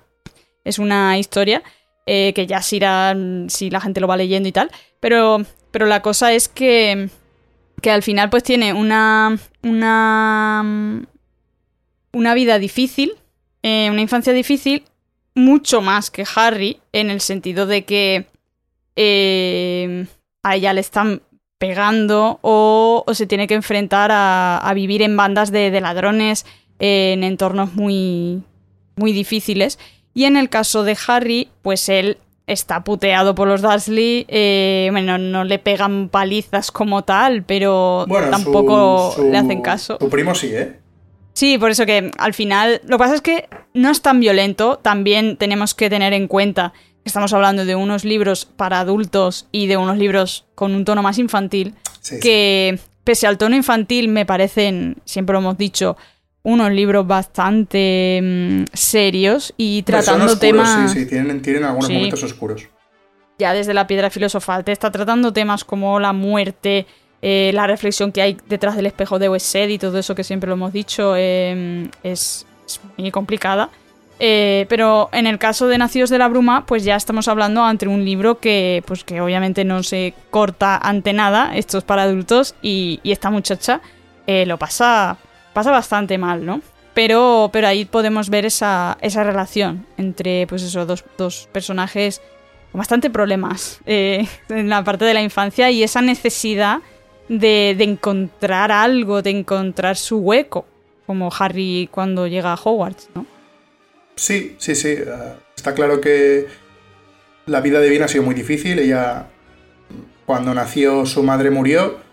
es 0.62 0.78
una 0.78 1.18
historia 1.18 1.64
eh, 2.06 2.34
que 2.36 2.46
ya 2.46 2.62
si, 2.62 2.78
si 3.48 3.68
la 3.68 3.80
gente 3.80 4.00
lo 4.00 4.06
va 4.06 4.16
leyendo 4.16 4.48
y 4.48 4.52
tal, 4.52 4.70
pero, 5.00 5.44
pero 5.72 5.86
la 5.86 6.02
cosa 6.02 6.32
es 6.32 6.46
que 6.46 7.08
que 7.82 7.90
al 7.90 8.04
final 8.04 8.30
pues 8.30 8.42
tiene 8.42 8.72
una, 8.72 9.38
una, 9.62 11.04
una 12.12 12.34
vida 12.34 12.58
difícil, 12.58 13.12
una 13.62 14.00
infancia 14.00 14.32
difícil, 14.32 14.84
mucho 15.34 15.82
más 15.82 16.10
que 16.10 16.24
Harry, 16.36 16.80
en 16.92 17.10
el 17.10 17.20
sentido 17.20 17.66
de 17.66 17.84
que 17.84 18.26
eh, 18.96 20.06
a 20.42 20.56
ella 20.56 20.72
le 20.72 20.80
están 20.80 21.22
pegando 21.58 22.38
o, 22.42 23.04
se 23.12 23.26
tiene 23.26 23.46
que 23.46 23.54
enfrentar 23.54 24.10
a, 24.12 24.72
vivir 24.74 25.02
en 25.02 25.16
bandas 25.16 25.50
de, 25.52 25.80
ladrones 25.80 26.44
en 26.78 27.24
entornos 27.24 27.74
muy, 27.74 28.42
muy 28.96 29.12
difíciles. 29.12 29.78
Y 30.14 30.24
en 30.24 30.36
el 30.36 30.48
caso 30.48 30.82
de 30.82 30.96
Harry, 31.06 31.48
pues 31.62 31.88
él 31.88 32.18
está 32.46 32.84
puteado 32.84 33.34
por 33.34 33.48
los 33.48 33.62
Dursley. 33.62 34.24
Eh, 34.28 34.88
bueno, 34.90 35.18
no 35.18 35.44
le 35.44 35.58
pegan 35.58 36.08
palizas 36.08 36.70
como 36.70 37.04
tal, 37.04 37.42
pero 37.42 38.06
tampoco 38.30 39.14
le 39.22 39.36
hacen 39.36 39.62
caso. 39.62 39.98
Tu 39.98 40.08
primo 40.08 40.34
sí, 40.34 40.48
¿eh? 40.54 40.80
Sí, 41.32 41.58
por 41.58 41.70
eso 41.70 41.84
que 41.84 42.10
al 42.16 42.32
final. 42.32 42.80
Lo 42.84 42.96
que 42.96 43.04
pasa 43.04 43.14
es 43.16 43.20
que 43.20 43.48
no 43.74 43.90
es 43.90 44.00
tan 44.00 44.20
violento. 44.20 44.78
También 44.78 45.36
tenemos 45.36 45.74
que 45.74 45.90
tener 45.90 46.14
en 46.14 46.28
cuenta 46.28 46.72
estamos 47.08 47.32
hablando 47.32 47.64
de 47.64 47.74
unos 47.74 48.04
libros 48.04 48.44
para 48.44 48.80
adultos 48.80 49.46
y 49.52 49.66
de 49.66 49.76
unos 49.76 49.98
libros 49.98 50.46
con 50.54 50.74
un 50.74 50.84
tono 50.84 51.02
más 51.02 51.18
infantil. 51.18 51.74
que, 52.20 52.78
pese 53.04 53.26
al 53.26 53.38
tono 53.38 53.56
infantil, 53.56 54.08
me 54.08 54.26
parecen, 54.26 54.96
siempre 55.04 55.32
lo 55.34 55.40
hemos 55.40 55.58
dicho, 55.58 55.96
unos 56.42 56.70
libros 56.70 57.06
bastante 57.06 58.20
mm, 58.22 58.64
serios 58.72 59.52
y 59.56 59.82
tratando 59.82 60.38
temas. 60.38 60.92
Sí, 60.92 61.00
sí, 61.00 61.06
tienen, 61.06 61.42
tienen 61.42 61.64
algunos 61.64 61.90
momentos 61.90 62.22
oscuros. 62.22 62.68
Ya 63.38 63.52
desde 63.52 63.74
la 63.74 63.86
piedra 63.86 64.10
filosofal 64.10 64.64
te 64.64 64.72
está 64.72 64.90
tratando 64.90 65.32
temas 65.32 65.64
como 65.64 65.98
la 65.98 66.12
muerte, 66.12 66.86
eh, 67.20 67.50
la 67.52 67.66
reflexión 67.66 68.12
que 68.12 68.22
hay 68.22 68.36
detrás 68.48 68.76
del 68.76 68.86
espejo 68.86 69.18
de 69.18 69.28
Wesed 69.28 69.68
y 69.68 69.78
todo 69.78 69.98
eso 69.98 70.14
que 70.14 70.22
siempre 70.22 70.46
lo 70.46 70.54
hemos 70.54 70.72
dicho 70.72 71.16
em, 71.16 71.90
es, 72.04 72.46
muy 72.96 73.10
complicada. 73.10 73.68
Eh, 74.18 74.66
pero 74.68 75.10
en 75.12 75.26
el 75.26 75.38
caso 75.38 75.68
de 75.68 75.76
Nacidos 75.76 76.08
de 76.10 76.18
la 76.18 76.28
Bruma, 76.28 76.64
pues 76.64 76.84
ya 76.84 76.96
estamos 76.96 77.28
hablando 77.28 77.62
ante 77.62 77.86
un 77.86 78.04
libro 78.04 78.38
que, 78.38 78.82
pues 78.86 79.04
que 79.04 79.20
obviamente 79.20 79.64
no 79.64 79.82
se 79.82 80.14
corta 80.30 80.78
ante 80.78 81.12
nada, 81.12 81.54
esto 81.54 81.78
es 81.78 81.84
para 81.84 82.02
adultos, 82.02 82.54
y, 82.62 83.00
esta 83.04 83.30
muchacha 83.30 83.80
eh, 84.26 84.46
lo 84.46 84.58
pasa 84.58 85.18
pasa 85.52 85.70
bastante 85.70 86.18
mal, 86.18 86.44
¿no? 86.44 86.60
Pero, 86.92 87.48
pero 87.50 87.66
ahí 87.66 87.86
podemos 87.86 88.28
ver 88.28 88.44
esa, 88.44 88.98
esa 89.00 89.24
relación 89.24 89.86
entre, 89.96 90.46
pues 90.46 90.62
eso, 90.62 90.84
dos, 90.84 91.02
dos 91.16 91.48
personajes 91.50 92.20
con 92.72 92.78
bastante 92.78 93.08
problemas 93.08 93.80
eh, 93.86 94.26
en 94.50 94.68
la 94.68 94.84
parte 94.84 95.06
de 95.06 95.14
la 95.14 95.22
infancia 95.22 95.70
y 95.70 95.82
esa 95.82 96.02
necesidad 96.02 96.80
de, 97.30 97.74
de, 97.76 97.84
encontrar 97.84 98.70
algo, 98.70 99.22
de 99.22 99.30
encontrar 99.30 99.96
su 99.96 100.18
hueco, 100.18 100.66
como 101.06 101.30
Harry 101.38 101.88
cuando 101.90 102.26
llega 102.26 102.52
a 102.52 102.58
Hogwarts, 102.62 103.08
¿no? 103.14 103.24
Sí, 104.16 104.56
sí, 104.58 104.74
sí. 104.74 104.88
Eh, 104.88 105.34
está 105.56 105.74
claro 105.74 106.00
que 106.00 106.46
la 107.46 107.60
vida 107.60 107.80
de 107.80 107.90
Vina 107.90 108.06
ha 108.06 108.08
sido 108.08 108.24
muy 108.24 108.34
difícil. 108.34 108.78
Ella, 108.78 109.28
cuando 110.26 110.54
nació, 110.54 111.06
su 111.06 111.22
madre 111.22 111.50
murió 111.50 112.06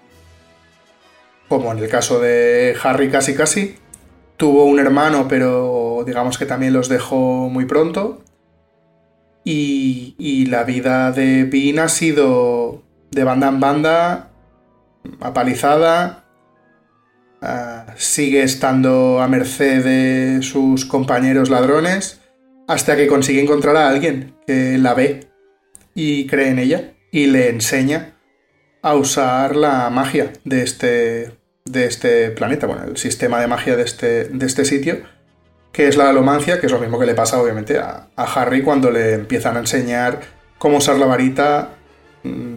como 1.53 1.71
en 1.71 1.77
el 1.77 1.87
caso 1.89 2.19
de 2.19 2.75
Harry 2.83 3.09
casi 3.09 3.35
casi. 3.35 3.75
Tuvo 4.37 4.65
un 4.65 4.79
hermano, 4.79 5.27
pero 5.27 6.03
digamos 6.05 6.37
que 6.39 6.47
también 6.47 6.73
los 6.73 6.89
dejó 6.89 7.49
muy 7.49 7.65
pronto. 7.65 8.23
Y, 9.45 10.45
la 10.47 10.63
vida 10.63 11.11
de 11.11 11.43
Bean 11.43 11.79
ha 11.79 11.89
sido 11.89 12.81
de 13.11 13.23
banda 13.23 13.49
en 13.49 13.59
banda, 13.59 14.31
apalizada. 15.19 16.22
Ah, 17.45 17.88
sigue 17.97 18.41
estando 18.41 19.21
a 19.21 19.27
merced 19.27 19.84
de 19.84 20.41
sus 20.41 20.86
compañeros 20.86 21.49
ladrones 21.49 22.21
hasta 22.69 22.95
que 22.95 23.08
consigue 23.08 23.41
encontrar 23.41 23.75
a 23.75 23.89
alguien 23.89 24.34
que 24.47 24.77
la 24.77 24.93
ve 24.93 25.27
y 25.93 26.25
cree 26.27 26.47
en 26.47 26.60
ella 26.60 26.93
y 27.12 27.25
le 27.25 27.49
enseña 27.49 28.15
a 28.82 28.95
usar 28.95 29.58
la 29.58 29.89
magia 29.89 30.32
de 30.45 30.63
este 30.63 31.32
de 31.65 31.86
este 31.86 32.32
planeta, 32.32 32.65
bueno, 32.65 32.86
el 32.86 32.95
sistema 32.95 33.41
de 33.41 33.47
magia 33.47 33.75
de 33.75 33.84
este, 33.84 34.25
de 34.25 34.45
este 34.45 34.63
sitio, 34.63 35.01
que 35.73 35.89
es 35.89 35.97
la 35.97 36.10
alomancia, 36.10 36.62
que 36.62 36.67
es 36.67 36.71
lo 36.71 36.79
mismo 36.79 36.97
que 36.97 37.06
le 37.06 37.13
pasa 37.13 37.41
obviamente 37.41 37.77
a, 37.77 38.08
Harry 38.15 38.62
cuando 38.62 38.89
le 38.89 39.15
empiezan 39.15 39.58
a 39.58 39.60
enseñar 39.60 40.21
cómo 40.58 40.77
usar 40.77 40.97
la 40.97 41.08
varita. 41.08 41.71
Mm, 42.23 42.56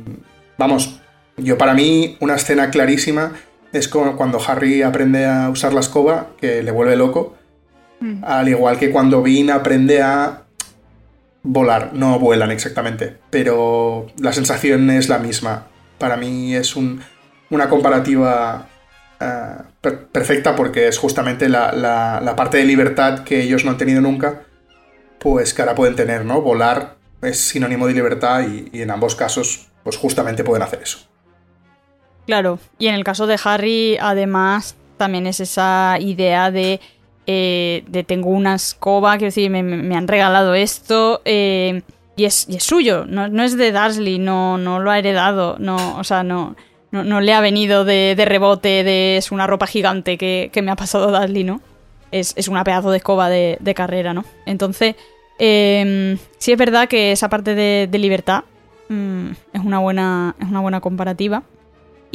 vamos, 0.56 1.00
yo 1.36 1.58
para 1.58 1.74
mí 1.74 2.16
una 2.20 2.36
escena 2.36 2.70
clarísima 2.70 3.32
es 3.76 3.88
como 3.88 4.16
cuando 4.16 4.40
Harry 4.46 4.82
aprende 4.82 5.26
a 5.26 5.48
usar 5.48 5.72
la 5.72 5.80
escoba, 5.80 6.28
que 6.40 6.62
le 6.62 6.70
vuelve 6.70 6.96
loco, 6.96 7.34
mm. 8.00 8.24
al 8.24 8.48
igual 8.48 8.78
que 8.78 8.90
cuando 8.90 9.22
Bean 9.22 9.50
aprende 9.50 10.02
a 10.02 10.42
volar, 11.42 11.92
no 11.92 12.18
vuelan 12.18 12.50
exactamente, 12.50 13.16
pero 13.30 14.06
la 14.18 14.32
sensación 14.32 14.90
es 14.90 15.08
la 15.08 15.18
misma. 15.18 15.66
Para 15.98 16.16
mí 16.16 16.54
es 16.54 16.76
un, 16.76 17.00
una 17.50 17.68
comparativa 17.68 18.68
eh, 19.20 19.56
perfecta 20.12 20.54
porque 20.56 20.88
es 20.88 20.98
justamente 20.98 21.48
la, 21.48 22.34
parte 22.36 22.58
de 22.58 22.64
libertad 22.64 23.20
que 23.20 23.42
ellos 23.42 23.64
no 23.64 23.70
han 23.70 23.78
tenido 23.78 24.00
nunca, 24.00 24.42
pues 25.18 25.54
que 25.54 25.62
ahora 25.62 25.74
pueden 25.74 25.96
tener, 25.96 26.24
¿no? 26.24 26.42
Volar 26.42 26.96
es 27.22 27.38
sinónimo 27.38 27.86
de 27.86 27.94
libertad 27.94 28.44
y, 28.46 28.82
en 28.82 28.90
ambos 28.90 29.14
casos, 29.14 29.68
pues 29.84 29.96
justamente 29.96 30.44
pueden 30.44 30.62
hacer 30.62 30.80
eso. 30.82 30.98
Claro, 32.26 32.58
y 32.78 32.88
en 32.88 32.94
el 32.96 33.04
caso 33.04 33.26
de 33.26 33.38
Harry, 33.42 33.96
además, 34.00 34.76
también 34.96 35.26
es 35.26 35.40
esa 35.40 35.96
idea 36.00 36.50
de, 36.50 36.80
eh, 37.26 37.84
de 37.86 38.02
tengo 38.02 38.30
una 38.30 38.56
escoba, 38.56 39.12
quiero 39.12 39.26
decir, 39.26 39.50
me, 39.50 39.96
han 39.96 40.08
regalado 40.08 40.54
esto. 40.54 41.22
Eh, 41.24 41.82
y 42.16 42.24
es, 42.24 42.48
y 42.48 42.56
es, 42.56 42.64
suyo, 42.64 43.04
no, 43.06 43.28
no, 43.28 43.44
es 43.44 43.56
de 43.56 43.72
Dursley, 43.72 44.18
no, 44.18 44.58
no 44.58 44.80
lo 44.80 44.90
ha 44.90 44.98
heredado, 44.98 45.56
no, 45.58 45.98
o 45.98 46.04
sea, 46.04 46.22
no, 46.22 46.56
no, 46.90 47.20
le 47.20 47.34
ha 47.34 47.40
venido 47.40 47.84
de, 47.84 48.16
rebote 48.26 48.84
de 48.84 49.18
es 49.18 49.30
una 49.30 49.46
ropa 49.46 49.66
gigante 49.66 50.16
que, 50.16 50.50
me 50.62 50.70
ha 50.70 50.76
pasado 50.76 51.08
Dudley, 51.08 51.44
¿no? 51.44 51.60
Es, 52.12 52.32
es 52.36 52.48
una 52.48 52.64
pedazo 52.64 52.90
de 52.90 52.98
escoba 52.98 53.28
de, 53.28 53.74
carrera, 53.76 54.14
¿no? 54.14 54.24
Entonces, 54.46 54.96
eh, 55.38 56.16
sí 56.38 56.52
es 56.52 56.58
verdad 56.58 56.88
que 56.88 57.12
esa 57.12 57.28
parte 57.28 57.54
de, 57.54 57.98
libertad 57.98 58.44
mm, 58.88 59.30
es, 59.52 59.60
una 59.62 59.78
buena, 59.78 60.34
es 60.40 60.48
una 60.48 60.60
buena 60.60 60.80
comparativa. 60.80 61.42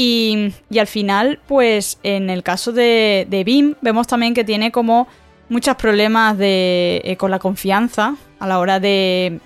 Y, 0.03 0.79
al 0.79 0.87
final, 0.87 1.39
pues 1.47 1.99
en 2.03 2.29
el 2.29 2.43
caso 2.43 2.71
de, 2.71 3.27
de 3.29 3.43
Bim, 3.43 3.75
vemos 3.81 4.07
también 4.07 4.33
que 4.33 4.43
tiene 4.43 4.71
como 4.71 5.07
muchos 5.49 5.75
problemas 5.75 6.37
de, 6.37 7.01
eh, 7.03 7.17
con 7.17 7.29
la 7.29 7.39
confianza 7.39 8.15
a 8.39 8.47
la 8.47 8.59
hora 8.59 8.79
de, 8.79 9.39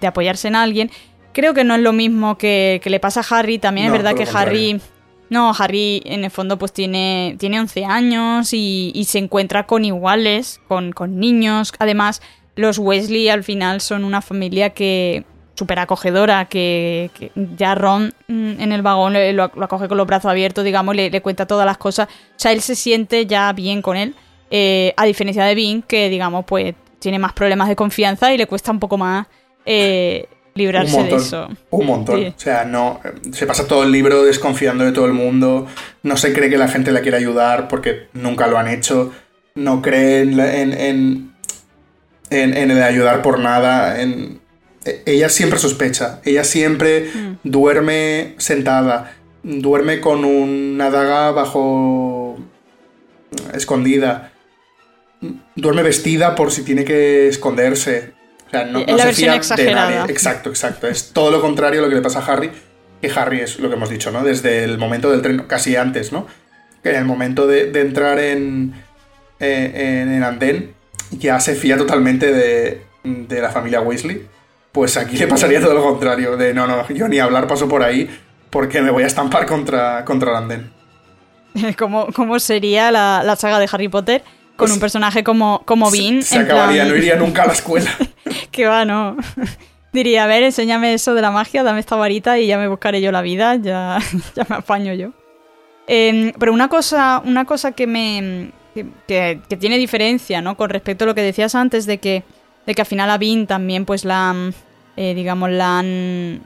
de 0.00 0.06
apoyarse 0.06 0.48
en 0.48 0.56
alguien 0.56 0.90
creo 1.36 1.52
que 1.52 1.64
no 1.64 1.74
es 1.74 1.82
lo 1.82 1.92
mismo 1.92 2.38
que, 2.38 2.80
le 2.82 2.98
pasa 2.98 3.20
a 3.20 3.38
Harry. 3.38 3.58
También 3.58 3.88
es 3.88 3.92
verdad 3.92 4.14
que 4.14 4.26
Harry... 4.32 4.80
No, 5.28 5.52
Harry 5.58 6.02
en 6.06 6.24
el 6.24 6.30
fondo 6.30 6.56
pues 6.56 6.72
tiene, 6.72 7.34
tiene 7.38 7.58
11 7.58 7.84
años 7.84 8.52
y, 8.52 9.04
se 9.06 9.18
encuentra 9.18 9.66
con 9.66 9.84
iguales, 9.84 10.60
con, 10.66 10.94
niños. 11.20 11.74
Además, 11.78 12.22
los 12.54 12.78
Wesley 12.78 13.28
al 13.28 13.44
final 13.44 13.82
son 13.82 14.04
una 14.04 14.22
familia 14.22 14.70
que 14.70 15.24
súper 15.56 15.78
acogedora, 15.78 16.44
que, 16.44 17.10
ya 17.56 17.74
Ron 17.74 18.12
mm, 18.28 18.60
en 18.60 18.72
el 18.72 18.82
vagón 18.82 19.14
lo, 19.34 19.44
acoge 19.44 19.88
con 19.88 19.96
los 19.96 20.06
brazos 20.06 20.30
abiertos, 20.30 20.64
digamos, 20.64 20.94
y 20.94 21.10
le, 21.10 21.22
cuenta 21.22 21.46
todas 21.46 21.66
las 21.66 21.78
cosas. 21.78 22.08
O 22.08 22.38
sea, 22.38 22.52
él 22.52 22.60
se 22.60 22.76
siente 22.76 23.26
ya 23.26 23.52
bien 23.52 23.82
con 23.82 23.96
él, 23.96 24.14
eh, 24.50 24.94
a 24.96 25.04
diferencia 25.04 25.44
de 25.44 25.54
Bean, 25.54 25.82
que 25.82 26.08
digamos, 26.08 26.44
pues 26.44 26.74
tiene 26.98 27.18
más 27.18 27.32
problemas 27.32 27.68
de 27.68 27.76
confianza 27.76 28.32
y 28.32 28.38
le 28.38 28.46
cuesta 28.46 28.70
un 28.70 28.80
poco 28.80 28.98
más 28.98 29.26
eh, 29.64 30.28
librarse 30.54 31.02
de 31.02 31.16
eso. 31.16 31.48
Un 31.70 31.86
montón. 31.86 32.24
O 32.26 32.34
sea, 32.36 32.64
no. 32.64 33.00
Se 33.32 33.46
pasa 33.46 33.66
todo 33.66 33.82
el 33.82 33.92
libro 33.92 34.24
desconfiando 34.24 34.84
de 34.84 34.92
todo 34.92 35.06
el 35.06 35.12
mundo. 35.12 35.66
No 36.02 36.16
se 36.16 36.32
cree 36.32 36.50
que 36.50 36.58
la 36.58 36.68
gente 36.68 36.92
la 36.92 37.00
quiera 37.00 37.18
ayudar 37.18 37.68
porque 37.68 38.08
nunca 38.12 38.46
lo 38.46 38.58
han 38.58 38.68
hecho. 38.68 39.12
No 39.54 39.82
cree 39.82 40.22
en, 40.22 40.38
en, 40.40 41.32
en, 42.30 42.70
el 42.70 42.82
ayudar 42.82 43.22
por 43.22 43.38
nada. 43.38 44.00
En, 44.00 44.40
ella 45.04 45.28
siempre 45.28 45.58
sospecha. 45.58 46.20
Ella 46.24 46.44
siempre 46.44 47.10
mm. 47.12 47.36
duerme 47.44 48.34
sentada. 48.38 49.16
Duerme 49.42 50.00
con 50.00 50.24
una 50.24 50.90
daga 50.90 51.30
bajo. 51.32 52.38
escondida. 53.54 54.32
Duerme 55.54 55.82
vestida 55.82 56.34
por 56.34 56.52
si 56.52 56.62
tiene 56.62 56.84
que 56.84 57.28
esconderse. 57.28 58.12
O 58.46 58.50
sea, 58.50 58.64
no, 58.64 58.80
se 58.98 59.12
fía 59.12 59.40
de 59.56 59.74
nadie. 59.74 60.12
Exacto, 60.12 60.50
exacto. 60.50 60.86
Es 60.86 61.12
todo 61.12 61.30
lo 61.30 61.40
contrario 61.40 61.80
a 61.80 61.82
lo 61.84 61.88
que 61.88 61.96
le 61.96 62.02
pasa 62.02 62.20
a 62.20 62.32
Harry. 62.32 62.50
Que 63.00 63.10
Harry 63.10 63.40
es 63.40 63.58
lo 63.58 63.68
que 63.68 63.74
hemos 63.74 63.90
dicho, 63.90 64.10
¿no? 64.10 64.24
Desde 64.24 64.64
el 64.64 64.78
momento 64.78 65.10
del 65.10 65.22
tren, 65.22 65.44
casi 65.46 65.76
antes, 65.76 66.12
¿no? 66.12 66.26
Que 66.82 66.90
en 66.90 66.96
el 66.96 67.04
momento 67.04 67.46
de, 67.46 67.70
entrar 67.80 68.18
en, 68.18 68.74
eh, 69.40 70.04
en, 70.06 70.22
Andén, 70.22 70.74
ya 71.10 71.40
se 71.40 71.54
fía 71.54 71.76
totalmente 71.76 72.32
de, 72.32 72.82
la 73.40 73.50
familia 73.50 73.80
Weasley. 73.80 74.26
Pues 74.76 74.96
aquí 74.98 75.16
le 75.16 75.26
pasaría 75.26 75.58
todo 75.60 75.72
lo 75.74 75.82
contrario. 75.82 76.36
De 76.36 76.52
no, 76.52 76.66
no, 76.66 76.86
yo 76.90 77.08
ni 77.08 77.18
hablar 77.18 77.46
paso 77.48 77.66
por 77.66 77.82
ahí 77.82 78.08
porque 78.50 78.82
me 78.82 78.90
voy 78.90 79.04
a 79.04 79.06
estampar 79.06 79.46
contra, 79.46 80.04
contra 80.04 80.30
el 80.32 80.36
andén. 80.36 80.70
¿Cómo, 81.78 82.08
cómo 82.14 82.38
sería 82.38 82.90
la, 82.90 83.22
la 83.24 83.36
saga 83.36 83.58
de 83.58 83.66
Harry 83.72 83.88
Potter 83.88 84.22
con 84.22 84.66
Pues- 84.66 84.72
un 84.72 84.78
personaje 84.80 85.24
como, 85.24 85.62
como 85.64 85.90
Bean? 85.90 86.22
Se 86.22 86.36
en 86.36 86.42
acabaría, 86.42 86.82
plan- 86.82 86.88
no 86.92 86.96
iría 86.98 87.16
nunca 87.16 87.42
a 87.44 87.46
la 87.46 87.52
escuela. 87.54 87.90
Que 88.50 88.66
va, 88.66 88.84
no. 88.84 89.16
Diría, 89.94 90.24
a 90.24 90.26
ver, 90.26 90.42
enséñame 90.42 90.92
eso 90.92 91.14
de 91.14 91.22
la 91.22 91.30
magia, 91.30 91.62
dame 91.62 91.80
esta 91.80 91.96
varita 91.96 92.38
y 92.38 92.46
ya 92.46 92.58
me 92.58 92.68
buscaré 92.68 93.00
yo 93.00 93.10
la 93.12 93.22
vida, 93.22 93.56
ya, 93.56 93.98
ya 94.34 94.44
me 94.48 94.56
apaño 94.56 94.92
yo. 94.92 95.12
Em, 95.86 96.32
pero 96.38 96.52
una 96.52 96.68
cosa, 96.68 97.22
una 97.24 97.46
cosa 97.46 97.72
que 97.72 97.86
me. 97.86 98.50
Que, 98.74 98.84
que- 99.08 99.40
que 99.48 99.56
tiene 99.56 99.78
diferencia, 99.78 100.42
¿no? 100.42 100.54
Con 100.56 100.68
respecto 100.68 101.04
a 101.04 101.06
lo 101.06 101.14
que 101.14 101.22
decías 101.22 101.54
antes 101.54 101.86
de 101.86 101.96
que, 101.98 102.24
de 102.66 102.74
que 102.74 102.82
al 102.82 102.86
final 102.86 103.10
a 103.10 103.16
Bean 103.16 103.46
también, 103.46 103.86
pues 103.86 104.04
la. 104.04 104.34
Eh, 104.96 105.14
digamos, 105.14 105.50
la 105.50 105.78
han. 105.78 106.42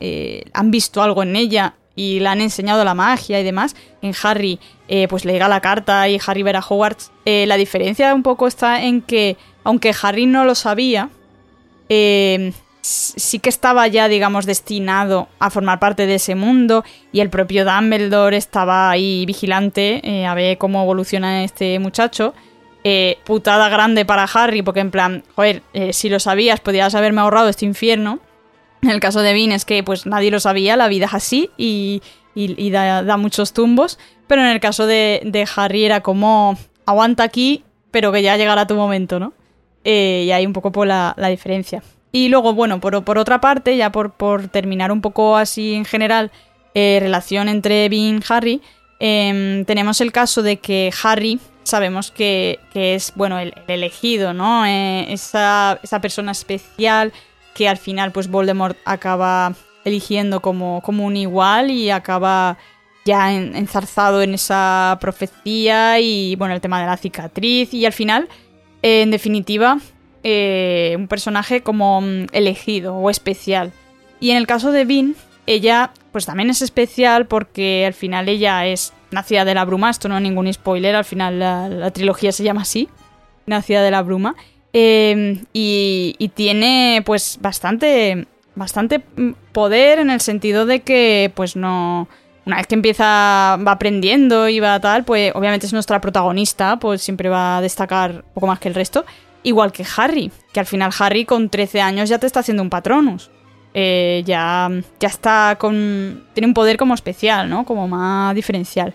eh, 0.00 0.44
han 0.52 0.70
visto 0.70 1.02
algo 1.02 1.22
en 1.22 1.36
ella 1.36 1.74
y 1.94 2.20
la 2.20 2.32
han 2.32 2.40
enseñado 2.42 2.84
la 2.84 2.94
magia 2.94 3.40
y 3.40 3.44
demás. 3.44 3.74
En 4.02 4.12
Harry, 4.22 4.60
eh, 4.88 5.08
pues 5.08 5.24
le 5.24 5.32
llega 5.32 5.48
la 5.48 5.60
carta 5.60 6.08
y 6.08 6.20
Harry 6.24 6.42
verá 6.42 6.58
a 6.58 6.66
Hogwarts. 6.68 7.10
Eh, 7.24 7.46
la 7.46 7.56
diferencia 7.56 8.14
un 8.14 8.22
poco 8.22 8.46
está 8.46 8.82
en 8.82 9.00
que, 9.00 9.36
aunque 9.64 9.94
Harry 10.02 10.26
no 10.26 10.44
lo 10.44 10.54
sabía, 10.54 11.08
eh, 11.88 12.52
sí 12.82 13.38
que 13.38 13.48
estaba 13.48 13.88
ya, 13.88 14.08
digamos, 14.08 14.44
destinado 14.44 15.28
a 15.38 15.48
formar 15.50 15.80
parte 15.80 16.06
de 16.06 16.16
ese 16.16 16.34
mundo 16.34 16.84
y 17.12 17.20
el 17.20 17.30
propio 17.30 17.64
Dumbledore 17.64 18.36
estaba 18.36 18.90
ahí 18.90 19.24
vigilante 19.26 20.24
a 20.28 20.34
ver 20.34 20.58
cómo 20.58 20.82
evoluciona 20.82 21.42
este 21.42 21.78
muchacho. 21.78 22.34
Eh, 22.88 23.18
putada 23.24 23.68
grande 23.68 24.04
para 24.04 24.28
Harry, 24.32 24.62
porque 24.62 24.78
en 24.78 24.92
plan, 24.92 25.24
joder, 25.34 25.64
eh, 25.72 25.92
si 25.92 26.08
lo 26.08 26.20
sabías 26.20 26.60
podías 26.60 26.94
haberme 26.94 27.20
ahorrado 27.20 27.48
este 27.48 27.64
infierno. 27.64 28.20
En 28.80 28.90
el 28.90 29.00
caso 29.00 29.22
de 29.22 29.32
Bean 29.32 29.50
es 29.50 29.64
que 29.64 29.82
pues 29.82 30.06
nadie 30.06 30.30
lo 30.30 30.38
sabía, 30.38 30.76
la 30.76 30.86
vida 30.86 31.06
es 31.06 31.14
así 31.14 31.50
y, 31.56 32.00
da, 32.70 33.16
muchos 33.16 33.52
tumbos. 33.52 33.98
Pero 34.28 34.42
en 34.42 34.46
el 34.46 34.60
caso 34.60 34.86
de, 34.86 35.48
Harry 35.56 35.84
era 35.84 36.00
como, 36.00 36.56
aguanta 36.84 37.24
aquí, 37.24 37.64
pero 37.90 38.12
que 38.12 38.22
ya 38.22 38.36
llegará 38.36 38.68
tu 38.68 38.76
momento, 38.76 39.18
¿no? 39.18 39.32
Eh, 39.82 40.22
y 40.28 40.30
ahí 40.30 40.46
un 40.46 40.52
poco 40.52 40.70
por 40.70 40.86
la, 40.86 41.12
la 41.16 41.26
diferencia. 41.26 41.82
Y 42.12 42.28
luego, 42.28 42.54
bueno, 42.54 42.78
por, 42.78 43.02
por 43.02 43.18
otra 43.18 43.40
parte, 43.40 43.76
ya 43.76 43.90
por, 43.90 44.12
por 44.12 44.46
terminar 44.46 44.92
un 44.92 45.00
poco 45.00 45.36
así 45.36 45.74
en 45.74 45.86
general, 45.86 46.30
relación 46.72 47.48
entre 47.48 47.88
Bean 47.88 48.18
y 48.18 48.24
Harry, 48.28 48.62
em, 49.00 49.64
tenemos 49.64 50.00
el 50.00 50.12
caso 50.12 50.44
de 50.44 50.58
que 50.58 50.92
Harry 51.02 51.40
sabemos 51.66 52.10
que, 52.10 52.58
es, 52.74 53.12
bueno, 53.14 53.38
el, 53.38 53.52
el 53.66 53.74
elegido, 53.74 54.32
¿no? 54.32 54.64
Eh, 54.66 55.12
esa, 55.12 55.78
esa 55.82 56.00
persona 56.00 56.32
especial 56.32 57.12
que 57.54 57.68
al 57.68 57.76
final, 57.78 58.12
pues 58.12 58.28
Voldemort 58.30 58.76
acaba 58.84 59.54
eligiendo 59.84 60.40
como, 60.40 60.80
como 60.82 61.04
un 61.06 61.16
igual 61.16 61.70
y 61.70 61.90
acaba 61.90 62.58
ya 63.04 63.32
en- 63.32 63.54
enzarzado 63.56 64.22
en 64.22 64.34
esa 64.34 64.98
profecía 65.00 66.00
y, 66.00 66.34
bueno, 66.36 66.54
el 66.54 66.60
tema 66.60 66.80
de 66.80 66.86
la 66.86 66.96
cicatriz 66.96 67.72
y 67.72 67.86
al 67.86 67.92
final, 67.92 68.28
eh, 68.82 69.02
en 69.02 69.10
definitiva, 69.10 69.78
eh, 70.24 70.94
un 70.98 71.06
personaje 71.08 71.62
como 71.62 72.00
mm, 72.00 72.26
elegido 72.32 72.96
o 72.96 73.10
especial. 73.10 73.72
Y 74.18 74.30
en 74.30 74.38
el 74.38 74.46
caso 74.46 74.72
de 74.72 74.84
Bean, 74.84 75.14
ella 75.46 75.92
pues 76.10 76.26
también 76.26 76.50
es 76.50 76.62
especial 76.62 77.26
porque 77.26 77.84
al 77.86 77.94
final 77.94 78.28
ella 78.28 78.66
es 78.66 78.92
nacida 79.10 79.44
de 79.44 79.54
la 79.54 79.64
bruma, 79.64 79.90
esto 79.90 80.08
no 80.08 80.16
es 80.16 80.22
ningún 80.22 80.52
spoiler, 80.52 80.96
al 80.96 81.04
final 81.04 81.38
la, 81.38 81.90
trilogía 81.90 82.32
se 82.32 82.44
llama 82.44 82.62
así, 82.62 82.88
nacida 83.46 83.82
de 83.82 83.90
la 83.90 84.02
bruma, 84.02 84.34
eh, 84.72 85.42
y, 85.52 86.14
y 86.18 86.28
tiene 86.28 87.02
pues 87.04 87.38
bastante, 87.40 88.26
bastante 88.54 89.00
poder 89.52 90.00
en 90.00 90.10
el 90.10 90.20
sentido 90.20 90.66
de 90.66 90.80
que 90.80 91.32
pues 91.34 91.56
no... 91.56 92.08
Una 92.44 92.58
vez 92.58 92.68
que 92.68 92.76
empieza, 92.76 93.58
va 93.66 93.72
aprendiendo 93.72 94.48
y 94.48 94.60
va 94.60 94.78
tal, 94.78 95.04
pues 95.04 95.32
obviamente 95.34 95.66
es 95.66 95.72
nuestra 95.72 96.00
protagonista, 96.00 96.78
pues 96.78 97.02
siempre 97.02 97.28
va 97.28 97.58
a 97.58 97.60
destacar 97.60 98.12
un 98.12 98.34
poco 98.34 98.46
más 98.46 98.60
que 98.60 98.68
el 98.68 98.74
resto. 98.74 99.04
Igual 99.42 99.72
que 99.72 99.84
Harry, 99.96 100.30
que 100.52 100.60
al 100.60 100.66
final 100.66 100.92
Harry 100.96 101.24
con 101.24 101.48
13 101.48 101.80
años 101.80 102.08
ya 102.08 102.18
te 102.18 102.26
está 102.26 102.40
haciendo 102.40 102.62
un 102.62 102.70
patronus. 102.70 103.32
Eh, 103.78 104.22
ya, 104.24 104.70
ya 104.98 105.08
está 105.08 105.58
con... 105.60 106.24
Tiene 106.32 106.46
un 106.46 106.54
poder 106.54 106.78
como 106.78 106.94
especial, 106.94 107.50
¿no? 107.50 107.66
Como 107.66 107.86
más 107.86 108.34
diferencial. 108.34 108.94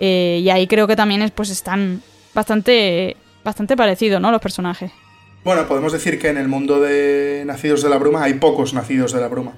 Eh, 0.00 0.40
y 0.42 0.48
ahí 0.48 0.66
creo 0.66 0.86
que 0.86 0.96
también 0.96 1.20
es, 1.20 1.30
pues 1.30 1.50
están 1.50 2.00
bastante, 2.32 3.14
bastante 3.44 3.76
parecidos, 3.76 4.22
¿no? 4.22 4.30
Los 4.30 4.40
personajes. 4.40 4.90
Bueno, 5.44 5.68
podemos 5.68 5.92
decir 5.92 6.18
que 6.18 6.30
en 6.30 6.38
el 6.38 6.48
mundo 6.48 6.80
de 6.80 7.42
nacidos 7.44 7.82
de 7.82 7.90
la 7.90 7.98
bruma 7.98 8.24
hay 8.24 8.34
pocos 8.34 8.72
nacidos 8.72 9.12
de 9.12 9.20
la 9.20 9.28
bruma. 9.28 9.52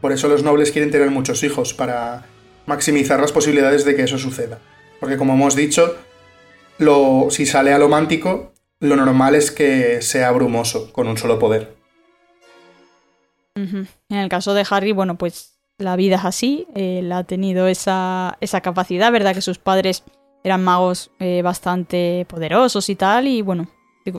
Por 0.00 0.10
eso 0.10 0.26
los 0.26 0.42
nobles 0.42 0.72
quieren 0.72 0.90
tener 0.90 1.12
muchos 1.12 1.44
hijos, 1.44 1.72
para 1.72 2.24
maximizar 2.66 3.20
las 3.20 3.30
posibilidades 3.30 3.84
de 3.84 3.94
que 3.94 4.02
eso 4.02 4.18
suceda. 4.18 4.58
Porque 4.98 5.18
como 5.18 5.34
hemos 5.34 5.54
dicho, 5.54 5.94
lo, 6.78 7.28
si 7.30 7.46
sale 7.46 7.72
a 7.72 7.78
lo 7.78 7.88
mántico, 7.88 8.54
lo 8.80 8.96
normal 8.96 9.36
es 9.36 9.52
que 9.52 10.02
sea 10.02 10.32
brumoso, 10.32 10.92
con 10.92 11.06
un 11.06 11.16
solo 11.16 11.38
poder. 11.38 11.75
En 13.56 14.16
el 14.16 14.28
caso 14.28 14.54
de 14.54 14.66
Harry, 14.70 14.92
bueno, 14.92 15.16
pues 15.16 15.58
la 15.78 15.96
vida 15.96 16.16
es 16.16 16.24
así. 16.24 16.66
Él 16.74 17.10
ha 17.12 17.24
tenido 17.24 17.66
esa, 17.66 18.36
esa 18.40 18.60
capacidad, 18.60 19.10
¿verdad? 19.10 19.34
Que 19.34 19.40
sus 19.40 19.58
padres 19.58 20.04
eran 20.44 20.62
magos 20.62 21.10
eh, 21.18 21.42
bastante 21.42 22.26
poderosos 22.28 22.88
y 22.88 22.96
tal. 22.96 23.26
Y 23.26 23.42
bueno, 23.42 23.68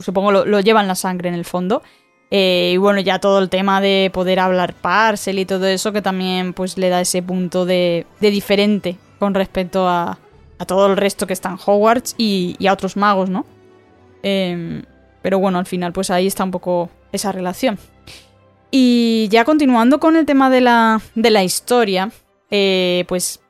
supongo 0.00 0.32
lo, 0.32 0.44
lo 0.44 0.60
llevan 0.60 0.88
la 0.88 0.94
sangre 0.94 1.28
en 1.28 1.34
el 1.34 1.44
fondo. 1.44 1.82
Eh, 2.30 2.72
y 2.74 2.76
bueno, 2.76 3.00
ya 3.00 3.20
todo 3.20 3.38
el 3.38 3.48
tema 3.48 3.80
de 3.80 4.10
poder 4.12 4.38
hablar 4.40 4.74
parcel 4.74 5.38
y 5.38 5.46
todo 5.46 5.66
eso, 5.66 5.92
que 5.92 6.02
también 6.02 6.52
pues 6.52 6.76
le 6.76 6.90
da 6.90 7.00
ese 7.00 7.22
punto 7.22 7.64
de, 7.64 8.06
de 8.20 8.30
diferente 8.30 8.96
con 9.18 9.34
respecto 9.34 9.88
a, 9.88 10.18
a 10.58 10.64
todo 10.66 10.88
el 10.88 10.96
resto 10.96 11.26
que 11.26 11.32
está 11.32 11.48
en 11.48 11.58
Hogwarts 11.64 12.14
y, 12.18 12.56
y 12.58 12.66
a 12.66 12.72
otros 12.72 12.96
magos, 12.96 13.30
¿no? 13.30 13.46
Em, 14.22 14.82
pero 15.22 15.38
bueno, 15.38 15.58
al 15.58 15.66
final 15.66 15.92
pues 15.92 16.10
ahí 16.10 16.26
está 16.26 16.44
un 16.44 16.50
poco 16.50 16.90
esa 17.12 17.32
relación. 17.32 17.78
Y 18.70 19.28
ya 19.30 19.44
continuando 19.44 19.98
con 19.98 20.16
el 20.16 20.26
tema 20.26 20.50
de 20.50 20.60
la, 20.60 21.00
de 21.14 21.30
la 21.30 21.42
historia, 21.42 22.10
eh, 22.50 23.04
pues 23.08 23.40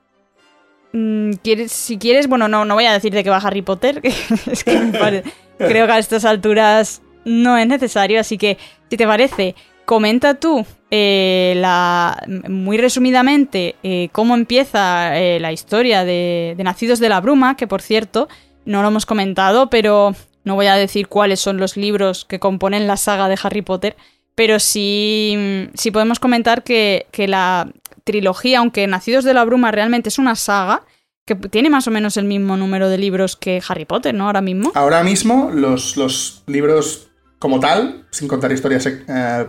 mm, 0.92 1.32
quieres, 1.42 1.72
si 1.72 1.98
quieres, 1.98 2.28
bueno, 2.28 2.46
no, 2.48 2.64
no 2.64 2.74
voy 2.74 2.84
a 2.84 2.92
decir 2.92 3.12
de 3.12 3.24
qué 3.24 3.30
va 3.30 3.38
Harry 3.38 3.62
Potter, 3.62 4.00
que 4.02 4.08
es 4.50 4.64
que 4.64 5.24
creo 5.58 5.86
que 5.86 5.92
a 5.92 5.98
estas 5.98 6.24
alturas 6.24 7.02
no 7.24 7.58
es 7.58 7.66
necesario, 7.66 8.20
así 8.20 8.38
que 8.38 8.58
si 8.90 8.96
te 8.96 9.06
parece, 9.06 9.56
comenta 9.84 10.34
tú 10.34 10.64
eh, 10.90 11.54
la, 11.56 12.22
muy 12.48 12.78
resumidamente 12.78 13.74
eh, 13.82 14.08
cómo 14.12 14.34
empieza 14.34 15.10
la 15.40 15.52
historia 15.52 16.04
de, 16.04 16.54
de 16.56 16.64
Nacidos 16.64 17.00
de 17.00 17.08
la 17.08 17.20
Bruma, 17.20 17.56
que 17.56 17.66
por 17.66 17.82
cierto 17.82 18.28
no 18.64 18.82
lo 18.82 18.88
hemos 18.88 19.04
comentado, 19.04 19.68
pero 19.68 20.14
no 20.44 20.54
voy 20.54 20.66
a 20.66 20.76
decir 20.76 21.08
cuáles 21.08 21.40
son 21.40 21.58
los 21.58 21.76
libros 21.76 22.24
que 22.24 22.38
componen 22.38 22.86
la 22.86 22.96
saga 22.96 23.28
de 23.28 23.38
Harry 23.42 23.62
Potter, 23.62 23.96
pero 24.39 24.61
sí, 24.61 25.68
sí 25.74 25.91
podemos 25.91 26.20
comentar 26.20 26.62
que, 26.62 27.09
que 27.11 27.26
la 27.26 27.72
trilogía, 28.05 28.61
aunque 28.61 28.86
Nacidos 28.86 29.24
de 29.24 29.34
la 29.34 29.45
Bruma 29.45 29.72
realmente 29.72 30.11
es 30.11 30.18
una 30.20 30.36
saga, 30.36 30.84
que 31.24 31.34
tiene 31.34 31.70
más 31.70 31.89
o 31.89 31.91
menos 31.91 32.16
el 32.16 32.24
mismo 32.24 32.57
número 32.57 32.89
de 32.89 32.99
libros 32.99 33.34
que 33.34 33.61
Harry 33.68 33.84
Potter, 33.84 34.14
¿no? 34.14 34.26
Ahora 34.26 34.41
mismo. 34.41 34.70
Ahora 34.76 35.03
mismo, 35.03 35.51
los, 35.53 35.97
los 35.97 36.45
libros 36.47 37.09
como 37.41 37.59
tal, 37.59 38.07
sin 38.12 38.28
contar 38.28 38.53
historias 38.53 38.86
eh, 38.86 39.49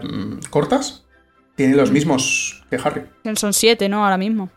cortas, 0.49 1.05
tienen 1.55 1.77
los 1.77 1.91
mismos 1.91 2.65
que 2.71 2.77
Harry. 2.83 3.03
Son 3.35 3.53
siete, 3.53 3.89
¿no? 3.89 4.03
Ahora 4.03 4.17
mismo. 4.17 4.49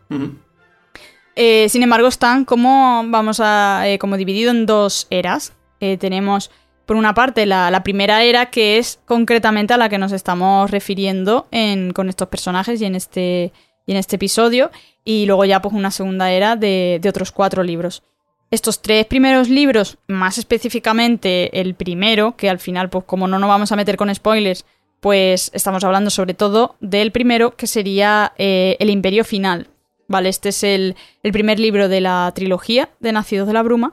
Eh, 1.37 1.68
sin 1.68 1.83
embargo, 1.83 2.09
están 2.09 2.47
como, 2.47 3.05
vamos 3.07 3.39
a, 3.39 3.83
eh, 3.85 3.99
como 3.99 4.16
dividido 4.16 4.51
en 4.51 4.64
dos 4.64 5.09
eras. 5.11 5.53
Tenemos, 5.99 6.51
por 6.87 6.97
una 6.97 7.14
parte, 7.14 7.47
la, 7.47 7.83
primera 7.85 8.22
era, 8.22 8.47
que 8.47 8.78
es 8.78 8.99
concretamente 9.07 9.74
a 9.74 9.78
la 9.78 9.89
que 9.89 9.99
nos 9.99 10.12
estamos 10.12 10.70
refiriendo 10.70 11.47
en- 11.51 11.93
con 11.93 12.09
estos 12.09 12.28
personajes 12.28 12.80
y 12.80 12.85
en 12.85 12.95
este, 12.95 13.53
y 13.87 13.93
en 13.93 13.99
este 13.99 14.16
episodio. 14.16 14.70
Y 15.05 15.26
luego 15.26 15.45
ya, 15.45 15.61
pues, 15.62 15.74
una 15.74 15.91
segunda 15.91 16.30
era 16.30 16.57
de, 16.57 16.99
de 17.03 17.09
otros 17.09 17.33
cuatro 17.33 17.62
libros. 17.62 18.03
Estos 18.51 18.83
tres 18.83 19.07
primeros 19.07 19.49
libros, 19.49 19.99
más 20.09 20.37
específicamente 20.39 21.61
el 21.61 21.74
primero, 21.74 22.37
que 22.37 22.51
al 22.51 22.59
final, 22.59 22.91
pues 22.91 23.05
como 23.05 23.26
no 23.26 23.39
nos 23.39 23.49
vamos 23.49 23.72
a 23.72 23.76
meter 23.76 23.97
con 23.97 24.14
spoilers, 24.14 24.64
pues 25.01 25.51
estamos 25.55 25.83
hablando 25.85 26.11
sobre 26.11 26.35
todo 26.35 26.76
del 26.80 27.12
primero, 27.12 27.57
que 27.57 27.66
sería 27.66 28.33
eh, 28.39 28.76
El 28.78 28.91
Imperio 28.91 29.24
Final. 29.24 29.68
Vale, 30.07 30.28
este 30.28 30.51
es 30.51 30.62
el, 30.64 30.97
el 31.22 31.33
primer 31.33 31.59
libro 31.59 31.89
de 31.89 32.01
la 32.03 32.30
trilogía 32.35 32.91
de 33.01 33.12
Nacidos 33.12 33.47
de 33.47 33.55
la 33.55 33.62
Bruma. 33.62 33.93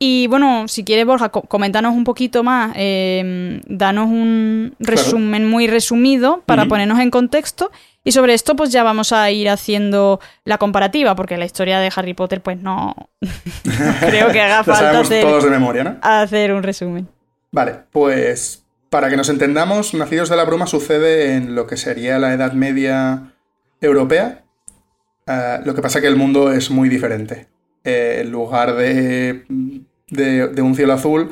Y 0.00 0.28
bueno, 0.28 0.68
si 0.68 0.84
quieres, 0.84 1.06
Borja, 1.06 1.30
co- 1.30 1.42
coméntanos 1.42 1.92
un 1.94 2.04
poquito 2.04 2.44
más, 2.44 2.72
eh, 2.76 3.60
danos 3.66 4.06
un 4.06 4.74
Claro. 4.78 4.92
resumen 5.02 5.48
muy 5.48 5.66
resumido 5.66 6.42
para 6.46 6.66
ponernos 6.66 7.00
en 7.00 7.10
contexto. 7.10 7.70
Y 8.04 8.12
sobre 8.12 8.32
esto, 8.34 8.54
pues 8.54 8.70
ya 8.70 8.84
vamos 8.84 9.12
a 9.12 9.30
ir 9.32 9.48
haciendo 9.50 10.20
la 10.44 10.56
comparativa, 10.58 11.14
porque 11.16 11.36
la 11.36 11.44
historia 11.44 11.80
de 11.80 11.90
Harry 11.94 12.14
Potter, 12.14 12.40
pues 12.42 12.58
no, 12.62 12.94
no 13.20 13.28
creo 14.08 14.30
que 14.30 14.40
haga 14.40 14.62
falta 14.62 15.00
hacer, 15.00 15.22
todos 15.24 15.44
de 15.44 15.50
memoria, 15.50 15.84
¿no? 15.84 15.96
hacer 16.00 16.52
un 16.52 16.62
resumen. 16.62 17.08
Vale, 17.50 17.74
pues 17.90 18.64
para 18.90 19.10
que 19.10 19.16
nos 19.16 19.28
entendamos, 19.28 19.94
Nacidos 19.94 20.28
de 20.30 20.36
la 20.36 20.44
Bruma 20.44 20.66
sucede 20.68 21.34
en 21.34 21.54
lo 21.56 21.66
que 21.66 21.76
sería 21.76 22.18
la 22.20 22.32
Edad 22.32 22.52
Media 22.52 23.32
europea. 23.80 24.44
Eh, 25.26 25.58
lo 25.64 25.74
que 25.74 25.82
pasa 25.82 25.98
es 25.98 26.02
que 26.02 26.08
el 26.08 26.16
mundo 26.16 26.52
es 26.52 26.70
muy 26.70 26.88
diferente. 26.88 27.48
Eh, 27.84 28.20
en 28.22 28.30
lugar 28.30 28.74
de, 28.74 29.44
de, 30.10 30.62
un 30.62 30.74
cielo 30.74 30.92
azul, 30.92 31.30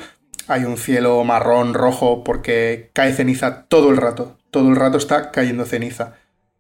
hay 0.49 0.65
un 0.65 0.77
cielo 0.77 1.23
marrón, 1.25 1.75
rojo, 1.75 2.25
porque 2.25 2.91
cae 2.93 3.13
ceniza 3.13 3.65
todo 3.65 3.91
el 3.91 3.97
rato. 3.97 4.37
Todo 4.51 4.69
el 4.69 4.77
rato 4.77 4.99
está 4.99 5.31
cayendo 5.31 5.65
ceniza. 5.65 6.15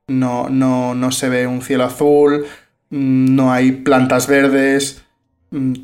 No, 0.09 0.49
no, 0.49 0.95
no 0.95 1.12
se 1.12 1.29
ve 1.29 1.47
un 1.47 1.62
cielo 1.62 1.85
azul, 1.85 2.47
no 2.91 3.53
hay 3.53 3.73
plantas 3.73 4.29
verdes, 4.29 5.03
mm, 5.51 5.75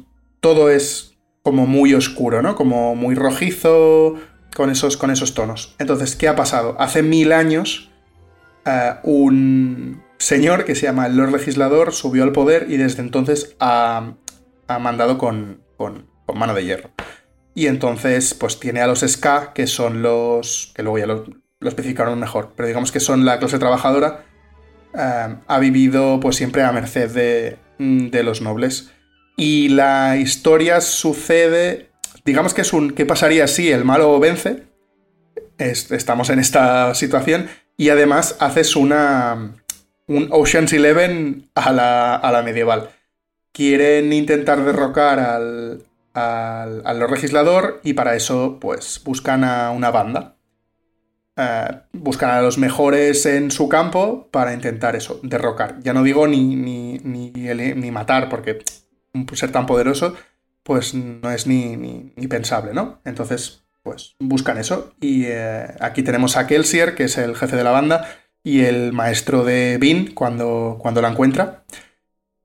todo 0.40 0.70
es 0.70 1.16
como 1.42 1.66
muy 1.66 1.94
oscuro, 1.94 2.40
¿no? 2.40 2.54
Como 2.54 2.94
muy 2.94 3.14
rojizo, 3.14 4.16
con 4.54 4.70
esos, 4.70 4.96
con 4.96 5.10
esos 5.10 5.34
tonos. 5.34 5.74
Entonces, 5.78 6.16
¿qué 6.16 6.28
ha 6.28 6.36
pasado? 6.36 6.76
Hace 6.78 7.02
mil 7.02 7.32
años, 7.32 7.90
eh, 8.64 8.94
un 9.02 10.02
señor 10.18 10.64
que 10.64 10.74
se 10.74 10.82
llama 10.82 11.06
el 11.06 11.16
Lord 11.16 11.32
Legislador 11.32 11.92
subió 11.92 12.22
al 12.22 12.32
poder 12.32 12.66
y 12.70 12.76
desde 12.76 13.02
entonces 13.02 13.56
ha, 13.58 14.14
mandado 14.80 15.18
con, 15.18 15.60
con, 15.76 16.06
mano 16.34 16.54
de 16.54 16.64
hierro. 16.64 16.90
Y 17.54 17.66
entonces, 17.66 18.34
pues 18.34 18.58
tiene 18.58 18.80
a 18.80 18.86
los 18.86 19.00
Ska, 19.00 19.52
que 19.54 19.66
son 19.66 20.02
los. 20.02 20.72
que 20.74 20.82
luego 20.82 20.98
ya 20.98 21.06
lo, 21.06 21.26
especificaron 21.60 22.18
mejor, 22.18 22.52
pero 22.56 22.66
digamos 22.66 22.90
que 22.90 23.00
son 23.00 23.24
la 23.24 23.38
clase 23.38 23.58
trabajadora. 23.58 24.24
Eh, 24.94 25.36
ha 25.46 25.58
vivido, 25.58 26.18
pues 26.20 26.36
siempre 26.36 26.62
a 26.62 26.72
merced 26.72 27.10
de, 27.10 27.58
de 27.78 28.22
los 28.22 28.40
nobles. 28.40 28.90
Y 29.36 29.68
la 29.68 30.16
historia 30.16 30.80
sucede 30.80 31.92
digamos 32.24 32.54
que 32.54 32.62
es 32.62 32.72
un 32.72 32.92
¿qué 32.92 33.06
pasaría 33.06 33.46
si 33.46 33.70
el 33.70 33.84
malo 33.84 34.18
vence? 34.20 34.64
estamos 35.58 36.28
en 36.30 36.40
esta 36.40 36.92
situación 36.94 37.48
y 37.76 37.90
además 37.90 38.36
haces 38.40 38.74
una 38.74 39.54
un 40.08 40.28
Ocean's 40.32 40.72
Eleven 40.72 41.50
a 41.54 41.72
la, 41.72 42.16
a 42.16 42.32
la 42.32 42.42
medieval. 42.42 42.90
Quieren 43.52 44.12
intentar 44.12 44.64
derrocar 44.64 45.20
al, 45.20 45.84
al, 46.14 46.98
legislador 47.10 47.80
y 47.82 47.94
para 47.94 48.14
eso 48.16 48.58
pues 48.60 49.00
buscan 49.04 49.44
a 49.44 49.70
una 49.70 49.90
banda. 49.90 50.36
Eh, 51.36 51.68
buscan 51.92 52.30
a 52.30 52.42
los 52.42 52.58
mejores 52.58 53.24
en 53.26 53.50
su 53.50 53.68
campo 53.68 54.28
para 54.30 54.52
intentar 54.52 54.96
eso, 54.96 55.20
derrocar. 55.22 55.80
Ya 55.82 55.92
no 55.92 56.02
digo 56.02 56.26
ni, 56.26 56.56
ni, 56.56 56.98
ni, 56.98 57.30
ni 57.30 57.90
matar, 57.90 58.28
porque 58.28 58.58
ser 59.34 59.52
tan 59.52 59.66
poderoso, 59.66 60.14
pues 60.62 60.94
no 60.94 61.30
es 61.30 61.46
ni, 61.46 62.10
pensable, 62.28 62.72
¿no? 62.74 63.00
Entonces, 63.04 63.64
pues 63.82 64.14
buscan 64.18 64.58
eso. 64.58 64.94
Y 65.00 65.24
eh, 65.26 65.66
aquí 65.80 66.02
tenemos 66.02 66.36
a 66.36 66.46
Kelsier, 66.46 66.94
que 66.94 67.04
es 67.04 67.18
el 67.18 67.36
jefe 67.36 67.56
de 67.56 67.64
la 67.64 67.70
banda, 67.70 68.06
y 68.44 68.62
el 68.62 68.92
maestro 68.92 69.44
de 69.44 69.78
Bean 69.80 70.08
cuando, 70.14 70.78
cuando 70.80 71.02
la 71.02 71.08
encuentra. 71.08 71.64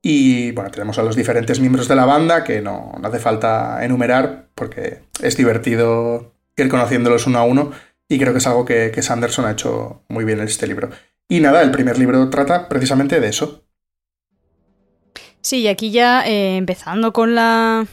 Y 0.09 0.51
bueno, 0.53 0.71
tenemos 0.71 0.97
a 0.99 1.03
los 1.03 1.17
diferentes 1.17 1.59
miembros 1.59 1.89
de 1.89 1.95
la 1.97 2.05
banda, 2.05 2.45
que 2.45 2.61
no, 2.61 2.93
hace 3.03 3.19
falta 3.19 3.83
enumerar, 3.83 4.47
porque 4.55 5.01
es 5.21 5.35
divertido 5.35 6.31
ir 6.55 6.69
conociéndolos 6.69 7.27
uno 7.27 7.39
a 7.39 7.43
uno, 7.43 7.71
y 8.07 8.17
creo 8.17 8.31
que 8.31 8.37
es 8.37 8.47
algo 8.47 8.63
que, 8.63 9.01
Sanderson 9.01 9.43
ha 9.43 9.51
hecho 9.51 10.03
muy 10.07 10.23
bien 10.23 10.39
en 10.39 10.45
este 10.45 10.65
libro. 10.65 10.91
Y 11.27 11.41
nada, 11.41 11.61
el 11.61 11.71
primer 11.71 11.99
libro 11.99 12.29
trata 12.29 12.69
precisamente 12.69 13.19
de 13.19 13.27
eso. 13.27 13.65
Sí, 15.41 15.57
y 15.57 15.67
aquí 15.67 15.91
ya 15.91 16.25
eh, 16.25 16.55
empezando 16.55 17.11
con 17.11 17.35
la, 17.35 17.85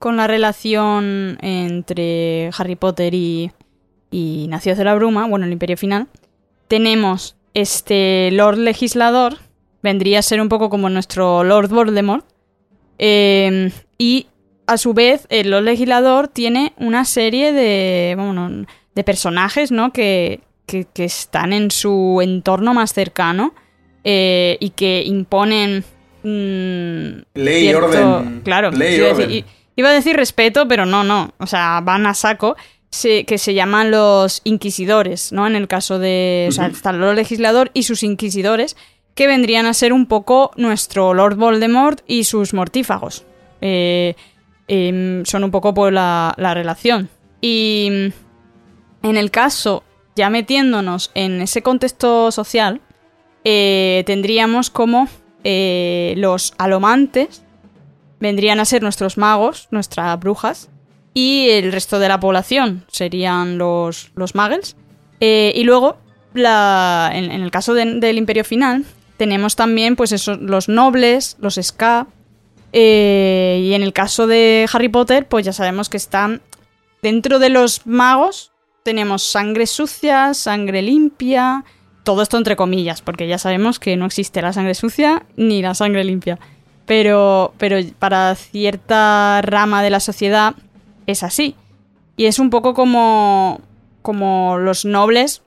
con 0.00 0.16
la 0.16 0.26
relación 0.26 1.38
entre 1.40 2.50
Harry 2.58 2.74
Potter 2.74 3.14
y, 3.14 3.52
y 4.10 4.46
Nacidos 4.48 4.76
de 4.76 4.86
la 4.86 4.96
Bruma, 4.96 5.28
bueno, 5.28 5.46
el 5.46 5.52
Imperio 5.52 5.76
Final, 5.76 6.08
tenemos 6.66 7.36
este 7.54 8.30
Lord 8.32 8.58
Legislador, 8.58 9.36
vendría 9.82 10.18
a 10.18 10.22
ser 10.22 10.40
un 10.40 10.48
poco 10.48 10.70
como 10.70 10.88
nuestro 10.88 11.44
Lord 11.44 11.68
Voldemort, 11.68 12.24
em, 12.98 13.70
y 13.98 14.26
a 14.66 14.76
su 14.76 14.94
vez 14.94 15.26
el 15.30 15.50
Lord 15.50 15.64
Legislador 15.64 16.28
tiene 16.28 16.72
una 16.76 17.04
serie 17.04 17.52
de, 17.52 18.14
bueno, 18.16 18.66
de 18.94 19.04
personajes, 19.04 19.72
¿no? 19.72 19.92
Que, 19.92 20.40
que, 20.66 21.04
están 21.04 21.52
en 21.52 21.70
su 21.70 22.20
entorno 22.22 22.74
más 22.74 22.92
cercano 22.92 23.54
eh, 24.04 24.56
y 24.60 24.70
que 24.70 25.02
imponen... 25.04 25.84
Mm, 26.22 27.22
Ley 27.34 27.68
y 27.68 27.74
orden. 27.74 28.42
Claro, 28.44 28.70
Ley 28.70 29.00
orden. 29.00 29.44
Iba 29.76 29.88
a 29.88 29.92
decir 29.92 30.14
respeto, 30.14 30.68
pero 30.68 30.86
no, 30.86 31.04
no. 31.04 31.32
O 31.38 31.46
sea, 31.46 31.80
van 31.82 32.06
a 32.06 32.14
saco. 32.14 32.56
que 32.90 33.38
se 33.38 33.54
llaman 33.54 33.90
los 33.90 34.42
inquisidores, 34.44 35.32
¿no? 35.32 35.46
En 35.46 35.56
el 35.56 35.68
caso 35.68 35.98
de. 35.98 36.46
O 36.48 36.52
sea, 36.52 36.66
está 36.66 36.90
el 36.90 37.16
legislador 37.16 37.70
y 37.72 37.84
sus 37.84 38.02
inquisidores, 38.02 38.76
que 39.20 39.26
vendrían 39.26 39.66
a 39.66 39.74
ser 39.74 39.92
un 39.92 40.06
poco 40.06 40.50
nuestro 40.56 41.12
Lord 41.12 41.36
Voldemort 41.36 42.00
y 42.06 42.24
sus 42.24 42.54
mortífagos. 42.54 43.26
Eh, 43.60 44.14
em, 44.66 45.26
son 45.26 45.44
un 45.44 45.50
poco 45.50 45.74
por 45.74 45.92
la, 45.92 46.34
relación. 46.38 47.10
Y 47.42 48.12
en 49.02 49.16
el 49.18 49.30
caso, 49.30 49.84
ya 50.16 50.30
metiéndonos 50.30 51.10
en 51.14 51.42
ese 51.42 51.60
contexto 51.60 52.32
social, 52.32 52.80
eh, 53.44 54.04
tendríamos 54.06 54.70
como 54.70 55.06
eh, 55.44 56.14
los 56.16 56.54
alomantes, 56.56 57.42
vendrían 58.20 58.58
a 58.58 58.64
ser 58.64 58.82
nuestros 58.82 59.18
magos, 59.18 59.68
nuestras 59.70 60.18
brujas, 60.18 60.70
y 61.12 61.50
el 61.50 61.72
resto 61.72 61.98
de 61.98 62.08
la 62.08 62.20
población 62.20 62.86
serían 62.88 63.58
los, 63.58 64.12
los 64.14 64.34
muggles. 64.34 64.76
Y 65.20 65.62
luego, 65.64 65.98
la, 66.32 67.10
en, 67.12 67.30
el 67.30 67.50
caso 67.50 67.74
del 67.74 68.16
Imperio 68.16 68.44
Final, 68.44 68.86
tenemos 69.20 69.54
también 69.54 69.96
pues 69.96 70.12
esos, 70.12 70.40
los 70.40 70.70
nobles, 70.70 71.36
los 71.40 71.58
ska, 71.60 72.06
eh, 72.72 73.60
y 73.62 73.74
en 73.74 73.82
el 73.82 73.92
caso 73.92 74.26
de 74.26 74.66
Harry 74.72 74.88
Potter, 74.88 75.28
pues 75.28 75.44
ya 75.44 75.52
sabemos 75.52 75.90
que 75.90 75.98
están 75.98 76.40
dentro 77.02 77.38
de 77.38 77.50
los 77.50 77.86
magos, 77.86 78.52
tenemos 78.82 79.22
sangre 79.22 79.66
sucia, 79.66 80.32
sangre 80.32 80.80
limpia, 80.80 81.66
todo 82.02 82.22
esto 82.22 82.38
entre 82.38 82.56
comillas, 82.56 83.02
porque 83.02 83.28
ya 83.28 83.36
sabemos 83.36 83.78
que 83.78 83.98
no 83.98 84.06
existe 84.06 84.40
la 84.40 84.54
sangre 84.54 84.74
sucia 84.74 85.26
ni 85.36 85.60
la 85.60 85.74
sangre 85.74 86.02
limpia 86.02 86.38
pero, 86.90 87.54
pero 87.56 87.76
para 88.00 88.34
cierta 88.34 89.42
rama 89.42 89.80
de 89.80 89.90
la 89.90 90.00
sociedad 90.00 90.56
es 91.06 91.22
así. 91.22 91.54
Y 92.16 92.24
es 92.24 92.40
un 92.40 92.50
poco 92.50 92.74
como, 92.74 93.60
como 94.02 94.58
los 94.58 94.84
nobles, 94.84 95.42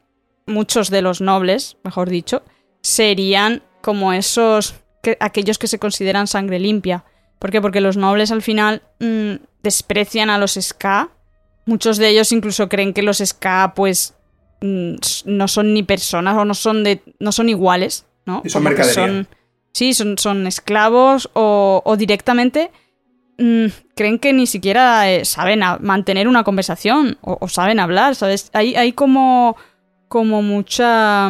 muchos 0.45 0.89
de 0.89 1.01
los 1.01 1.19
nobles, 1.19 1.75
mejor 1.83 2.09
dicho, 2.09 2.43
serían 2.83 3.63
como 3.81 4.13
esos, 4.13 4.75
que, 5.01 5.17
aquellos 5.19 5.57
que 5.57 5.67
se 5.67 5.79
consideran 5.79 6.27
sangre 6.27 6.59
limpia. 6.59 7.05
¿Por 7.39 7.49
qué? 7.49 7.61
Porque 7.61 7.81
los 7.81 7.97
nobles 7.97 8.31
al 8.31 8.41
final 8.41 8.83
mm, 8.99 9.33
desprecian 9.63 10.29
a 10.29 10.37
los 10.37 10.53
ska. 10.61 11.09
Muchos 11.65 11.97
de 11.97 12.09
ellos 12.09 12.31
incluso 12.31 12.69
creen 12.69 12.93
que 12.93 13.01
los 13.01 13.17
ska, 13.17 13.73
pues, 13.75 14.13
mm, 14.61 14.95
no 15.25 15.47
son 15.47 15.73
ni 15.73 15.83
personas 15.83 16.37
o 16.37 16.45
no 16.45 16.53
son, 16.53 16.83
de, 16.83 17.01
no 17.19 17.31
son 17.31 17.49
iguales, 17.49 18.05
¿no? 18.25 18.41
Y 18.45 18.49
son 18.49 18.63
mercadería. 18.63 19.25
Sí, 19.71 19.93
son, 19.93 20.17
son 20.19 20.45
esclavos 20.45 21.29
o, 21.33 21.95
directamente 21.97 22.69
mm, 23.39 23.65
creen 23.95 24.19
que 24.19 24.31
ni 24.31 24.45
siquiera 24.45 25.09
eh, 25.11 25.25
saben 25.25 25.61
mantener 25.79 26.27
una 26.27 26.43
conversación 26.43 27.17
o, 27.21 27.47
saben 27.47 27.79
hablar, 27.79 28.15
¿sabes? 28.15 28.51
Hay, 28.53 28.75
hay 28.75 28.93
como, 28.93 29.57
como 30.07 30.43
mucha, 30.43 31.29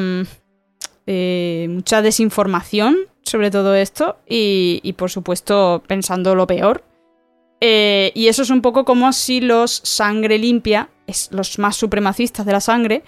eh, 1.07 1.67
mucha 1.69 2.01
desinformación 2.01 2.97
sobre 3.23 3.51
todo 3.51 3.75
esto 3.75 4.17
y, 4.27 4.93
por 4.97 5.09
supuesto 5.09 5.83
pensando 5.87 6.35
lo 6.35 6.47
peor. 6.47 6.83
Eh, 7.61 8.11
y 8.13 8.27
eso 8.27 8.41
es 8.41 8.49
un 8.49 8.61
poco 8.61 8.83
como 8.83 9.13
si 9.13 9.39
los 9.39 9.71
sangre 9.71 10.37
limpia, 10.37 10.89
es 11.07 11.29
los 11.31 11.57
más 11.59 11.77
supremacistas 11.77 12.45
de 12.45 12.51
la 12.51 12.59
sangre, 12.59 13.03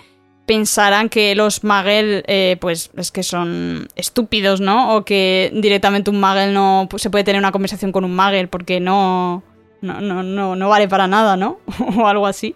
pensarán 0.46 1.10
que 1.10 1.36
los 1.36 1.64
Magel, 1.64 2.24
eh, 2.28 2.58
pues 2.62 2.92
es 2.96 3.12
que 3.12 3.24
son 3.24 3.88
estúpidos, 3.96 4.62
¿no? 4.62 4.96
O 4.96 5.04
que 5.04 5.52
directamente 5.54 6.10
un 6.10 6.20
Magel 6.20 6.54
no 6.54 6.88
se 6.96 7.10
puede 7.10 7.24
tener 7.24 7.40
una 7.40 7.52
conversación 7.52 7.92
con 7.92 8.06
un 8.06 8.16
Magel 8.16 8.48
porque 8.48 8.80
no, 8.80 9.44
no, 9.82 10.02
no, 10.02 10.56
no, 10.56 10.70
vale 10.70 10.88
para 10.88 11.08
nada, 11.08 11.36
¿no? 11.36 11.60
o 11.98 12.08
algo 12.08 12.28
así. 12.28 12.56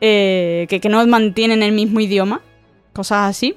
Eh, 0.00 0.66
que, 0.68 0.88
no 0.88 1.06
mantienen 1.06 1.62
el 1.62 1.72
mismo 1.72 2.00
idioma, 2.00 2.40
cosas 2.92 3.30
así. 3.30 3.56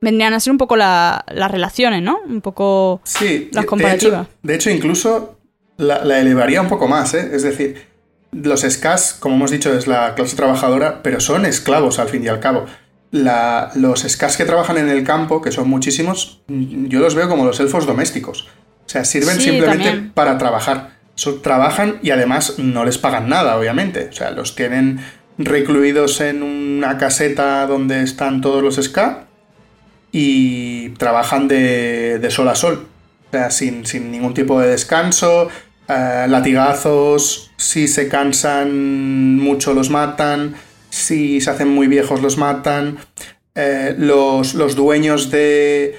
Vendrían 0.00 0.32
a 0.32 0.40
ser 0.40 0.52
un 0.52 0.58
poco 0.58 0.76
las 0.76 1.50
relaciones, 1.50 2.02
¿no? 2.02 2.20
Un 2.26 2.40
poco 2.40 3.00
sí, 3.04 3.50
las 3.52 3.66
comparativas. 3.66 4.28
De 4.42 4.54
hecho, 4.54 4.70
incluso 4.70 5.38
la, 5.76 6.04
la, 6.04 6.20
elevaría 6.20 6.62
un 6.62 6.68
poco 6.68 6.88
más, 6.88 7.14
¿eh? 7.14 7.30
Es 7.32 7.42
decir, 7.42 7.86
los 8.32 8.62
SCAS, 8.62 9.14
como 9.14 9.36
hemos 9.36 9.50
dicho, 9.50 9.72
es 9.72 9.86
la 9.86 10.14
clase 10.14 10.36
trabajadora, 10.36 11.02
pero 11.02 11.20
son 11.20 11.44
esclavos 11.44 11.98
al 11.98 12.08
fin 12.08 12.24
y 12.24 12.28
al 12.28 12.40
cabo 12.40 12.66
los 13.12 14.00
scars 14.08 14.36
que 14.36 14.44
trabajan 14.44 14.78
en 14.78 14.88
el 14.88 15.04
campo, 15.04 15.42
que 15.42 15.50
son 15.50 15.68
muchísimos, 15.68 16.42
yo 16.48 17.00
los 17.00 17.14
veo 17.14 17.28
como 17.28 17.44
los 17.44 17.58
elfos 17.60 17.86
domésticos. 17.86 18.48
O 18.86 18.88
sea, 18.88 19.04
sirven 19.04 19.40
simplemente 19.40 20.10
para 20.14 20.38
trabajar. 20.38 20.98
trabajan 21.42 21.98
y 22.02 22.10
además 22.10 22.58
no 22.58 22.84
les 22.84 22.98
pagan 22.98 23.28
nada, 23.28 23.56
obviamente. 23.56 24.08
O 24.10 24.12
sea, 24.12 24.30
los 24.30 24.56
tienen 24.56 25.00
recluidos 25.38 26.20
en 26.20 26.42
una 26.42 26.98
caseta 26.98 27.66
donde 27.66 28.02
están 28.02 28.40
todos 28.40 28.62
los 28.62 28.76
ska 28.76 29.26
y 30.12 30.90
trabajan 30.90 31.48
de, 31.48 32.26
sol 32.30 32.48
a 32.48 32.54
sol. 32.54 32.86
O 33.28 33.30
sea, 33.30 33.50
sin, 33.50 33.86
sin 33.86 34.10
ningún 34.10 34.34
tipo 34.34 34.60
de 34.60 34.70
descanso, 34.70 35.48
eh, 35.88 36.26
latigazos, 36.28 37.50
si 37.56 37.88
se 37.88 38.08
cansan 38.08 39.36
mucho 39.36 39.74
los 39.74 39.90
matan, 39.90 40.54
si 40.88 41.40
se 41.40 41.50
hacen 41.50 41.68
muy 41.68 41.86
viejos 41.86 42.22
los 42.22 42.38
matan, 42.38 42.98
eh, 43.54 43.94
los, 43.96 44.54
los, 44.54 44.74
dueños 44.74 45.30
de, 45.30 45.96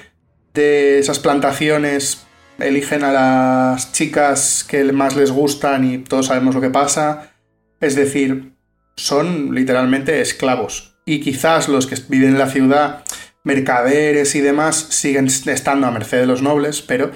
de 0.54 0.98
esas 0.98 1.18
plantaciones 1.18 2.26
eligen 2.58 3.04
a 3.04 3.12
las 3.12 3.92
chicas 3.92 4.64
que 4.64 4.84
más 4.92 5.16
les 5.16 5.30
gustan 5.30 5.84
y 5.90 5.98
todos 5.98 6.26
sabemos 6.26 6.54
lo 6.54 6.60
que 6.60 6.70
pasa. 6.70 7.32
Es 7.80 7.96
decir, 7.96 8.52
son 8.96 9.54
literalmente 9.54 10.20
esclavos. 10.20 10.96
Y 11.04 11.20
quizás 11.20 11.68
los 11.68 11.86
que 11.86 11.96
viven 12.08 12.30
en 12.30 12.38
la 12.38 12.48
ciudad, 12.48 13.04
mercaderes 13.44 14.34
y 14.34 14.40
demás, 14.40 14.76
siguen 14.76 15.26
estando 15.26 15.86
a 15.86 15.90
merced 15.90 16.20
de 16.20 16.26
los 16.26 16.42
nobles, 16.42 16.82
pero 16.82 17.10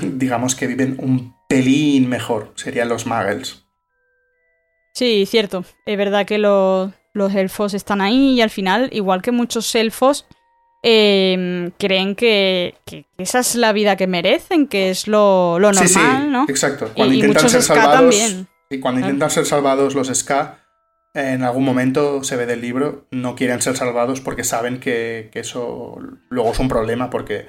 digamos 0.00 0.54
que 0.54 0.66
viven 0.66 0.96
un 0.98 1.34
pelín 1.48 2.08
mejor. 2.08 2.52
Serían 2.56 2.88
los 2.88 3.06
muggles. 3.06 3.64
Sí, 4.94 5.26
cierto. 5.26 5.64
Es 5.86 5.96
verdad 5.96 6.26
que 6.26 6.38
los, 6.38 6.92
los 7.14 7.34
elfos 7.34 7.74
están 7.74 8.00
ahí 8.00 8.34
y 8.34 8.40
al 8.40 8.50
final, 8.50 8.88
igual 8.92 9.22
que 9.22 9.32
muchos 9.32 9.74
elfos, 9.74 10.26
eh, 10.82 11.70
creen 11.78 12.14
que, 12.16 12.74
que, 12.84 13.06
esa 13.16 13.38
es 13.38 13.54
la 13.54 13.72
vida 13.72 13.96
que 13.96 14.06
merecen, 14.06 14.66
que 14.66 14.90
es 14.90 15.06
lo, 15.06 15.58
lo 15.58 15.72
normal, 15.72 15.88
sí, 15.88 15.94
sí, 15.94 16.28
¿no? 16.28 16.44
Exacto. 16.48 16.90
Cuando 16.94 17.14
y, 17.14 17.20
intentan 17.20 17.48
ser 17.48 17.62
salvados. 17.62 17.94
también. 17.94 18.48
Y 18.68 18.80
cuando 18.80 19.00
intentan 19.00 19.30
ser 19.30 19.46
salvados 19.46 19.94
los 19.94 20.08
Ska, 20.08 20.61
en 21.14 21.42
algún 21.42 21.64
momento 21.64 22.24
se 22.24 22.36
ve 22.36 22.46
del 22.46 22.60
libro, 22.60 23.06
no 23.10 23.34
quieren 23.34 23.60
ser 23.60 23.76
salvados 23.76 24.20
porque 24.20 24.44
saben 24.44 24.80
que, 24.80 25.30
eso 25.34 25.98
luego 26.30 26.52
es 26.52 26.58
un 26.58 26.68
problema, 26.68 27.10
porque 27.10 27.46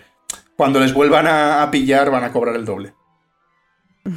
cuando 0.57 0.79
les 0.79 0.93
vuelvan 0.93 1.27
a, 1.27 1.69
pillar 1.71 2.11
van 2.11 2.23
a 2.23 2.31
cobrar 2.31 2.55
el 2.55 2.65
doble. 2.65 2.93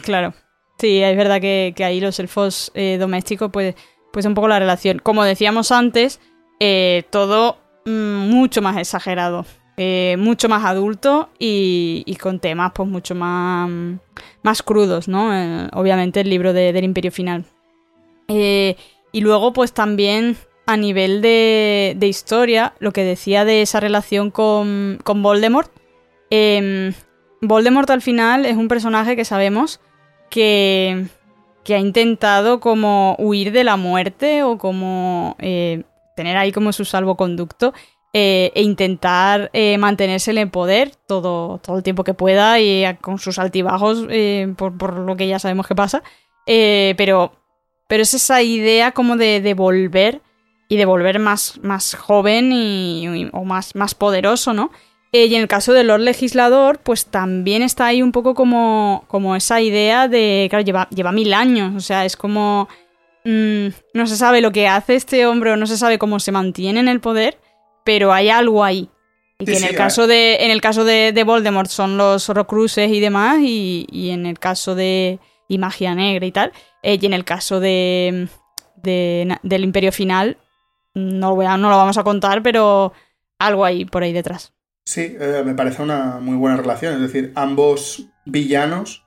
Claro. 0.02 0.34
Sí, 0.78 1.00
es 1.00 1.16
verdad 1.16 1.40
que, 1.40 1.74
ahí 1.84 2.00
los 2.00 2.18
elfos 2.18 2.70
eh, 2.74 2.96
domésticos, 2.98 3.50
pues, 3.50 3.74
pues 4.12 4.26
un 4.26 4.34
poco 4.34 4.48
la 4.48 4.58
relación. 4.58 4.98
Como 4.98 5.24
decíamos 5.24 5.70
antes, 5.72 6.20
eh, 6.60 7.04
todo 7.10 7.58
mm, 7.86 8.28
mucho 8.28 8.60
más 8.62 8.76
exagerado. 8.76 9.46
eh, 9.78 10.16
mucho 10.18 10.48
más 10.48 10.64
adulto 10.64 11.28
y, 11.38 12.16
con 12.20 12.40
temas 12.40 12.72
pues 12.74 12.88
mucho 12.88 13.14
más, 13.14 13.68
más 14.42 14.62
crudos, 14.62 15.06
¿no? 15.06 15.28
Obviamente 15.74 16.20
el 16.22 16.30
libro 16.30 16.54
de- 16.54 16.72
del 16.72 16.84
Imperio 16.84 17.12
Final. 17.12 17.44
Eh, 18.28 18.74
y 19.16 19.22
luego 19.22 19.54
pues 19.54 19.72
también 19.72 20.36
a 20.66 20.76
nivel 20.76 21.22
de, 21.22 21.94
de 21.96 22.06
historia, 22.06 22.74
lo 22.80 22.92
que 22.92 23.02
decía 23.02 23.46
de 23.46 23.62
esa 23.62 23.80
relación 23.80 24.30
con, 24.30 24.98
con 25.04 25.22
Voldemort. 25.22 25.70
em, 26.28 26.92
Voldemort 27.40 27.88
al 27.88 28.02
final 28.02 28.44
es 28.44 28.58
un 28.58 28.68
personaje 28.68 29.16
que 29.16 29.24
sabemos 29.24 29.80
que, 30.28 31.06
que 31.64 31.74
ha 31.74 31.78
intentado 31.78 32.60
como 32.60 33.16
huir 33.18 33.52
de 33.52 33.64
la 33.64 33.78
muerte 33.78 34.42
o 34.42 34.58
como 34.58 35.34
eh, 35.38 35.84
tener 36.14 36.36
ahí 36.36 36.52
como 36.52 36.72
su 36.72 36.84
salvoconducto 36.84 37.72
eh, 38.12 38.52
e 38.54 38.60
intentar 38.60 39.48
eh, 39.54 39.78
mantenerse 39.78 40.38
en 40.38 40.50
poder 40.50 40.90
todo, 40.94 41.56
todo 41.56 41.78
el 41.78 41.82
tiempo 41.82 42.04
que 42.04 42.12
pueda 42.12 42.60
y 42.60 42.84
con 43.00 43.18
sus 43.18 43.38
altibajos 43.38 44.06
eh, 44.10 44.52
por, 44.58 44.76
por 44.76 44.98
lo 44.98 45.16
que 45.16 45.26
ya 45.26 45.38
sabemos 45.38 45.66
que 45.66 45.74
pasa. 45.74 46.02
Pero, 46.44 47.32
pero 47.88 48.02
es 48.02 48.14
esa 48.14 48.42
idea 48.42 48.92
como 48.92 49.16
de, 49.16 49.40
de 49.40 49.54
volver 49.54 50.20
y 50.68 50.76
de 50.76 50.84
volver 50.84 51.18
más, 51.18 51.58
más 51.62 51.94
joven 51.94 52.52
y, 52.52 53.06
y- 53.06 53.28
o 53.32 53.44
más, 53.44 53.74
más 53.74 53.94
poderoso, 53.94 54.52
¿no? 54.52 54.70
Eh, 55.12 55.26
y 55.26 55.34
en 55.36 55.42
el 55.42 55.48
caso 55.48 55.72
del 55.72 55.86
Lord 55.86 56.00
Legislador, 56.00 56.80
pues 56.82 57.06
también 57.06 57.62
está 57.62 57.86
ahí 57.86 58.02
un 58.02 58.10
poco 58.12 58.34
como, 58.34 59.04
como 59.06 59.36
esa 59.36 59.60
idea 59.60 60.08
de, 60.08 60.46
claro, 60.50 60.64
lleva, 60.64 60.88
lleva 60.90 61.12
mil 61.12 61.32
años, 61.32 61.74
o 61.76 61.80
sea, 61.80 62.04
es 62.04 62.16
como... 62.16 62.68
mm, 63.24 63.68
no 63.94 64.06
se 64.06 64.16
sabe 64.16 64.40
lo 64.40 64.50
que 64.52 64.66
hace 64.66 64.96
este 64.96 65.24
hombre 65.26 65.52
o 65.52 65.56
no 65.56 65.66
se 65.66 65.78
sabe 65.78 65.98
cómo 65.98 66.18
se 66.20 66.32
mantiene 66.32 66.80
en 66.80 66.88
el 66.88 67.00
poder, 67.00 67.38
pero 67.84 68.12
hay 68.12 68.28
algo 68.28 68.64
ahí. 68.64 68.90
Y 69.38 69.46
Sí, 69.46 69.52
que 69.52 69.58
en, 69.58 69.64
el 69.64 69.76
caso 69.76 70.06
de, 70.06 70.36
en 70.40 70.50
el 70.50 70.60
caso 70.60 70.84
de, 70.84 71.12
de 71.12 71.24
Voldemort 71.24 71.70
son 71.70 71.96
los 71.96 72.28
Horrocruxes 72.28 72.90
y 72.90 73.00
demás, 73.00 73.38
y, 73.42 73.86
y 73.90 74.10
en 74.10 74.26
el 74.26 74.38
caso 74.38 74.74
de... 74.74 75.18
y 75.48 75.58
magia 75.58 75.94
negra 75.94 76.26
y 76.26 76.32
tal, 76.32 76.52
eh, 76.86 76.98
y 77.00 77.06
en 77.06 77.12
el 77.14 77.24
caso 77.24 77.58
de, 77.60 78.28
del 78.82 79.64
Imperio 79.64 79.90
Final, 79.92 80.36
no 80.94 81.30
lo, 81.30 81.34
voy 81.34 81.46
a- 81.46 81.56
no 81.56 81.68
lo 81.70 81.76
vamos 81.76 81.98
a 81.98 82.04
contar, 82.04 82.42
pero 82.42 82.92
algo 83.38 83.64
ahí 83.64 83.84
por 83.84 84.02
ahí 84.02 84.12
detrás. 84.12 84.52
Sí, 84.86 85.16
eh, 85.18 85.42
me 85.44 85.54
parece 85.54 85.82
una 85.82 86.18
muy 86.20 86.36
buena 86.36 86.56
relación. 86.56 86.94
Es 86.94 87.00
decir, 87.00 87.32
ambos 87.34 88.06
villanos 88.24 89.02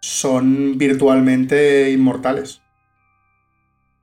son 0.00 0.76
virtualmente 0.76 1.90
inmortales. 1.90 2.60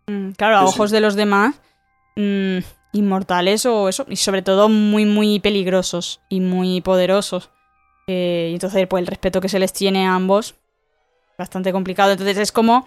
Mm, 0.07 0.32
Claro, 0.32 0.57
a 0.57 0.61
Sí, 0.61 0.67
sí. 0.67 0.74
ojos 0.80 0.91
de 0.91 0.99
los 1.01 1.15
demás, 1.15 1.55
mm, 2.15 2.57
inmortales 2.93 3.65
o 3.65 3.88
eso, 3.88 4.05
y 4.09 4.15
sobre 4.15 4.41
todo 4.41 4.67
muy, 4.67 5.05
muy 5.05 5.39
peligrosos 5.39 6.22
y 6.28 6.39
muy 6.39 6.82
poderosos. 6.82 7.51
Eh, 8.07 8.47
y 8.51 8.53
entonces, 8.55 8.88
pues 8.88 9.01
el 9.01 9.07
respeto 9.07 9.39
que 9.41 9.47
se 9.49 9.59
les 9.59 9.72
tiene 9.74 10.07
a 10.07 10.15
ambos, 10.15 10.55
bastante 11.38 11.72
complicado. 11.72 12.11
Entonces 12.11 12.38
es 12.38 12.51
como, 12.51 12.86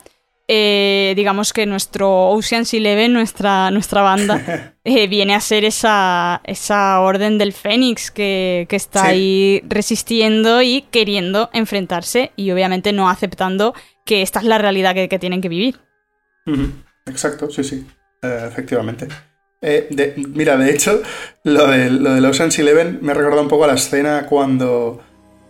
eh, 0.49 1.15
digamos 1.17 1.53
que 1.53 1.65
nuestro 1.67 2.29
Ocean's 2.31 2.75
Eleven, 2.75 3.13
nuestra, 3.13 3.71
nuestra 3.71 4.03
banda, 4.03 4.75
eh, 4.85 5.07
viene 5.07 5.35
a 5.35 5.41
ser 5.41 5.65
esa, 5.65 6.41
esa 6.45 7.01
orden 7.01 7.39
del 7.39 7.53
Fénix 7.53 8.11
que, 8.11 8.67
que 8.69 8.77
está 8.77 9.01
Sí. 9.03 9.07
ahí 9.07 9.63
resistiendo 9.67 10.61
y 10.63 10.83
queriendo 10.91 11.49
enfrentarse 11.53 12.33
y 12.37 12.51
obviamente 12.51 12.93
no 12.93 13.09
aceptando 13.09 13.75
que 14.05 14.21
esta 14.23 14.39
es 14.41 14.45
la 14.45 14.59
realidad 14.59 14.95
que- 14.95 15.09
que 15.09 15.19
tienen 15.19 15.41
que 15.41 15.49
vivir. 15.49 15.81
Exacto, 17.07 17.51
sí, 17.51 17.65
sí. 17.65 17.87
Eh, 18.23 18.45
efectivamente. 18.49 19.09
De- 19.61 20.13
mira, 20.29 20.59
de 20.59 20.71
hecho, 20.71 21.01
lo 21.43 21.67
de, 21.69 21.89
lo 21.91 22.15
de 22.15 22.27
Ocean's 22.29 22.59
Eleven 22.59 22.99
me 23.01 23.15
recuerda 23.15 23.41
un 23.41 23.49
poco 23.49 23.65
a 23.65 23.69
la 23.69 23.75
escena 23.75 24.27
cuando 24.27 25.01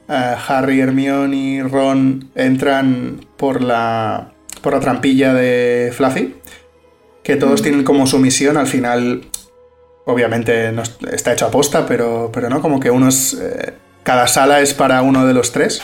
Harry, 0.06 0.80
Hermione 0.80 1.36
y 1.36 1.62
Ron 1.62 2.30
entran 2.36 3.26
por 3.36 3.60
la, 3.60 4.32
por 4.64 4.72
la 4.72 4.80
trampilla 4.80 5.32
de 5.32 5.92
Fluffy. 5.94 6.34
Que 7.22 7.36
todos 7.36 7.60
Mm. 7.60 7.62
tienen 7.62 7.84
como 7.84 8.06
su 8.08 8.18
misión, 8.18 8.56
al 8.56 8.66
final, 8.66 9.22
obviamente 10.06 10.72
no 10.72 10.82
es- 10.82 10.96
está 11.12 11.32
hecho 11.32 11.46
a 11.46 11.50
posta, 11.50 11.86
pero, 11.86 12.30
pero 12.32 12.48
no, 12.50 12.60
como 12.60 12.80
que 12.80 12.90
uno 12.90 13.08
es. 13.08 13.34
eh, 13.40 13.74
cada 14.02 14.26
sala 14.26 14.60
es 14.60 14.74
para 14.74 15.00
uno 15.02 15.24
de 15.26 15.32
los 15.32 15.52
tres. 15.52 15.80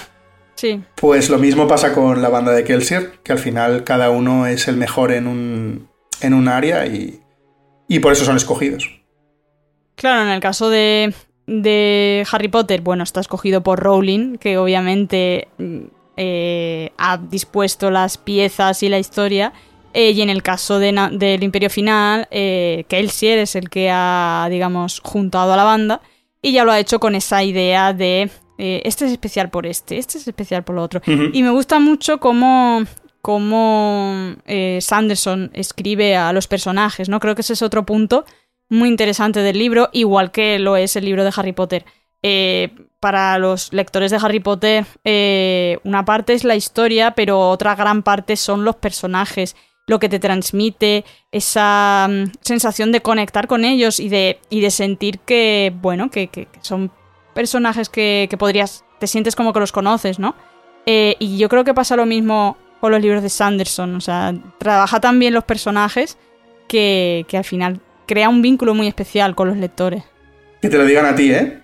Sí. 0.56 0.82
Pues 0.96 1.30
lo 1.30 1.38
mismo 1.38 1.66
pasa 1.66 1.94
con 1.94 2.20
la 2.20 2.28
banda 2.28 2.52
de 2.52 2.64
Kelsier, 2.64 3.12
que 3.22 3.32
al 3.32 3.38
final 3.38 3.82
cada 3.84 4.10
uno 4.10 4.46
es 4.46 4.68
el 4.68 4.76
mejor 4.76 5.10
en 5.12 5.26
un, 5.26 5.88
en 6.20 6.34
un 6.34 6.48
área 6.48 6.84
y, 6.86 7.20
y 7.88 8.00
por 8.00 8.12
eso 8.12 8.26
son 8.26 8.36
escogidos. 8.36 9.00
Claro, 9.96 10.22
en 10.22 10.28
el 10.28 10.40
caso 10.40 10.68
de, 10.68 11.14
de 11.46 12.26
Harry 12.30 12.48
Potter, 12.48 12.82
bueno, 12.82 13.02
está 13.04 13.20
escogido 13.20 13.62
por 13.62 13.80
Rowling, 13.80 14.36
que 14.36 14.58
obviamente 14.58 15.48
mm, 15.56 15.80
eh, 16.22 16.92
ha 16.98 17.16
dispuesto 17.16 17.90
las 17.90 18.18
piezas 18.18 18.82
y 18.82 18.90
la 18.90 18.98
historia. 18.98 19.54
eh, 19.94 20.10
y 20.10 20.20
en 20.20 20.28
el 20.28 20.42
caso 20.42 20.78
de 20.78 20.92
del 21.12 21.42
Imperio 21.42 21.70
Final, 21.70 22.28
eh, 22.30 22.84
Kelsier 22.88 23.38
es 23.38 23.56
el 23.56 23.70
que 23.70 23.90
ha, 23.90 24.46
digamos, 24.50 25.00
juntado 25.02 25.52
a 25.52 25.56
la 25.56 25.64
banda. 25.64 26.00
Y 26.42 26.52
ya 26.52 26.64
lo 26.64 26.72
ha 26.72 26.78
hecho 26.78 27.00
con 27.00 27.14
esa 27.14 27.42
idea 27.42 27.92
de 27.92 28.30
eh, 28.58 28.82
este 28.84 29.06
es 29.06 29.12
especial 29.12 29.48
por 29.48 29.66
este, 29.66 29.96
este 29.96 30.18
es 30.18 30.28
especial 30.28 30.62
por 30.64 30.76
lo 30.76 30.82
otro. 30.82 31.00
Y 31.06 31.42
me 31.42 31.50
gusta 31.50 31.80
mucho 31.80 32.18
cómo, 32.18 32.84
cómo 33.22 34.36
eh, 34.46 34.78
Sanderson 34.82 35.50
escribe 35.54 36.16
a 36.16 36.32
los 36.34 36.46
personajes, 36.46 37.08
¿no? 37.08 37.18
Creo 37.20 37.34
que 37.34 37.40
ese 37.40 37.54
es 37.54 37.62
otro 37.62 37.86
punto 37.86 38.26
muy 38.68 38.88
interesante 38.88 39.40
del 39.40 39.58
libro, 39.58 39.88
igual 39.92 40.30
que 40.30 40.58
lo 40.58 40.76
es 40.76 40.94
el 40.96 41.04
libro 41.06 41.24
de 41.24 41.32
Harry 41.34 41.52
Potter. 41.52 41.84
Eh, 42.22 42.70
para 43.00 43.38
los 43.38 43.72
lectores 43.72 44.10
de 44.10 44.18
Harry 44.18 44.40
Potter, 44.40 44.84
eh, 45.04 45.78
una 45.84 46.04
parte 46.04 46.34
es 46.34 46.44
la 46.44 46.54
historia, 46.54 47.12
pero 47.12 47.48
otra 47.48 47.74
gran 47.74 48.02
parte 48.02 48.36
son 48.36 48.64
los 48.64 48.76
personajes, 48.76 49.56
lo 49.86 49.98
que 49.98 50.10
te 50.10 50.18
transmite, 50.18 51.06
esa 51.32 52.06
mm, 52.10 52.32
sensación 52.42 52.92
de 52.92 53.00
conectar 53.00 53.46
con 53.46 53.64
ellos 53.64 54.00
y 54.00 54.10
de, 54.10 54.38
y 54.50 54.60
de 54.60 54.70
sentir 54.70 55.18
que, 55.20 55.72
bueno, 55.80 56.10
que, 56.10 56.28
son 56.60 56.92
personajes 57.34 57.88
que, 57.88 58.26
que 58.28 58.36
podrías, 58.36 58.84
te 58.98 59.06
sientes 59.06 59.34
como 59.34 59.54
que 59.54 59.60
los 59.60 59.72
conoces, 59.72 60.18
¿no? 60.18 60.34
Eh, 60.84 61.16
y 61.18 61.38
yo 61.38 61.48
creo 61.48 61.64
que 61.64 61.72
pasa 61.72 61.96
lo 61.96 62.04
mismo 62.04 62.58
con 62.80 62.92
los 62.92 63.00
libros 63.00 63.22
de 63.22 63.30
Sanderson, 63.30 63.94
o 63.96 64.00
sea, 64.02 64.34
trabaja 64.58 65.00
tan 65.00 65.18
bien 65.18 65.32
los 65.32 65.44
personajes 65.44 66.18
que, 66.68 67.24
que 67.28 67.38
al 67.38 67.44
final 67.44 67.80
crea 68.06 68.28
un 68.28 68.42
vínculo 68.42 68.74
muy 68.74 68.88
especial 68.88 69.34
con 69.34 69.48
los 69.48 69.56
lectores. 69.56 70.04
Que 70.60 70.68
te 70.68 70.76
lo 70.76 70.84
digan 70.84 71.06
a 71.06 71.14
ti, 71.14 71.32
¿eh? 71.32 71.60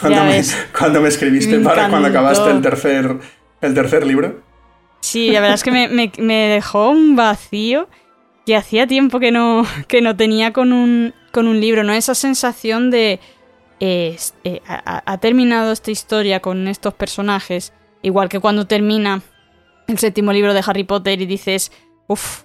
Cuando, 0.00 0.24
me, 0.24 0.30
ves. 0.30 0.56
cuando 0.78 1.00
me 1.00 1.08
escribiste 1.08 1.58
Me 1.58 1.64
para 1.64 1.88
cuando 1.88 2.08
acabaste 2.08 2.50
el 2.50 2.60
tercer, 2.62 3.18
el 3.60 3.74
tercer 3.74 4.06
libro. 4.06 4.42
Sí, 5.00 5.30
la 5.30 5.40
verdad 5.40 5.54
es 5.54 5.62
que 5.62 5.70
me, 6.18 6.48
dejó 6.48 6.90
un 6.90 7.16
vacío 7.16 7.88
que 8.44 8.56
hacía 8.56 8.86
tiempo 8.86 9.20
que 9.20 9.30
no, 9.32 9.66
que 9.88 10.00
no 10.00 10.16
tenía 10.16 10.52
con 10.52 10.72
un, 10.72 11.14
con 11.32 11.46
un 11.48 11.60
libro, 11.60 11.82
¿no? 11.84 11.92
Esa 11.92 12.14
sensación 12.14 12.90
de... 12.90 13.20
eh, 13.80 14.12
es- 14.14 14.34
eh, 14.44 14.60
ha, 14.66 14.74
ha- 14.96 15.02
ha 15.12 15.18
terminado 15.18 15.72
esta 15.72 15.90
historia 15.90 16.40
con 16.40 16.68
estos 16.68 16.94
personajes, 16.94 17.72
Igual 18.02 18.28
que 18.28 18.38
cuando 18.38 18.66
termina 18.68 19.20
el 19.88 19.98
séptimo 19.98 20.32
libro 20.32 20.54
de 20.54 20.62
Harry 20.64 20.84
Potter 20.84 21.20
y 21.20 21.26
dices, 21.26 21.72
uff, 22.06 22.42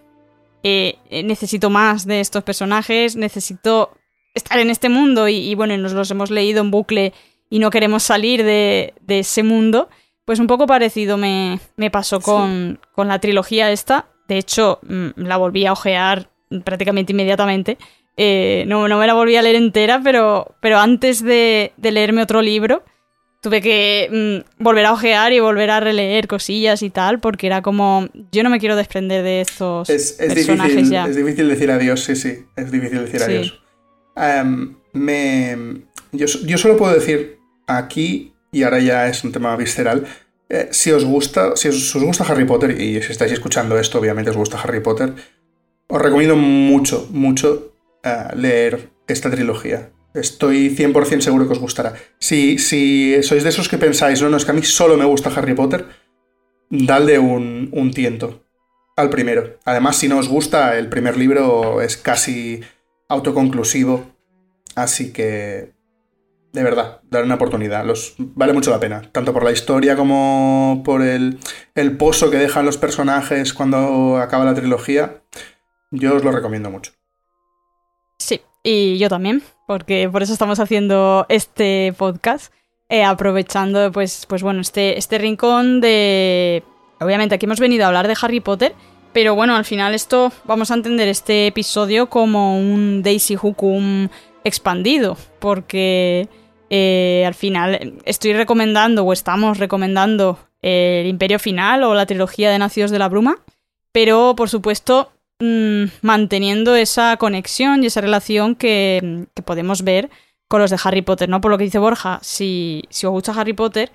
eh, 0.63 0.95
eh, 1.11 1.21
necesito 1.23 1.69
más 1.69 2.05
de 2.07 2.19
estos 2.19 2.43
personajes, 2.43 3.15
necesito 3.15 3.91
estar 4.33 4.59
en 4.59 4.69
este 4.69 4.89
mundo 4.89 5.27
y, 5.27 5.53
bueno, 5.55 5.77
nos 5.77 5.93
los 5.93 6.09
hemos 6.11 6.31
leído 6.31 6.61
en 6.61 6.71
bucle 6.71 7.13
y 7.49 7.59
no 7.59 7.69
queremos 7.69 8.03
salir 8.03 8.43
de, 8.43 8.93
ese 9.07 9.43
mundo. 9.43 9.89
Pues 10.25 10.39
un 10.39 10.47
poco 10.47 10.67
parecido 10.67 11.17
me, 11.17 11.59
pasó 11.91 12.21
con, 12.21 12.79
con, 12.93 13.07
la 13.07 13.19
trilogía 13.19 13.71
esta. 13.71 14.07
De 14.27 14.37
hecho, 14.37 14.79
mm, 14.83 15.09
la 15.17 15.37
volví 15.37 15.65
a 15.65 15.73
ojear 15.73 16.29
prácticamente 16.63 17.11
inmediatamente. 17.11 17.77
Eh, 18.17 18.65
no, 18.67 18.87
no, 18.87 18.97
me 18.97 19.07
la 19.07 19.13
volví 19.13 19.35
a 19.35 19.41
leer 19.41 19.55
entera, 19.55 20.01
pero, 20.03 20.55
pero 20.61 20.79
antes 20.79 21.23
de, 21.23 21.73
de 21.77 21.91
leerme 21.91 22.21
otro 22.21 22.41
libro, 22.41 22.83
tuve 23.41 23.61
que 23.61 24.43
mm, 24.59 24.63
volver 24.63 24.85
a 24.85 24.93
ojear 24.93 25.33
y 25.33 25.39
volver 25.39 25.71
a 25.71 25.79
releer 25.79 26.27
cosillas 26.27 26.83
y 26.83 26.89
tal, 26.89 27.19
porque 27.19 27.47
era 27.47 27.61
como, 27.61 28.07
yo 28.31 28.43
no 28.43 28.49
me 28.49 28.59
quiero 28.59 28.75
desprender 28.75 29.23
de 29.23 29.41
estos 29.41 29.87
personajes 29.87 30.75
difícil, 30.75 30.91
ya. 30.91 31.07
Es 31.07 31.15
difícil 31.15 31.49
decir 31.49 31.71
adiós, 31.71 32.03
sí, 32.03 32.15
sí, 32.15 32.45
es 32.55 32.71
difícil 32.71 32.99
decir 33.05 33.23
adiós. 33.23 33.61
Em, 34.15 34.75
me, 34.93 35.83
yo, 36.11 36.57
solo 36.57 36.77
puedo 36.77 36.93
decir 36.93 37.39
aquí, 37.67 38.33
y 38.51 38.63
ahora 38.63 38.79
ya 38.79 39.07
es 39.07 39.23
un 39.23 39.31
tema 39.31 39.55
visceral, 39.55 40.05
eh, 40.49 40.67
si 40.71 40.91
os 40.91 41.05
gusta, 41.05 41.55
si 41.55 41.69
os, 41.69 41.95
gusta 41.95 42.25
Harry 42.25 42.45
Potter, 42.45 42.71
y 42.79 43.01
si 43.01 43.11
estáis 43.11 43.31
escuchando 43.31 43.77
esto, 43.79 43.99
obviamente 43.99 44.31
os 44.31 44.37
gusta 44.37 44.59
Harry 44.61 44.81
Potter, 44.81 45.13
os 45.87 46.01
recomiendo 46.01 46.35
mucho, 46.35 47.07
mucho 47.11 47.73
eh, 48.03 48.27
leer 48.35 48.89
esta 49.07 49.29
trilogía. 49.29 49.91
Estoy 50.13 50.75
100% 50.75 51.21
seguro 51.21 51.47
que 51.47 51.53
os 51.53 51.59
gustará. 51.59 51.93
Si, 52.19 52.57
si 52.57 53.23
sois 53.23 53.43
de 53.43 53.49
esos 53.49 53.69
que 53.69 53.77
pensáis, 53.77 54.21
no, 54.21 54.29
no, 54.29 54.35
es 54.35 54.43
que 54.43 54.51
a 54.51 54.53
mí 54.53 54.63
solo 54.63 54.97
me 54.97 55.05
gusta 55.05 55.31
Harry 55.33 55.53
Potter, 55.53 55.85
dadle 56.69 57.17
un, 57.17 57.69
un 57.71 57.91
tiento 57.91 58.43
al 58.97 59.09
primero. 59.09 59.57
Además, 59.63 59.97
si 59.97 60.09
no 60.09 60.17
os 60.17 60.27
gusta, 60.27 60.77
el 60.77 60.89
primer 60.89 61.15
libro 61.17 61.81
es 61.81 61.95
casi 61.95 62.61
autoconclusivo. 63.11 64.05
Así 64.75 65.11
que, 65.13 65.73
de 66.53 66.63
verdad, 66.63 67.01
dar 67.09 67.23
una 67.23 67.35
oportunidad. 67.35 67.85
Los, 67.85 68.15
vale 68.17 68.53
mucho 68.53 68.71
la 68.71 68.79
pena, 68.79 69.01
tanto 69.11 69.33
por 69.33 69.43
la 69.43 69.51
historia 69.51 69.95
como 69.95 70.81
por 70.85 71.01
el, 71.01 71.39
el 71.75 71.97
pozo 71.97 72.31
que 72.31 72.37
dejan 72.37 72.65
los 72.65 72.77
personajes 72.77 73.53
cuando 73.53 74.17
acaba 74.17 74.45
la 74.45 74.55
trilogía. 74.55 75.21
Yo 75.91 76.15
os 76.15 76.23
lo 76.23 76.31
recomiendo 76.31 76.69
mucho. 76.69 76.93
Sí, 78.17 78.41
y 78.63 78.97
yo 78.97 79.09
también 79.09 79.43
porque 79.71 80.09
por 80.11 80.21
eso 80.21 80.33
estamos 80.33 80.59
haciendo 80.59 81.25
este 81.29 81.93
podcast, 81.97 82.51
eh, 82.89 83.05
aprovechando 83.05 83.89
pues, 83.93 84.25
pues 84.27 84.43
bueno, 84.43 84.59
este, 84.59 84.97
este 84.97 85.17
rincón 85.17 85.79
de... 85.79 86.61
Obviamente 86.99 87.35
aquí 87.35 87.45
hemos 87.45 87.61
venido 87.61 87.85
a 87.85 87.87
hablar 87.87 88.05
de 88.09 88.17
Harry 88.21 88.41
Potter, 88.41 88.73
pero 89.13 89.35
bueno, 89.35 89.55
al 89.55 89.65
final 89.65 89.93
esto 89.93 90.31
vamos 90.45 90.71
a 90.71 90.75
entender 90.75 91.07
este 91.07 91.47
episodio 91.47 92.09
como 92.09 92.59
un 92.59 93.03
Daisy 93.03 93.37
Hukum 93.41 94.09
expandido, 94.43 95.17
porque 95.39 96.27
eh, 96.69 97.23
al 97.25 97.33
final 97.33 98.01
estoy 98.05 98.33
recomendando 98.33 99.03
o 99.03 99.13
estamos 99.13 99.57
recomendando 99.57 100.39
el 100.61 101.07
Imperio 101.07 101.39
Final 101.39 101.83
o 101.83 101.93
la 101.93 102.05
trilogía 102.05 102.51
de 102.51 102.59
Nacidos 102.59 102.91
de 102.91 102.99
la 102.99 103.09
Bruma, 103.09 103.39
pero 103.91 104.35
por 104.35 104.49
supuesto 104.49 105.11
Mm, 105.41 105.85
manteniendo 106.03 106.75
esa 106.75 107.17
conexión 107.17 107.83
y 107.83 107.87
esa 107.87 107.99
relación 107.99 108.53
que, 108.53 109.25
podemos 109.43 109.83
ver 109.83 110.11
con 110.47 110.61
los 110.61 110.69
de 110.69 110.77
Harry 110.83 111.01
Potter, 111.01 111.29
¿no? 111.29 111.41
Por 111.41 111.49
lo 111.49 111.57
que 111.57 111.63
dice 111.63 111.79
Borja, 111.79 112.19
si, 112.21 112.83
si 112.91 113.07
os 113.07 113.11
gusta 113.11 113.33
Harry 113.33 113.53
Potter, 113.53 113.91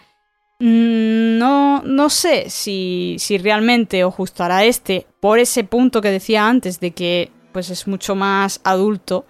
no, 0.59 1.82
no 1.82 2.11
sé 2.11 2.48
si, 2.48 3.16
si 3.18 3.38
realmente 3.38 4.04
os 4.04 4.16
gustará 4.16 4.64
este 4.64 5.07
por 5.20 5.38
ese 5.38 5.64
punto 5.64 6.00
que 6.00 6.11
decía 6.11 6.48
antes 6.48 6.80
de 6.80 6.92
que 6.92 7.30
pues 7.52 7.70
es 7.70 7.86
mucho 7.86 8.14
más 8.14 8.61
adulto, 8.64 9.26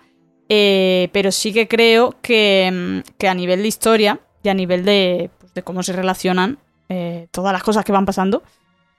eh, 0.49 1.09
pero 1.13 1.31
sí 1.33 1.53
que 1.53 1.69
creo 1.69 2.17
que, 2.23 2.71
mm, 2.73 3.13
que, 3.19 3.29
a 3.29 3.35
nivel 3.35 3.63
de 3.63 3.69
historia 3.69 4.21
y 4.43 4.49
a 4.49 4.55
nivel 4.55 4.85
de, 4.85 5.31
pues, 5.39 5.55
de 5.55 5.63
cómo 5.63 5.83
se 5.83 5.93
relacionan 5.93 6.59
eh, 6.89 7.29
todas 7.31 7.53
las 7.53 7.63
cosas 7.63 7.85
que 7.85 7.93
van 7.93 8.05
pasando, 8.05 8.43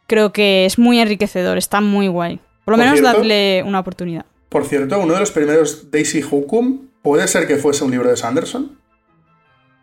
creo 0.07 0.31
que 0.31 0.65
es 0.65 0.77
muy 0.79 0.99
enriquecedor, 0.99 1.57
está 1.57 1.81
muy 1.81 2.07
guay. 2.07 2.39
Por 2.65 2.73
lo 2.73 2.77
menos 2.77 3.01
darle 3.01 3.63
una 3.65 3.79
oportunidad. 3.79 4.25
Por 4.49 4.65
cierto, 4.65 4.99
uno 4.99 5.13
de 5.13 5.19
los 5.19 5.31
primeros 5.31 5.91
Daisy 5.91 6.23
Hukum, 6.23 6.87
¿puede 7.01 7.27
ser 7.27 7.47
que 7.47 7.57
fuese 7.57 7.83
un 7.83 7.91
libro 7.91 8.09
de 8.09 8.17
Sanderson? 8.17 8.77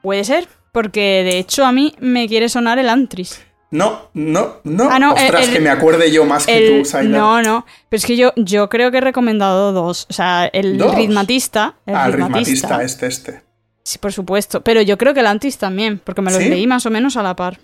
Puede 0.02 0.24
ser, 0.24 0.48
porque 0.74 1.22
de 1.22 1.38
hecho 1.38 1.64
a 1.64 1.70
mí 1.70 1.94
me 2.00 2.26
quiere 2.26 2.48
sonar 2.48 2.80
el 2.80 2.88
Antris. 2.88 3.40
No, 3.70 4.10
no, 4.12 4.56
no. 4.64 4.88
Ah, 4.90 5.12
Ostras, 5.12 5.48
que 5.48 5.60
me 5.60 5.70
acuerde 5.70 6.10
yo 6.10 6.24
más 6.24 6.46
que 6.46 6.68
tú, 6.68 6.84
Saida. 6.84 7.16
No, 7.16 7.42
no. 7.42 7.64
Pero 7.88 7.98
es 7.98 8.04
que 8.04 8.16
yo, 8.16 8.32
yo 8.34 8.68
creo 8.68 8.90
que 8.90 8.98
he 8.98 9.00
recomendado 9.00 9.72
dos. 9.72 10.08
O 10.10 10.12
sea, 10.12 10.46
el 10.46 10.80
ritmatista. 10.80 11.76
El 11.86 11.94
ah, 11.94 12.06
el 12.06 12.12
ritmatista, 12.14 12.82
este, 12.82 13.06
este. 13.06 13.42
Sí, 13.84 13.98
por 13.98 14.12
supuesto. 14.12 14.62
Pero 14.62 14.82
yo 14.82 14.98
creo 14.98 15.14
que 15.14 15.20
el 15.20 15.26
Antris 15.26 15.58
también, 15.58 16.00
porque 16.02 16.22
me 16.22 16.32
los 16.32 16.40
leí 16.40 16.66
más 16.66 16.84
o 16.86 16.90
menos 16.90 17.16
a 17.16 17.22
la 17.22 17.36
par. 17.36 17.60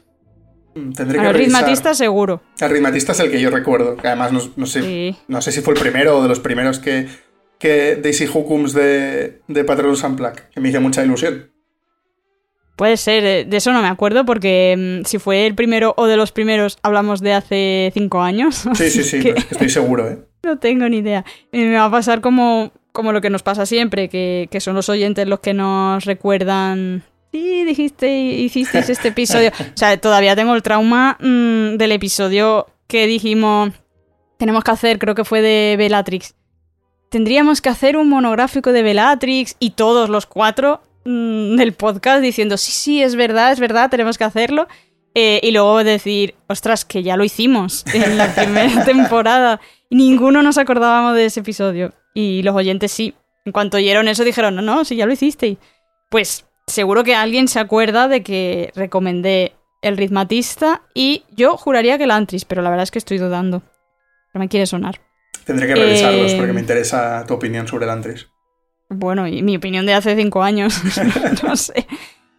Mm, 0.76 0.92
tendré 0.92 1.20
el 1.20 1.34
ritmatista 1.34 1.94
seguro. 1.94 2.42
El 2.60 2.70
ritmatista 2.70 3.10
es 3.10 3.20
el 3.20 3.30
que 3.32 3.40
yo 3.40 3.50
recuerdo. 3.50 3.96
además 4.04 4.32
no, 4.32 4.66
sé, 4.66 5.16
no 5.26 5.42
sé 5.42 5.50
si 5.50 5.62
fue 5.62 5.74
el 5.74 5.80
primero 5.80 6.18
o 6.18 6.22
de 6.22 6.28
los 6.28 6.38
primeros 6.38 6.78
que, 6.78 7.08
que 7.58 7.96
Daisy 7.96 8.26
Hookums 8.26 8.72
de, 8.72 9.42
de 9.48 9.64
Patronus 9.64 10.04
Unplugged, 10.04 10.44
que 10.54 10.60
me 10.60 10.68
hizo 10.68 10.80
mucha 10.80 11.04
ilusión. 11.04 11.50
Puede 12.80 12.96
ser, 12.96 13.26
eh, 13.26 13.44
de 13.44 13.58
eso 13.58 13.74
no 13.74 13.82
me 13.82 13.88
acuerdo 13.88 14.24
porque 14.24 15.02
mm, 15.02 15.04
si 15.04 15.18
fue 15.18 15.46
el 15.46 15.54
primero 15.54 15.92
o 15.98 16.06
de 16.06 16.16
los 16.16 16.32
primeros 16.32 16.78
hablamos 16.82 17.20
de 17.20 17.34
hace 17.34 17.90
cinco 17.92 18.22
años. 18.22 18.64
Sí, 18.72 18.88
sí, 18.88 19.04
sí, 19.04 19.18
estoy 19.50 19.68
seguro, 19.68 20.08
¿eh? 20.08 20.18
No 20.42 20.58
tengo 20.58 20.88
ni 20.88 20.96
idea. 20.96 21.26
Me 21.52 21.74
va 21.74 21.84
a 21.84 21.90
pasar 21.90 22.22
como, 22.22 22.72
como 22.92 23.12
lo 23.12 23.20
que 23.20 23.28
nos 23.28 23.42
pasa 23.42 23.66
siempre, 23.66 24.08
que, 24.08 24.48
que 24.50 24.60
son 24.60 24.76
los 24.76 24.88
oyentes 24.88 25.28
los 25.28 25.40
que 25.40 25.52
nos 25.52 26.06
recuerdan 26.06 27.02
sí, 27.30 27.64
dijiste, 27.64 28.18
hicisteis 28.18 28.88
este 28.88 29.08
episodio. 29.08 29.50
O 29.50 29.76
sea, 29.76 30.00
todavía 30.00 30.34
tengo 30.34 30.54
el 30.54 30.62
trauma 30.62 31.18
mm, 31.20 31.76
del 31.76 31.92
episodio 31.92 32.66
que 32.86 33.06
dijimos, 33.06 33.72
tenemos 34.38 34.64
que 34.64 34.70
hacer, 34.70 34.98
creo 34.98 35.14
que 35.14 35.26
fue 35.26 35.42
de 35.42 35.76
Bellatrix. 35.76 36.34
Tendríamos 37.10 37.60
que 37.60 37.68
hacer 37.68 37.98
un 37.98 38.08
monográfico 38.08 38.72
de 38.72 38.82
Bellatrix 38.82 39.56
y 39.58 39.72
todos 39.72 40.08
los 40.08 40.24
cuatro 40.24 40.80
mm, 41.04 41.56
del 41.56 41.72
podcast 41.72 42.22
diciendo, 42.22 42.56
sí, 42.56 42.72
sí, 42.72 43.02
es 43.02 43.16
verdad, 43.16 43.52
es 43.52 43.60
verdad, 43.60 43.90
tenemos 43.90 44.18
que 44.18 44.24
hacerlo. 44.24 44.68
Eh, 45.14 45.40
y 45.42 45.50
luego 45.50 45.82
decir, 45.82 46.36
ostras, 46.46 46.84
que 46.84 47.02
ya 47.02 47.16
lo 47.16 47.24
hicimos 47.24 47.84
en 47.92 48.16
la 48.16 48.32
primera 48.34 48.84
temporada. 48.86 49.60
Y 49.88 49.96
ninguno 49.96 50.42
nos 50.42 50.58
acordábamos 50.58 51.14
de 51.16 51.26
ese 51.26 51.40
episodio. 51.40 51.92
Y 52.14 52.42
los 52.42 52.54
oyentes 52.54 52.92
sí. 52.92 53.14
En 53.44 53.52
cuanto 53.52 53.78
oyeron 53.78 54.06
eso 54.08 54.22
dijeron, 54.24 54.54
no, 54.56 54.62
no, 54.62 54.84
sí, 54.84 54.96
ya 54.96 55.06
lo 55.06 55.12
hicisteis. 55.12 55.58
Pues 56.10 56.46
seguro 56.66 57.04
que 57.04 57.14
alguien 57.14 57.48
se 57.48 57.58
acuerda 57.58 58.06
de 58.08 58.22
que 58.22 58.70
recomendé 58.74 59.52
el 59.82 59.96
ritmatista 59.96 60.82
y 60.94 61.24
yo 61.30 61.56
juraría 61.56 61.98
que 61.98 62.04
el 62.04 62.10
Antris, 62.10 62.44
pero 62.44 62.62
la 62.62 62.70
verdad 62.70 62.84
es 62.84 62.90
que 62.90 62.98
estoy 62.98 63.18
dudando. 63.18 63.62
No 64.34 64.40
me 64.40 64.48
quiere 64.48 64.66
sonar. 64.66 65.00
Tendré 65.44 65.66
que 65.66 65.74
revisarlos 65.74 66.34
porque 66.34 66.52
me 66.52 66.60
eh, 66.60 66.62
interesa 66.62 67.24
tu 67.26 67.34
opinión 67.34 67.66
sobre 67.66 67.86
el 67.86 67.90
Antris. 67.90 68.28
Bueno, 68.90 69.28
y 69.28 69.42
mi 69.42 69.56
opinión 69.56 69.86
de 69.86 69.94
hace 69.94 70.16
cinco 70.16 70.42
años, 70.42 70.82
no 71.44 71.56
sé. 71.56 71.86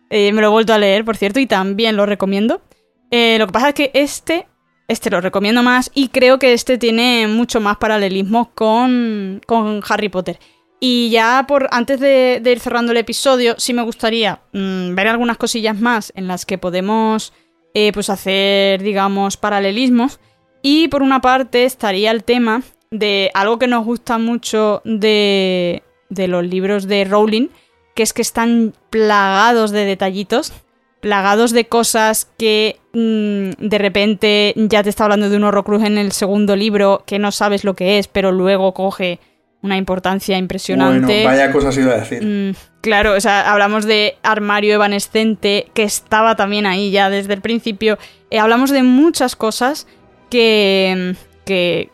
Eh, 0.10 0.34
me 0.34 0.42
lo 0.42 0.48
he 0.48 0.52
vuelto 0.52 0.74
a 0.74 0.78
leer, 0.78 1.06
por 1.06 1.16
cierto, 1.16 1.40
y 1.40 1.48
también 1.48 1.96
lo 1.96 2.06
recomiendo. 2.06 2.62
Eh, 3.10 3.38
lo 3.40 3.48
que 3.48 3.54
pasa 3.54 3.70
es 3.70 3.74
que 3.74 3.92
este, 3.94 4.48
este 4.90 5.10
lo 5.10 5.22
recomiendo 5.22 5.64
más 5.64 5.90
y 5.94 6.10
creo 6.10 6.40
que 6.40 6.52
este 6.52 6.78
tiene 6.78 7.28
mucho 7.28 7.62
más 7.62 7.78
paralelismo 7.78 8.52
con, 8.54 9.42
con 9.48 9.82
Harry 9.88 10.10
Potter. 10.10 10.40
Y 10.82 11.10
ya 11.10 11.46
por 11.48 11.70
antes 11.72 12.00
de, 12.02 12.42
ir 12.44 12.60
cerrando 12.60 12.92
el 12.92 12.98
episodio, 12.98 13.56
sí 13.58 13.74
me 13.74 13.84
gustaría 13.84 14.42
mm, 14.52 14.94
ver 14.94 15.08
algunas 15.08 15.38
cosillas 15.38 15.80
más 15.80 16.12
en 16.16 16.28
las 16.28 16.46
que 16.46 16.58
podemos 16.58 17.32
eh, 17.74 17.94
pues 17.94 18.10
hacer, 18.10 18.82
digamos, 18.82 19.38
paralelismos. 19.38 20.20
Y 20.62 20.90
por 20.90 21.02
una 21.02 21.22
parte 21.22 21.64
estaría 21.64 22.12
el 22.12 22.26
tema 22.26 22.62
de 22.90 23.32
algo 23.34 23.58
que 23.58 23.68
nos 23.68 23.86
gusta 23.86 24.18
mucho 24.18 24.82
de, 24.84 25.84
de 26.12 26.28
los 26.28 26.46
libros 26.46 26.88
de 26.88 27.06
Rowling, 27.06 27.48
que 27.96 28.04
es 28.04 28.14
que 28.14 28.22
están 28.22 28.74
plagados 28.92 29.72
de 29.72 29.86
detallitos, 29.86 30.54
plagados 31.00 31.52
de 31.52 31.66
cosas 31.66 32.30
que 32.38 32.80
mm, 32.94 33.68
de 33.68 33.78
repente 33.80 34.54
ya 34.56 34.84
te 34.84 34.90
está 34.90 35.06
hablando 35.06 35.30
de 35.30 35.38
un 35.38 35.46
horrocruz 35.46 35.84
en 35.84 35.98
el 35.98 36.12
segundo 36.12 36.56
libro 36.56 37.04
que 37.08 37.18
no 37.18 37.32
sabes 37.32 37.64
lo 37.64 37.76
que 37.76 37.98
es, 37.98 38.08
pero 38.08 38.32
luego 38.32 38.74
coge 38.74 39.20
una 39.64 39.78
importancia 39.78 40.38
impresionante. 40.38 41.24
Bueno, 41.24 41.30
vaya 41.30 41.52
cosas 41.52 41.78
iba 41.78 41.94
a 41.94 42.00
decir. 42.00 42.24
Mm, 42.24 42.56
claro, 42.82 43.14
o 43.14 43.20
sea, 43.20 43.52
hablamos 43.52 43.86
de 43.86 44.18
armario 44.24 44.74
evanescente, 44.74 45.68
que 45.74 45.84
estaba 45.84 46.36
también 46.36 46.66
ahí 46.66 46.92
ya 46.92 47.10
desde 47.10 47.34
el 47.34 47.42
principio. 47.42 47.98
Eh, 48.30 48.40
hablamos 48.40 48.72
de 48.72 48.84
muchas 48.84 49.36
cosas 49.36 49.88
que, 50.30 51.16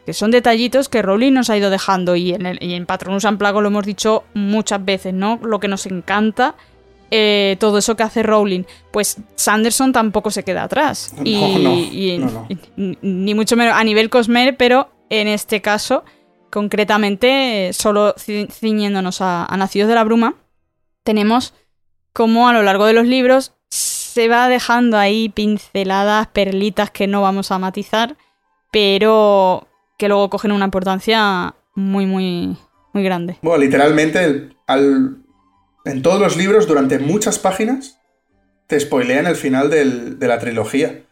que, 0.06 0.14
son 0.14 0.32
detallitos 0.32 0.88
que 0.90 1.02
Rowling 1.02 1.34
nos 1.34 1.50
ha 1.50 1.58
ido 1.58 1.70
dejando 1.70 2.16
y 2.16 2.34
en, 2.34 2.46
el, 2.46 2.64
y 2.64 2.74
en 2.76 2.86
Patronus 2.86 3.26
Amplago 3.26 3.62
lo 3.62 3.70
hemos 3.70 3.86
dicho 3.86 4.24
muchas 4.34 4.84
veces, 4.86 5.14
¿no? 5.14 5.40
Lo 5.44 5.60
que 5.60 5.68
nos 5.68 5.86
encanta 5.86 6.56
eh, 7.10 7.56
todo 7.60 7.78
eso 7.78 7.96
que 7.96 8.04
hace 8.04 8.22
Rowling. 8.22 8.64
Pues 8.92 9.18
Sanderson 9.36 9.94
tampoco 9.94 10.30
se 10.30 10.44
queda 10.44 10.64
atrás. 10.64 11.14
No, 11.18 11.24
y, 11.24 11.38
no, 11.64 11.74
y- 11.74 12.18
no, 12.20 12.48
y- 12.50 12.98
ni 13.02 13.34
mucho 13.34 13.56
menos 13.56 13.74
a 13.76 13.84
nivel 13.84 14.10
Cosmere, 14.10 14.54
pero 14.54 14.90
en 15.10 15.28
este 15.28 15.62
caso, 15.62 16.04
concretamente, 16.52 17.72
solo 17.74 18.14
ci- 18.16 18.50
ciñéndonos 18.52 19.22
a, 19.22 19.46
a 19.46 19.58
Nacidos 19.58 19.88
de 19.90 19.96
la 19.96 20.04
Bruma, 20.04 20.36
tenemos 21.04 21.54
como 22.14 22.48
a 22.50 22.54
lo 22.54 22.62
largo 22.64 22.86
de 22.86 22.94
los 22.94 23.06
libros 23.08 23.54
se 23.70 24.28
va 24.28 24.50
dejando 24.50 24.98
ahí 24.98 25.30
pinceladas, 25.30 26.28
perlitas 26.28 26.90
que 26.92 27.08
no 27.08 27.22
vamos 27.22 27.52
a 27.52 27.60
matizar, 27.60 28.18
pero 28.72 29.68
que 29.98 30.08
luego 30.08 30.30
cogen 30.30 30.52
una 30.52 30.66
importancia 30.66 31.56
muy, 31.76 32.06
muy, 32.06 32.58
muy 32.94 33.04
grande. 33.04 33.38
Bueno, 33.42 33.60
literalmente, 33.64 34.50
al- 34.68 35.18
en 35.86 36.02
todos 36.02 36.20
los 36.20 36.36
libros, 36.38 36.68
durante 36.68 37.00
muchas 37.00 37.40
páginas, 37.40 38.00
te 38.68 38.80
spoilean 38.80 39.26
el 39.28 39.36
final 39.36 39.70
del- 39.70 40.20
de 40.20 40.28
la 40.28 40.40
trilogía. 40.40 41.04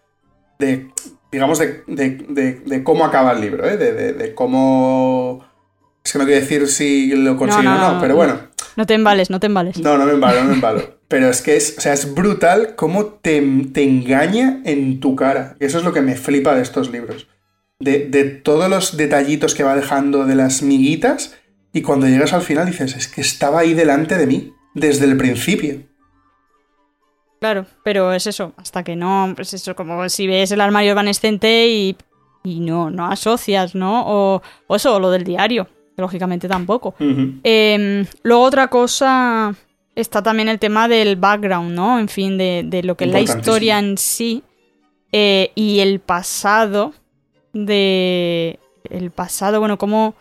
De, 0.60 0.90
digamos, 1.32 1.60
de, 1.60 1.84
de- 1.88 2.26
de- 2.30 2.60
de 2.66 2.84
cómo 2.84 3.06
acaba 3.06 3.32
el 3.32 3.42
libro, 3.42 3.66
¿eh? 3.68 3.78
De, 3.78 3.94
de- 3.94 4.14
de 4.14 4.36
cómo... 4.36 5.46
Es 6.04 6.12
que 6.12 6.20
no 6.20 6.26
quiero 6.26 6.40
decir 6.42 6.68
si 6.68 7.16
lo 7.16 7.36
consiguen 7.38 7.66
no, 7.66 7.88
o 7.90 7.94
no, 7.96 8.00
pero 8.00 8.10
no. 8.14 8.18
bueno. 8.18 8.40
No 8.76 8.86
te 8.86 8.94
embales, 8.94 9.30
no 9.30 9.40
te 9.40 9.48
embales. 9.48 9.78
No, 9.80 9.98
no 9.98 10.06
me 10.06 10.12
embalo, 10.12 10.42
no 10.44 10.50
me 10.50 10.54
embalo. 10.56 11.00
Pero 11.08 11.30
es 11.30 11.42
que 11.42 11.56
es, 11.56 11.76
o 11.78 11.82
sea, 11.82 11.94
es 11.94 12.14
brutal 12.14 12.76
cómo 12.76 13.06
te, 13.06 13.42
te 13.74 13.84
engaña 13.84 14.62
en 14.66 15.00
tu 15.00 15.16
cara. 15.16 15.56
Eso 15.60 15.78
es 15.80 15.84
lo 15.84 15.94
que 15.94 16.02
me 16.02 16.16
flipa 16.16 16.54
de 16.56 16.62
estos 16.62 16.92
libros. 16.92 17.28
De, 17.80 18.08
de 18.08 18.24
todos 18.24 18.70
los 18.70 18.96
detallitos 18.98 19.54
que 19.54 19.64
va 19.64 19.76
dejando 19.76 20.26
de 20.26 20.36
las 20.36 20.62
miguitas. 20.62 21.36
Y 21.74 21.82
cuando 21.82 22.08
llegas 22.08 22.34
al 22.34 22.42
final 22.42 22.68
dices, 22.68 22.96
es 22.96 23.08
que 23.08 23.22
estaba 23.22 23.60
ahí 23.60 23.74
delante 23.74 24.18
de 24.18 24.28
mí. 24.28 24.54
Desde 24.74 25.06
el 25.06 25.16
principio. 25.16 25.84
Claro, 27.40 27.66
pero 27.84 28.12
es 28.12 28.28
eso, 28.28 28.54
hasta 28.58 28.84
que 28.84 28.96
no, 28.96 29.32
pues 29.36 29.54
eso, 29.54 29.76
como 29.76 30.10
si 30.10 30.28
ves 30.28 30.52
el 30.52 30.60
armario 30.60 30.92
evanescente 30.92 31.68
y, 31.68 31.96
y 32.44 32.60
no, 32.60 32.90
no 32.90 33.06
asocias, 33.06 33.76
¿no? 33.76 34.04
O, 34.06 34.42
o 34.68 34.76
eso, 34.76 34.96
o 34.96 35.00
lo 35.00 35.12
del 35.12 35.24
diario, 35.24 35.68
que 35.96 36.02
lógicamente 36.02 36.48
tampoco. 36.48 36.96
Eh, 37.44 38.06
luego 38.24 38.44
otra 38.44 38.68
cosa 38.68 39.54
está 39.96 40.22
también 40.24 40.50
el 40.50 40.60
tema 40.60 40.88
del 40.88 41.16
background, 41.16 41.72
¿no? 41.74 42.00
En 42.00 42.10
fin, 42.10 42.38
de, 42.38 42.64
de 42.66 42.84
lo 42.84 42.98
que 42.98 43.06
es 43.06 43.12
la 43.12 43.22
historia 43.22 43.80
en 43.80 43.98
sí 43.98 44.44
eh, 45.12 45.52
y 45.56 45.80
el 45.80 46.00
pasado 46.00 46.94
de... 47.56 48.60
El 48.88 49.10
pasado, 49.10 49.60
bueno, 49.60 49.80
como 49.80 50.14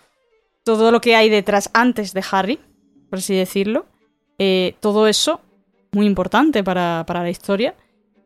todo 0.63 0.91
lo 0.91 1.03
que 1.03 1.15
hay 1.15 1.29
detrás 1.29 1.69
antes 1.75 2.15
de 2.15 2.25
Harry, 2.31 2.59
por 3.11 3.19
así 3.19 3.35
decirlo, 3.35 3.85
eh, 4.39 4.75
todo 4.81 5.07
eso 5.07 5.43
muy 5.93 6.07
importante 6.07 6.65
para, 6.65 7.05
para 7.07 7.23
la 7.23 7.29
historia. 7.29 7.75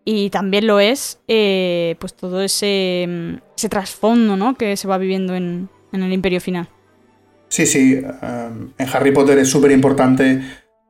Y 0.05 0.31
también 0.31 0.67
lo 0.67 0.81
es, 0.81 1.19
eh, 1.29 1.97
pues 1.99 2.15
todo 2.15 2.41
ese, 2.41 3.05
mm, 3.09 3.35
ese 3.57 3.69
trasfondo, 3.69 4.37
¿no? 4.37 4.55
Que 4.55 4.77
se 4.77 4.89
va 4.89 4.97
viviendo 4.97 5.35
en, 5.35 5.69
en 5.93 6.03
el 6.03 6.13
Imperio 6.13 6.41
Final. 6.41 6.69
Sí, 7.49 7.67
sí. 7.67 7.97
um, 7.97 8.71
en 8.79 8.89
Harry 8.93 9.11
Potter 9.11 9.39
es 9.39 9.51
súper 9.51 9.71
importante 9.71 10.41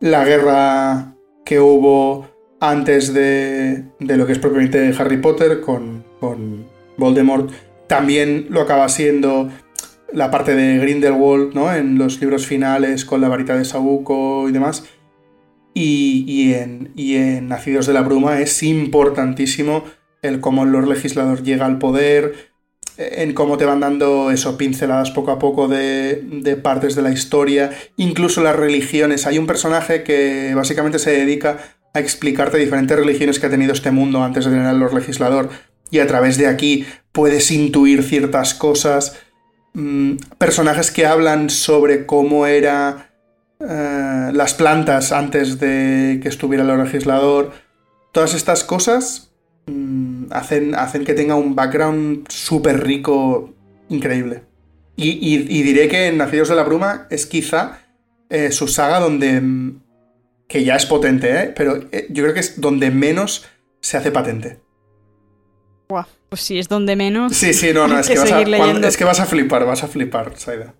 la 0.00 0.24
guerra 0.24 1.14
que 1.44 1.58
hubo 1.58 2.28
antes 2.60 3.14
de, 3.14 3.84
de 3.98 4.16
lo 4.16 4.26
que 4.26 4.32
es 4.32 4.38
propiamente 4.38 4.92
Harry 4.98 5.16
Potter 5.16 5.60
con, 5.60 6.04
con 6.20 6.66
Voldemort. 6.96 7.50
También 7.88 8.46
lo 8.50 8.60
acaba 8.60 8.88
siendo 8.88 9.50
la 10.12 10.30
parte 10.30 10.54
de 10.54 10.78
Grindelwald, 10.78 11.54
¿no? 11.54 11.74
En 11.74 11.98
los 11.98 12.20
libros 12.20 12.46
finales 12.46 13.04
con 13.04 13.20
la 13.20 13.28
varita 13.28 13.56
de 13.56 13.64
Sabuco 13.64 14.48
y 14.48 14.52
demás. 14.52 14.84
Y, 15.74 16.24
y 16.26 16.54
en, 16.54 16.92
y 16.96 17.16
en 17.16 17.48
Nacidos 17.48 17.86
de 17.86 17.92
la 17.92 18.02
Bruma 18.02 18.40
es 18.40 18.62
importantísimo 18.62 19.84
el 20.22 20.40
cómo 20.40 20.64
el 20.64 20.70
Lord 20.70 20.88
Legislador 20.88 21.42
llega 21.42 21.66
al 21.66 21.78
poder, 21.78 22.48
en 22.96 23.32
cómo 23.32 23.58
te 23.58 23.64
van 23.64 23.80
dando 23.80 24.32
eso, 24.32 24.58
pinceladas 24.58 25.12
poco 25.12 25.30
a 25.30 25.38
poco 25.38 25.68
de, 25.68 26.20
de 26.20 26.56
partes 26.56 26.96
de 26.96 27.02
la 27.02 27.12
historia, 27.12 27.70
incluso 27.96 28.42
las 28.42 28.56
religiones. 28.56 29.26
Hay 29.26 29.38
un 29.38 29.46
personaje 29.46 30.02
que 30.02 30.52
básicamente 30.54 30.98
se 30.98 31.12
dedica 31.12 31.58
a 31.94 32.00
explicarte 32.00 32.58
diferentes 32.58 32.98
religiones 32.98 33.38
que 33.38 33.46
ha 33.46 33.50
tenido 33.50 33.72
este 33.72 33.92
mundo 33.92 34.24
antes 34.24 34.44
de 34.44 34.50
tener 34.50 34.66
al 34.66 34.80
Lord 34.80 34.94
Legislador, 34.94 35.48
y 35.90 35.98
a 36.00 36.06
través 36.06 36.36
de 36.38 36.46
aquí 36.46 36.86
puedes 37.12 37.50
intuir 37.50 38.02
ciertas 38.02 38.54
cosas. 38.54 39.16
Mm, 39.74 40.16
personajes 40.38 40.90
que 40.90 41.06
hablan 41.06 41.50
sobre 41.50 42.06
cómo 42.06 42.46
era 42.46 43.10
eh, 43.60 44.30
las 44.32 44.54
plantas 44.54 45.12
antes 45.12 45.58
de 45.60 46.20
que 46.22 46.28
estuviera 46.28 46.64
el 46.64 46.82
Legislador. 46.84 47.52
Todas 48.12 48.34
estas 48.34 48.64
cosas 48.64 49.30
mm, 49.66 50.26
hacen, 50.30 50.74
hacen 50.74 51.04
que 51.04 51.14
tenga 51.14 51.34
un 51.34 51.54
background 51.54 52.26
súper 52.28 52.84
rico, 52.84 53.54
increíble. 53.88 54.42
Y, 54.96 55.10
y- 55.34 55.62
diré 55.62 55.88
que 55.88 56.10
Nacidos 56.12 56.48
de 56.48 56.56
la 56.56 56.64
Bruma 56.64 57.06
es 57.10 57.26
quizá 57.26 57.78
eh, 58.30 58.50
su 58.50 58.66
saga 58.68 58.98
donde... 59.00 59.40
mm, 59.40 59.80
que 60.48 60.64
ya 60.64 60.76
es 60.76 60.86
potente, 60.86 61.28
¿eh? 61.42 61.52
Pero 61.54 61.90
yo 62.08 62.22
creo 62.22 62.32
que 62.32 62.40
es 62.40 62.58
donde 62.58 62.90
menos 62.90 63.44
se 63.82 63.98
hace 63.98 64.10
patente. 64.10 64.60
Buah, 65.88 66.04
pues 66.28 66.42
sí, 66.42 66.58
es 66.58 66.68
donde 66.68 66.96
menos. 66.96 67.34
Sí, 67.34 67.54
sí, 67.54 67.72
no, 67.72 67.88
no, 67.88 67.98
es 67.98 68.08
que 68.08 68.14
que, 68.14 68.20
vas 68.20 68.32
a, 68.32 68.44
cuando- 68.44 68.86
es 68.88 68.96
que 68.96 69.04
vas 69.04 69.20
a 69.20 69.26
flipar, 69.26 69.64
vas 69.64 69.82
a 69.82 69.88
flipar, 69.88 70.32
Saida. 70.36 70.74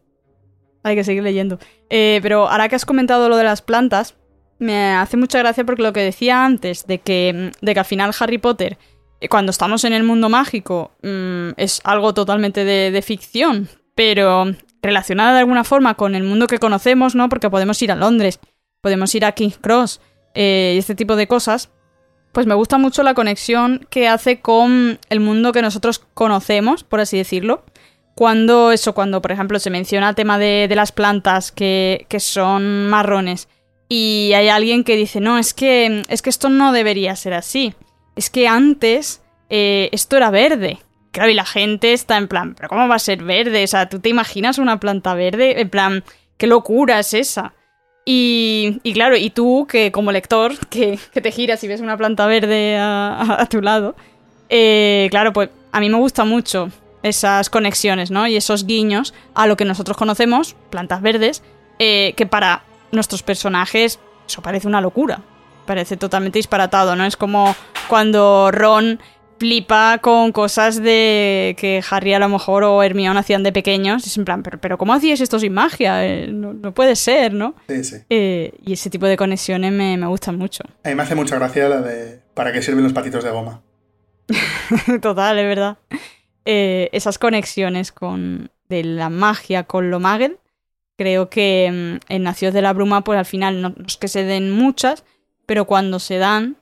Hay 0.83 0.97
que 0.97 1.05
seguir 1.05 1.23
leyendo. 1.23 1.59
Eh, 1.91 2.21
pero 2.23 2.49
ahora 2.49 2.69
que 2.69 2.77
has 2.77 2.85
comentado 2.85 3.29
lo 3.29 3.37
de 3.37 3.45
las 3.45 3.63
plantas, 3.63 4.15
me 4.59 4.93
hace 4.93 5.17
mucha 5.17 5.39
gracia 5.39 5.65
porque 5.65 5.83
lo 5.83 5.93
que 5.93 6.01
decía 6.01 6.45
antes, 6.45 6.87
de 6.87 6.99
que, 6.99 7.53
de 7.61 7.75
que 7.75 7.81
al 7.81 7.87
final 7.87 8.13
Harry 8.21 8.39
Potter, 8.39 8.77
eh, 9.21 9.29
cuando 9.29 9.51
estamos 9.51 9.85
en 9.85 9.93
el 9.95 10.03
mundo 10.03 10.29
mágico, 10.29 10.93
mm, 11.03 11.51
es 11.57 11.81
algo 11.85 12.13
totalmente 12.13 12.65
de, 12.65 12.91
de 12.91 13.03
ficción, 13.03 13.69
pero 13.95 14.45
relacionada 14.83 15.33
de 15.33 15.39
alguna 15.41 15.65
forma 15.65 15.95
con 15.95 16.15
el 16.15 16.23
mundo 16.23 16.47
que 16.47 16.59
conocemos, 16.59 17.15
¿no? 17.15 17.29
Porque 17.29 17.51
podemos 17.51 17.81
ir 17.83 17.91
a 17.93 17.97
Londres, 17.97 18.39
podemos 18.83 19.15
ir 19.15 19.25
a 19.25 19.33
King's 19.33 19.59
Cross 19.59 20.01
eh, 20.35 20.73
y 20.77 20.79
este 20.79 20.95
tipo 20.95 21.17
de 21.17 21.27
cosas. 21.27 21.71
Pues 22.33 22.47
me 22.47 22.55
gusta 22.55 22.79
mucho 22.79 23.03
la 23.03 23.15
conexión 23.15 23.87
que 23.91 24.09
hace 24.09 24.41
con 24.41 24.99
el 25.09 25.21
mundo 25.21 25.53
que 25.53 25.63
nosotros 25.63 26.01
conocemos, 26.15 26.85
por 26.85 27.01
así 27.01 27.17
decirlo 27.17 27.65
cuando 28.15 28.73
eso, 28.73 28.95
cuando 28.95 29.23
por 29.23 29.31
ejemplo 29.31 29.61
se 29.61 29.71
menciona 29.71 30.09
el 30.09 30.17
tema 30.17 30.39
de, 30.39 30.67
de 30.69 30.75
las 30.75 30.91
plantas 30.91 31.53
que, 31.53 32.05
que 32.09 32.19
son 32.19 32.89
marrones 32.89 33.47
y 33.89 34.33
hay 34.35 34.49
alguien 34.49 34.85
que 34.85 34.97
dice, 34.97 35.21
no, 35.21 35.39
es 35.39 35.55
que, 35.55 36.03
es 36.09 36.21
que 36.21 36.31
esto 36.31 36.51
no 36.51 36.73
debería 36.73 37.17
ser 37.17 37.33
así. 37.33 37.75
Es 38.17 38.29
que 38.29 38.47
antes 38.47 39.23
eh, 39.49 39.89
esto 39.93 40.17
era 40.17 40.31
verde. 40.31 40.79
Claro, 41.11 41.31
y 41.31 41.35
la 41.35 41.47
gente 41.47 41.95
está 41.95 42.19
en 42.19 42.29
plan, 42.29 42.55
pero 42.55 42.69
¿cómo 42.69 42.87
va 42.87 42.97
a 42.97 43.01
ser 43.01 43.25
verde? 43.25 43.65
O 43.65 43.67
sea, 43.67 43.89
¿tú 43.89 43.99
te 43.99 44.11
imaginas 44.11 44.59
una 44.59 44.79
planta 44.79 45.15
verde? 45.15 45.61
En 45.61 45.71
plan, 45.71 46.05
¿qué 46.37 46.47
locura 46.47 46.99
es 46.99 47.15
esa? 47.15 47.55
Y, 48.11 48.81
claro, 48.95 49.17
y 49.17 49.29
tú, 49.29 49.67
que 49.69 49.93
como 49.93 50.13
lector, 50.13 50.57
que, 50.69 50.99
te 51.13 51.31
giras 51.31 51.63
y 51.63 51.69
ves 51.69 51.83
una 51.83 51.97
planta 51.99 52.27
verde 52.27 52.79
a 52.79 53.47
tu 53.51 53.61
lado, 53.61 53.95
eh, 54.49 55.09
claro, 55.11 55.33
pues 55.33 55.51
a 55.73 55.81
mí 55.81 55.91
me 55.91 55.99
gusta 55.99 56.25
mucho 56.25 56.71
esas 57.03 57.51
conexiones, 57.51 58.11
¿no? 58.11 58.27
Y 58.27 58.37
esos 58.37 58.67
guiños 58.67 59.15
a 59.35 59.47
lo 59.47 59.57
que 59.57 59.65
nosotros 59.65 59.97
conocemos, 59.97 60.57
plantas 60.71 61.03
verdes, 61.03 61.43
eh, 61.79 62.15
que 62.17 62.27
para 62.27 62.65
nuestros 62.93 63.23
personajes 63.23 64.01
eso 64.27 64.43
parece 64.43 64.67
una 64.67 64.81
locura. 64.81 65.21
Parece 65.67 65.97
totalmente 65.97 66.39
disparatado, 66.39 66.97
¿no? 66.97 67.05
Es 67.05 67.17
como 67.17 67.55
cuando 67.89 68.51
Ron 68.51 69.01
flipa 69.39 69.99
con 69.99 70.33
cosas 70.33 70.83
de 70.83 71.57
que 71.59 71.83
Harry 71.91 72.15
a 72.15 72.19
lo 72.19 72.29
mejor 72.29 72.65
o 72.65 72.83
Hermione 72.83 73.19
hacían 73.19 73.43
de 73.43 73.53
pequeños. 73.53 74.07
Es 74.07 74.17
en 74.17 74.25
plan, 74.25 74.43
pero, 74.43 74.61
pero 74.61 74.79
¿cómo 74.79 74.93
hacías 74.93 75.21
esto 75.21 75.39
sin 75.39 75.55
magia? 75.55 76.05
Eh, 76.05 76.29
no, 76.29 76.53
no 76.53 76.75
puede 76.75 76.97
ser, 76.97 77.33
¿no? 77.33 77.55
Sí, 77.69 77.85
sí. 77.85 77.97
Eh, 78.11 78.53
y 78.65 78.73
ese 78.73 78.91
tipo 78.91 79.07
de 79.07 79.17
conexiones 79.17 79.73
me, 79.73 79.97
me 79.97 80.07
gustan 80.07 80.37
mucho. 80.37 80.65
A 80.85 80.89
mí 80.89 80.95
me 80.95 81.03
hace 81.03 81.15
mucha 81.15 81.37
gracia 81.37 81.69
la 81.69 81.81
de 81.81 82.21
¿para 82.35 82.53
qué 82.53 82.63
sirven 82.63 82.85
los 82.85 82.93
patitos 82.93 83.25
de 83.25 83.31
goma? 83.31 83.63
Total, 85.01 85.39
es 85.39 85.47
verdad. 85.47 85.79
Eh, 86.45 86.89
esas 86.93 87.19
conexiones 87.19 87.93
con 87.93 88.51
de 88.69 88.85
la 88.85 89.09
magia 89.09 89.65
con 89.65 89.91
lo 89.91 90.01
magel, 90.01 90.39
creo 90.97 91.31
que 91.31 91.99
mm, 92.09 92.13
en 92.13 92.23
Nacidos 92.23 92.55
de 92.55 92.63
la 92.63 92.73
Bruma, 92.73 93.03
pues 93.05 93.19
al 93.19 93.25
final 93.25 93.63
no, 93.63 93.71
no 93.71 93.87
es 93.87 93.97
que 93.97 94.09
se 94.09 94.25
den 94.25 94.51
muchas, 94.51 95.05
pero 95.47 95.67
cuando 95.67 95.99
se 95.99 96.19
dan, 96.19 96.57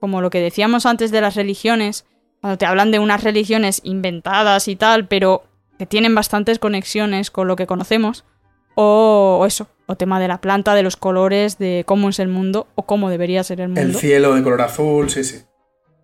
como 0.00 0.20
lo 0.20 0.30
que 0.30 0.40
decíamos 0.40 0.84
antes 0.84 1.10
de 1.10 1.20
las 1.20 1.34
religiones, 1.34 2.04
cuando 2.46 2.58
te 2.58 2.66
hablan 2.66 2.92
de 2.92 3.00
unas 3.00 3.24
religiones 3.24 3.80
inventadas 3.82 4.68
y 4.68 4.76
tal, 4.76 5.08
pero 5.08 5.42
que 5.80 5.86
tienen 5.86 6.14
bastantes 6.14 6.60
conexiones 6.60 7.32
con 7.32 7.48
lo 7.48 7.56
que 7.56 7.66
conocemos, 7.66 8.24
o, 8.76 9.38
o 9.40 9.46
eso, 9.46 9.66
o 9.86 9.96
tema 9.96 10.20
de 10.20 10.28
la 10.28 10.40
planta, 10.40 10.76
de 10.76 10.84
los 10.84 10.96
colores, 10.96 11.58
de 11.58 11.82
cómo 11.88 12.08
es 12.08 12.20
el 12.20 12.28
mundo, 12.28 12.68
o 12.76 12.84
cómo 12.84 13.10
debería 13.10 13.42
ser 13.42 13.60
el 13.60 13.70
mundo. 13.70 13.80
El 13.80 13.96
cielo 13.96 14.32
de 14.36 14.44
color 14.44 14.62
azul, 14.62 15.10
sí, 15.10 15.24
sí. 15.24 15.40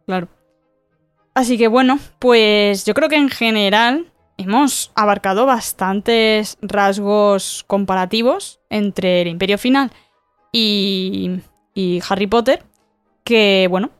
Claro. 0.05 0.27
Así 1.33 1.57
que 1.57 1.69
bueno, 1.69 2.01
pues 2.19 2.85
yo 2.87 2.95
creo 2.95 3.09
que 3.09 3.19
en 3.19 3.29
general 3.29 4.13
hemos 4.37 4.91
abarcado 4.97 5.47
bastantes 5.47 6.59
rasgos 6.61 7.63
comparativos 7.69 8.59
entre 8.69 9.23
el 9.23 9.29
Imperio 9.29 9.59
Final 9.59 9.93
y, 10.51 11.39
y 11.73 12.01
Harry 12.09 12.27
Potter, 12.27 12.65
que 13.23 13.69
bueno, 13.71 13.91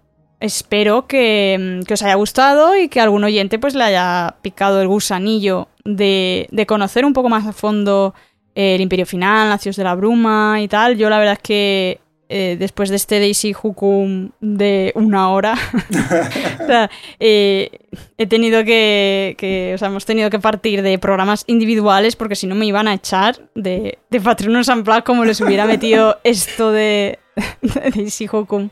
espero 0.43 1.07
que, 1.07 1.81
que, 1.87 1.95
os 1.95 2.03
haya 2.03 2.15
gustado 2.15 2.77
y 2.77 2.89
que 2.89 3.01
algún 3.01 3.25
oyente 3.25 3.59
pues 3.59 3.75
le 3.75 3.85
haya 3.85 4.37
picado 4.43 4.83
el 4.83 4.89
gusanillo 4.89 5.69
de, 5.85 6.65
conocer 6.67 7.05
un 7.05 7.13
poco 7.13 7.29
más 7.29 7.47
a 7.47 7.53
fondo 7.53 8.15
el 8.55 8.81
Imperio 8.81 9.07
Final, 9.07 9.49
Nacios 9.49 9.77
de 9.77 9.85
la 9.85 9.95
Bruma 9.95 10.61
y 10.61 10.69
tal. 10.69 10.97
Yo 10.97 11.09
la 11.09 11.19
verdad 11.19 11.35
es 11.35 11.43
que 11.43 12.01
eh, 12.29 12.57
después 12.59 12.91
de 12.91 12.97
este 12.97 13.21
Daisy 13.21 13.55
Hukum 13.61 14.31
de 14.41 14.93
una 14.95 15.31
hora, 15.31 15.55
eh, 17.21 17.71
he 18.19 18.27
tenido 18.27 18.65
que, 18.65 19.73
o 19.75 19.79
sea, 19.79 19.89
hemos 19.89 20.05
tenido 20.05 20.29
que 20.29 20.39
partir 20.39 20.83
de 20.83 20.99
programas 20.99 21.45
individuales 21.47 22.17
porque 22.17 22.37
si 22.37 22.47
no 22.47 22.55
me 22.55 22.67
iban 22.67 22.89
a 22.89 22.95
echar 22.95 23.39
de, 23.55 23.99
de 24.11 24.19
Unplugged 24.19 25.05
como 25.05 25.25
les 25.25 25.41
hubiera 25.41 25.67
metido 25.67 26.19
esto 26.25 26.73
de, 26.73 27.19
de 27.63 27.91
Daisy 27.95 28.29
Hukum. 28.31 28.71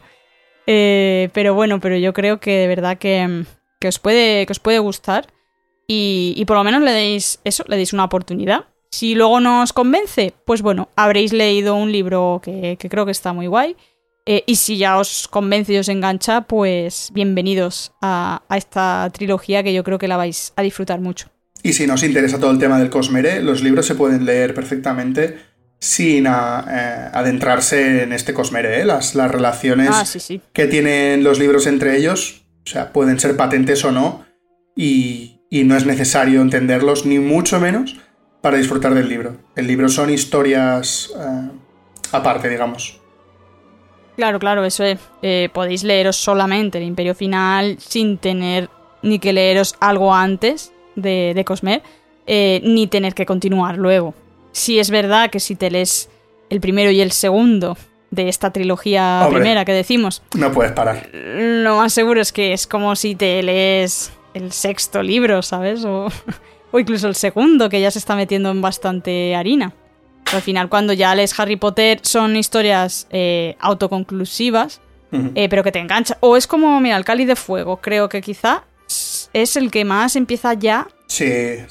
Eh, 0.73 1.31
pero 1.33 1.53
bueno, 1.53 1.81
pero 1.81 1.97
yo 1.97 2.13
creo 2.13 2.39
que 2.39 2.53
de 2.53 2.69
verdad 2.69 2.97
que, 2.97 3.45
que, 3.81 3.89
os, 3.89 3.99
puede, 3.99 4.47
que 4.47 4.53
os 4.53 4.61
puede 4.61 4.79
gustar 4.79 5.27
y, 5.89 6.33
y 6.37 6.45
por 6.45 6.57
lo 6.57 6.63
menos 6.63 6.81
le 6.83 6.93
deis 6.93 7.41
eso, 7.43 7.65
le 7.67 7.77
deis 7.77 7.93
una 7.93 8.05
oportunidad. 8.05 8.67
Si 8.93 9.17
luego 9.17 9.41
no 9.41 9.63
os 9.63 9.73
convence, 9.73 10.33
pues 10.45 10.63
bueno, 10.63 10.89
habréis 10.95 11.33
leído 11.33 11.75
un 11.75 11.91
libro 11.91 12.41
que, 12.45 12.79
creo 12.79 13.05
que 13.05 13.11
está 13.11 13.33
muy 13.33 13.49
guay. 13.49 13.75
Eh, 14.27 14.45
y 14.47 14.55
si 14.55 14.79
ya 14.79 14.99
os 14.99 15.27
convence 15.27 15.73
y 15.73 15.79
os 15.79 15.89
engancha, 15.89 16.43
pues 16.43 17.11
bienvenidos 17.13 17.91
a, 18.01 18.43
esta 18.55 19.11
trilogía 19.13 19.65
que 19.65 19.75
yo 19.75 19.83
creo 19.83 19.99
que 19.99 20.07
la 20.07 20.17
vais 20.17 20.53
a 20.55 20.63
disfrutar 20.63 21.01
mucho. 21.01 21.31
Y 21.65 21.73
si 21.73 21.89
nos 21.89 22.05
interesa 22.05 22.39
todo 22.39 22.53
el 22.53 22.59
tema 22.59 22.79
del 22.79 22.91
Cosmere, 22.91 23.43
los 23.43 23.61
libros 23.61 23.87
se 23.87 23.97
pueden 23.97 24.25
leer 24.25 24.55
perfectamente 24.55 25.37
sin 25.81 26.27
eh, 26.27 26.31
adentrarse 26.31 28.03
en 28.03 28.13
este 28.13 28.35
Cosmere. 28.35 28.81
¿eh? 28.81 28.85
Las, 28.85 29.15
las 29.15 29.31
relaciones 29.31 29.89
ah, 29.91 30.05
que 30.53 30.67
tienen 30.67 31.25
los 31.25 31.39
libros 31.39 31.67
entre 31.67 31.97
ellos, 31.97 32.43
o 32.65 32.69
sea, 32.69 32.93
pueden 32.93 33.19
ser 33.19 33.37
patentes 33.37 33.85
o 33.85 33.91
no, 33.91 34.25
y, 34.77 35.41
y 35.51 35.65
no 35.65 35.77
es 35.77 35.87
necesario 35.87 36.43
entenderlos, 36.43 37.07
ni 37.07 37.19
mucho 37.19 37.59
menos 37.59 37.97
para 38.43 38.59
disfrutar 38.59 38.95
del 38.95 39.09
libro. 39.09 39.37
El 39.57 39.67
libro 39.67 39.89
son 39.89 40.11
historias 40.11 41.11
eh, 41.19 41.51
aparte, 42.13 42.49
digamos. 42.51 43.01
Claro, 44.17 44.39
claro, 44.39 44.65
eso 44.65 44.85
es. 44.85 44.99
Eh, 45.23 45.49
podéis 45.53 45.83
leeros 45.83 46.17
solamente 46.17 46.77
el 46.77 46.85
Imperio 46.85 47.15
Final 47.15 47.79
sin 47.79 48.19
tener 48.19 48.69
ni 49.03 49.19
que 49.19 49.33
leeros 49.33 49.77
algo 49.81 50.15
antes 50.15 50.73
de, 50.95 51.33
de 51.35 51.45
Cosmer, 51.47 51.83
ni 52.27 52.87
tener 52.87 53.15
que 53.15 53.25
continuar 53.25 53.79
luego. 53.79 54.15
Si 54.53 54.79
es 54.79 54.91
verdad 54.91 55.31
que 55.31 55.41
si 55.41 55.57
te 55.57 55.71
lees 55.71 56.11
el 56.49 56.61
primero 56.61 56.91
y 56.91 57.01
el 57.01 57.13
segundo 57.13 57.77
de 58.11 58.29
esta 58.29 58.53
trilogía 58.53 59.27
primera 59.31 59.65
que 59.65 59.73
decimos... 59.73 60.23
No 60.37 60.51
puedes 60.53 60.73
parar. 60.73 61.09
Lo 61.13 61.77
más 61.77 61.93
seguro 61.93 62.21
es 62.21 62.33
que 62.33 62.53
es 62.53 62.67
como 62.67 62.97
si 62.97 63.15
te 63.15 63.43
lees 63.43 64.13
el 64.35 64.53
sexto 64.53 65.03
libro, 65.03 65.43
¿sabes? 65.43 65.85
O 65.85 66.09
o 66.73 66.79
incluso 66.79 67.09
el 67.09 67.15
segundo, 67.15 67.69
que 67.69 67.81
ya 67.81 67.91
se 67.91 67.99
está 67.99 68.17
metiendo 68.17 68.51
en 68.51 68.61
bastante 68.61 69.35
harina. 69.35 69.73
al 70.33 70.43
final, 70.43 70.69
cuando 70.69 70.93
ya 70.93 71.15
lees 71.15 71.39
Harry 71.39 71.57
Potter, 71.57 71.99
son 72.03 72.37
historias 72.37 73.09
eh, 73.11 73.57
autoconclusivas, 73.59 74.81
eh, 75.35 75.49
pero 75.49 75.65
que 75.65 75.73
te 75.73 75.81
enganchan. 75.81 76.19
O 76.21 76.37
es 76.37 76.47
como, 76.47 76.81
mira, 76.81 76.97
el 76.97 77.05
Cáliz 77.05 77.27
de 77.27 77.35
Fuego, 77.35 77.79
creo 77.79 78.09
que 78.09 78.21
quizá 78.21 78.65
es 79.33 79.57
el 79.57 79.71
que 79.71 79.85
más 79.85 80.17
empieza 80.17 80.55
ya 80.55 80.89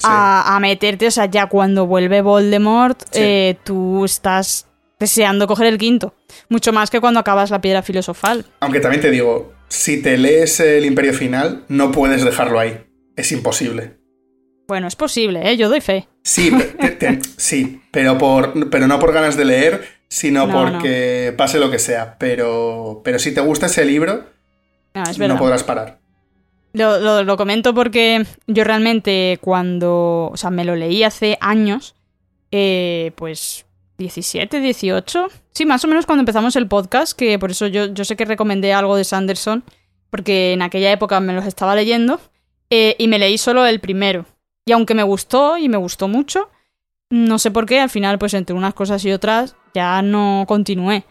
A, 0.02 0.58
meterte, 0.60 1.06
o 1.06 1.10
sea, 1.10 1.26
ya 1.26 1.46
cuando 1.46 1.86
vuelve 1.86 2.20
Voldemort, 2.22 3.00
eh, 3.12 3.56
tú 3.64 4.04
estás 4.04 4.66
deseando 4.98 5.46
coger 5.46 5.66
el 5.66 5.78
quinto. 5.78 6.14
Mucho 6.48 6.72
más 6.72 6.90
que 6.90 7.00
cuando 7.00 7.20
acabas 7.20 7.50
la 7.50 7.60
piedra 7.60 7.82
filosofal. 7.82 8.44
Aunque 8.60 8.80
también 8.80 9.00
te 9.00 9.10
digo, 9.10 9.52
si 9.68 10.02
te 10.02 10.18
lees 10.18 10.60
el 10.60 10.84
Imperio 10.84 11.14
Final, 11.14 11.64
no 11.68 11.90
puedes 11.90 12.24
dejarlo 12.24 12.60
ahí. 12.60 12.84
Es 13.16 13.32
imposible. 13.32 13.96
Bueno, 14.68 14.86
es 14.86 14.94
posible, 14.94 15.50
¿eh? 15.50 15.56
Yo 15.56 15.68
doy 15.68 15.80
fe. 15.80 16.06
Sí, 16.22 16.52
sí, 17.36 17.80
pero, 17.90 18.18
por, 18.18 18.70
pero 18.70 18.86
no 18.86 18.98
por 18.98 19.12
ganas 19.12 19.36
de 19.36 19.44
leer, 19.44 19.84
sino 20.08 20.48
porque 20.50 21.34
pase 21.36 21.58
lo 21.58 21.70
que 21.70 21.78
sea. 21.78 22.16
Pero, 22.18 23.00
pero 23.04 23.18
si 23.18 23.32
te 23.32 23.40
gusta 23.40 23.66
ese 23.66 23.84
libro, 23.84 24.26
no, 24.94 25.38
podrás 25.38 25.64
parar. 25.64 25.98
Lo, 26.72 27.36
comento 27.36 27.74
porque 27.74 28.24
yo 28.46 28.64
realmente 28.64 29.38
cuando, 29.40 30.30
o 30.32 30.36
sea, 30.36 30.50
me 30.50 30.64
lo 30.64 30.76
leí 30.76 31.02
hace 31.02 31.36
años, 31.40 31.96
eh, 32.52 33.12
pues 33.16 33.66
17, 33.98 34.60
18, 34.60 35.28
sí, 35.50 35.66
más 35.66 35.84
o 35.84 35.88
menos 35.88 36.06
cuando 36.06 36.20
empezamos 36.20 36.54
el 36.56 36.68
podcast, 36.68 37.16
que 37.16 37.38
por 37.38 37.50
eso 37.50 37.66
yo, 37.66 37.86
yo 37.86 38.04
sé 38.04 38.16
que 38.16 38.24
recomendé 38.24 38.72
algo 38.72 38.96
de 38.96 39.04
Sanderson, 39.04 39.64
porque 40.10 40.52
en 40.52 40.62
aquella 40.62 40.92
época 40.92 41.18
me 41.20 41.32
los 41.32 41.44
estaba 41.44 41.74
leyendo, 41.74 42.20
eh, 42.70 42.94
y 42.98 43.08
me 43.08 43.18
leí 43.18 43.36
solo 43.36 43.66
el 43.66 43.80
primero. 43.80 44.26
Y 44.64 44.72
aunque 44.72 44.94
me 44.94 45.02
gustó 45.02 45.58
y 45.58 45.68
me 45.68 45.76
gustó 45.76 46.06
mucho, 46.06 46.50
no 47.10 47.40
sé 47.40 47.50
por 47.50 47.66
qué, 47.66 47.80
al 47.80 47.90
final, 47.90 48.18
pues 48.18 48.34
entre 48.34 48.54
unas 48.54 48.74
cosas 48.74 49.04
y 49.04 49.10
otras, 49.10 49.56
ya 49.74 50.00
no 50.02 50.44
continué. 50.46 51.04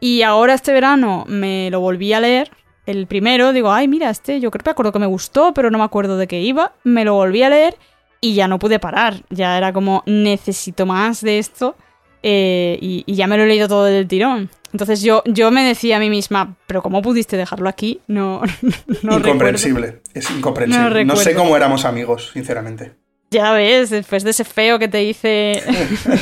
Y 0.00 0.22
ahora 0.22 0.54
este 0.54 0.72
verano 0.72 1.24
me 1.28 1.70
lo 1.70 1.80
volví 1.80 2.12
a 2.12 2.20
leer, 2.20 2.50
el 2.86 3.06
primero, 3.06 3.52
digo, 3.52 3.72
ay, 3.72 3.88
mira, 3.88 4.10
este 4.10 4.40
yo 4.40 4.50
creo 4.50 4.62
que 4.62 4.68
me 4.68 4.72
acuerdo 4.72 4.92
que 4.92 4.98
me 4.98 5.06
gustó, 5.06 5.54
pero 5.54 5.70
no 5.70 5.78
me 5.78 5.84
acuerdo 5.84 6.16
de 6.18 6.26
qué 6.26 6.40
iba. 6.40 6.72
Me 6.84 7.04
lo 7.04 7.14
volví 7.14 7.42
a 7.42 7.50
leer 7.50 7.76
y 8.20 8.34
ya 8.34 8.48
no 8.48 8.58
pude 8.58 8.78
parar. 8.78 9.22
Ya 9.30 9.56
era 9.56 9.72
como, 9.72 10.02
necesito 10.06 10.86
más 10.86 11.20
de 11.20 11.38
esto. 11.38 11.76
Eh, 12.22 12.78
y, 12.80 13.04
ya 13.14 13.26
me 13.26 13.36
lo 13.36 13.42
he 13.42 13.46
leído 13.46 13.68
todo 13.68 13.84
del 13.84 14.08
tirón. 14.08 14.50
Entonces 14.72 15.02
yo, 15.02 15.22
yo 15.26 15.50
me 15.50 15.62
decía 15.62 15.98
a 15.98 16.00
mí 16.00 16.08
misma, 16.08 16.56
pero 16.66 16.82
¿cómo 16.82 17.02
pudiste 17.02 17.36
dejarlo 17.36 17.68
aquí? 17.68 18.00
No, 18.06 18.42
no 19.02 19.18
Incomprensible, 19.18 20.00
es 20.14 20.30
incomprensible. 20.30 21.04
no 21.04 21.16
sé 21.16 21.34
cómo 21.34 21.54
éramos 21.56 21.84
amigos, 21.84 22.30
sinceramente. 22.32 22.94
Ya 23.30 23.52
ves, 23.52 23.90
después 23.90 24.24
de 24.24 24.30
ese 24.30 24.44
feo 24.44 24.78
que 24.78 24.88
te 24.88 25.04
hice 25.04 25.62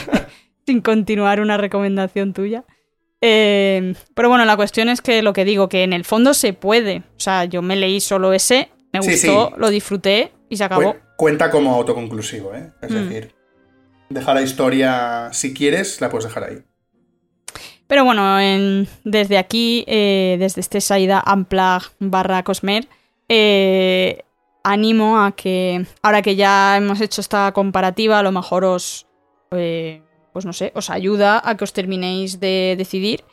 sin 0.66 0.80
continuar 0.80 1.40
una 1.40 1.56
recomendación 1.56 2.32
tuya. 2.32 2.64
Eh, 3.24 3.94
pero 4.14 4.28
bueno, 4.28 4.44
la 4.44 4.56
cuestión 4.56 4.88
es 4.88 5.00
que 5.00 5.22
lo 5.22 5.32
que 5.32 5.44
digo, 5.44 5.68
que 5.68 5.84
en 5.84 5.92
el 5.92 6.04
fondo 6.04 6.34
se 6.34 6.52
puede. 6.52 7.04
O 7.16 7.20
sea, 7.20 7.44
yo 7.44 7.62
me 7.62 7.76
leí 7.76 8.00
solo 8.00 8.32
ese, 8.32 8.68
me 8.92 9.00
gustó, 9.00 9.52
lo 9.56 9.70
disfruté 9.70 10.32
y 10.48 10.56
se 10.56 10.64
acabó. 10.64 10.96
Cuenta 11.16 11.50
como 11.50 11.74
autoconclusivo, 11.74 12.52
¿eh? 12.54 12.72
Es 12.82 12.90
mm. 12.90 12.94
decir, 12.94 13.34
deja 14.10 14.34
la 14.34 14.42
historia, 14.42 15.30
si 15.32 15.54
quieres, 15.54 16.00
la 16.00 16.10
puedes 16.10 16.26
dejar 16.26 16.44
ahí. 16.44 16.58
Pero 17.86 18.04
bueno, 18.04 18.38
desde 19.04 19.38
aquí, 19.38 19.84
eh, 19.86 20.36
desde 20.38 20.60
este 20.60 20.80
Saida 20.80 21.22
Amplag 21.24 21.82
barra 21.98 22.42
Cosmer, 22.42 22.88
eh, 23.28 24.24
animo 24.64 25.22
a 25.22 25.32
que, 25.32 25.84
ahora 26.02 26.22
que 26.22 26.34
ya 26.34 26.76
hemos 26.76 27.00
hecho 27.00 27.20
esta 27.20 27.52
comparativa, 27.52 28.18
a 28.18 28.22
lo 28.22 28.32
mejor 28.32 28.64
os, 28.64 29.06
eh, 29.50 30.02
pues 30.32 30.44
no 30.44 30.52
sé, 30.52 30.72
os 30.74 30.90
ayuda 30.90 31.40
a 31.44 31.56
que 31.56 31.64
os 31.64 31.72
terminéis 31.72 32.40
de 32.40 32.74
decidir. 32.76 33.24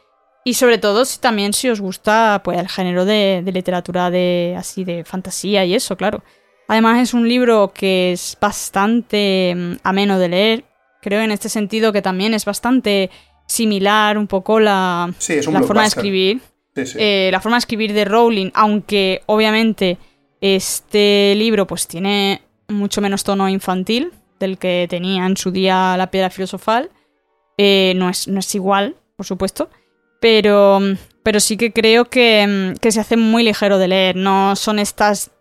Y 0.43 0.53
sobre 0.53 0.77
todo, 0.77 1.05
si, 1.05 1.19
también 1.19 1.53
si 1.53 1.69
os 1.69 1.81
gusta 1.81 2.41
pues, 2.43 2.57
el 2.57 2.69
género 2.69 3.05
de, 3.05 3.43
literatura 3.53 4.09
de 4.09 4.55
así 4.57 4.83
de 4.83 5.03
fantasía 5.03 5.65
y 5.65 5.75
eso, 5.75 5.97
claro. 5.97 6.23
Además 6.67 7.01
es 7.01 7.13
un 7.13 7.27
libro 7.27 7.71
que 7.73 8.11
es 8.11 8.37
bastante 8.39 9.53
mm, 9.55 9.73
ameno 9.83 10.19
de 10.19 10.29
leer. 10.29 10.65
Creo 11.01 11.21
en 11.21 11.31
este 11.31 11.49
sentido 11.49 11.91
que 11.91 12.01
también 12.01 12.33
es 12.33 12.45
bastante 12.45 13.09
similar 13.47 14.17
un 14.17 14.27
poco 14.27 14.59
la, 14.59 15.11
la 15.51 15.63
forma 15.63 15.81
de 15.81 15.87
escribir. 15.87 16.41
Eh, 16.75 17.29
la 17.31 17.41
forma 17.41 17.57
de 17.57 17.59
escribir 17.59 17.93
de 17.93 18.05
Rowling, 18.05 18.51
aunque 18.53 19.21
obviamente 19.25 19.97
este 20.39 21.33
libro 21.35 21.67
pues 21.67 21.87
tiene 21.87 22.41
mucho 22.69 23.01
menos 23.01 23.23
tono 23.23 23.49
infantil 23.49 24.13
del 24.39 24.57
que 24.57 24.87
tenía 24.89 25.25
en 25.25 25.37
su 25.37 25.51
día 25.51 25.95
la 25.97 26.11
piedra 26.11 26.29
filosofal. 26.29 26.89
Eh, 27.57 27.93
no, 27.95 28.09
es, 28.09 28.27
no, 28.27 28.39
es, 28.39 28.55
igual, 28.55 28.95
por 29.17 29.25
supuesto, 29.25 29.69
pero, 30.21 30.79
pero 31.23 31.39
sí 31.39 31.57
que 31.57 31.73
creo 31.73 32.05
que, 32.05 32.73
que, 32.79 32.91
se 32.91 33.01
hace 33.01 33.17
muy 33.17 33.43
ligero 33.43 33.77
de 33.77 33.89
leer. 33.89 34.15
No 34.15 34.55
son 34.55 34.79
estas 34.79 35.31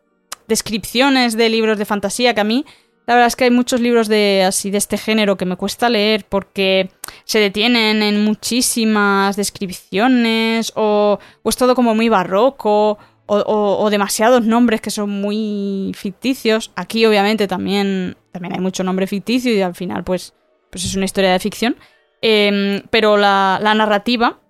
descripciones 0.49 1.37
de 1.37 1.49
libros 1.49 1.79
de 1.79 1.85
fantasía 1.85 2.35
que 2.35 2.41
a 2.41 2.45
mí, 2.45 2.65
la 3.09 3.15
verdad 3.15 3.29
es 3.29 3.37
que 3.37 3.45
hay 3.45 3.51
muchos 3.51 3.81
libros 3.81 4.07
de 4.07 4.45
así 4.47 4.71
de 4.71 4.77
este 4.77 4.99
género 4.99 5.39
que 5.39 5.47
me 5.47 5.57
cuesta 5.57 5.89
leer 5.89 6.27
porque 6.29 6.91
se 7.25 7.39
detienen 7.39 8.03
en 8.03 8.23
muchísimas 8.23 9.35
descripciones 9.35 10.73
o, 10.77 11.19
o 11.43 11.49
es 11.49 11.57
todo 11.57 11.75
como 11.75 11.95
muy 11.95 12.11
barroco 12.11 12.99
o, 13.29 13.91
demasiados 13.91 14.45
nombres 14.45 14.81
que 14.81 14.91
son 14.91 15.11
muy 15.11 15.93
ficticios. 15.95 16.73
Aquí 16.77 17.05
obviamente 17.05 17.47
también, 17.47 18.17
también 18.33 18.55
hay 18.55 18.61
mucho 18.61 18.83
nombre 18.83 19.07
ficticio 19.07 19.53
y 19.55 19.61
al 19.61 19.75
final 19.75 20.03
pues, 20.03 20.35
pues 20.71 20.85
es 20.85 20.95
una 20.97 21.05
historia 21.05 21.33
de 21.33 21.39
ficción. 21.39 21.77
Em, 22.23 22.83
pero 22.91 23.17
la, 23.17 23.61
narrativa 23.63 24.41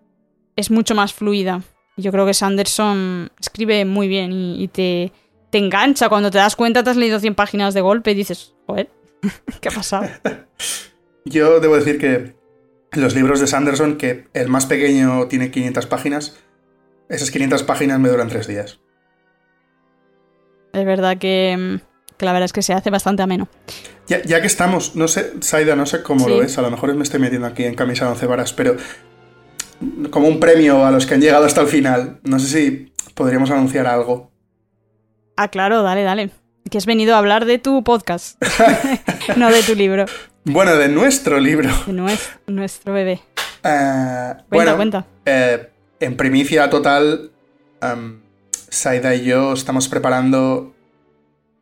es 0.56 0.70
mucho 0.70 0.94
más 0.94 1.12
fluida. 1.12 1.62
Yo 1.96 2.12
creo 2.12 2.24
que 2.24 2.34
Sanderson 2.34 3.30
escribe 3.40 3.84
muy 3.84 4.06
bien 4.06 4.32
y, 4.32 4.68
te, 4.68 5.12
te, 5.50 5.58
engancha. 5.58 6.08
Cuando 6.08 6.30
te 6.30 6.38
das 6.38 6.54
cuenta 6.54 6.84
te 6.84 6.90
has 6.90 6.96
leído 6.96 7.18
100 7.18 7.34
páginas 7.34 7.74
de 7.74 7.80
golpe 7.80 8.12
y 8.12 8.14
dices, 8.14 8.54
joder, 8.66 8.88
¿qué 9.60 9.68
ha 9.68 9.72
pasado? 9.72 10.08
yo 11.24 11.58
debo 11.58 11.76
decir 11.76 11.98
que 11.98 12.36
los 12.92 13.16
libros 13.16 13.40
de 13.40 13.48
Sanderson, 13.48 13.96
que 13.96 14.28
el 14.34 14.48
más 14.48 14.66
pequeño 14.66 15.26
tiene 15.26 15.50
500 15.50 15.86
páginas, 15.86 16.38
esas 17.08 17.30
500 17.30 17.62
páginas 17.64 17.98
me 18.00 18.08
duran 18.08 18.28
tres 18.28 18.46
días. 18.46 18.80
Es 20.72 20.84
verdad 20.84 21.18
que, 21.18 21.56
mm, 21.58 22.16
que 22.16 22.24
la 22.26 22.32
verdad 22.32 22.44
es 22.46 22.52
que 22.52 22.62
se 22.62 22.72
hace 22.72 22.90
bastante 22.90 23.22
ameno. 23.22 23.48
Ya, 24.06 24.22
ya 24.22 24.40
que 24.40 24.46
estamos, 24.46 24.96
no 24.96 25.08
sé, 25.08 25.32
Saida, 25.40 25.76
no 25.76 25.86
sé 25.86 26.02
cómo 26.02 26.24
Sí. 26.26 26.30
lo 26.30 26.38
ves, 26.38 26.56
a 26.58 26.62
lo 26.62 26.70
mejor 26.70 26.94
me 26.94 27.02
estoy 27.02 27.20
metiendo 27.20 27.46
aquí 27.46 27.64
en 27.64 27.74
camisa 27.74 28.04
de 28.06 28.12
once 28.12 28.26
varas, 28.26 28.52
pero 28.52 28.76
como 30.10 30.28
un 30.28 30.40
premio 30.40 30.84
a 30.84 30.90
los 30.90 31.06
que 31.06 31.14
han 31.14 31.20
llegado 31.20 31.44
hasta 31.44 31.60
el 31.60 31.68
final, 31.68 32.18
no 32.22 32.38
sé 32.38 32.46
si 32.48 32.92
podríamos 33.14 33.50
anunciar 33.50 33.86
algo. 33.86 34.30
Ah, 35.36 35.48
claro, 35.48 35.82
dale, 35.82 36.02
dale. 36.02 36.30
Que 36.70 36.78
has 36.78 36.86
venido 36.86 37.14
a 37.14 37.18
hablar 37.18 37.44
de 37.44 37.58
tu 37.58 37.82
podcast, 37.84 38.40
no 39.36 39.50
de 39.50 39.62
tu 39.62 39.74
libro, 39.74 40.04
Bueno, 40.44 40.76
de 40.76 40.88
nuestro 40.88 41.38
libro. 41.40 41.68
de 41.86 41.92
nues- 41.92 42.28
nuestro 42.46 42.92
bebé. 42.92 43.20
Eh, 43.64 44.34
Cuenta, 44.34 44.44
bueno, 44.50 44.76
cuenta. 44.76 45.06
eh, 45.26 45.70
en 46.00 46.16
primicia 46.16 46.70
total, 46.70 47.32
em, 47.80 48.20
Saida 48.70 49.14
y 49.14 49.24
yo 49.24 49.52
estamos 49.52 49.88
preparando, 49.88 50.74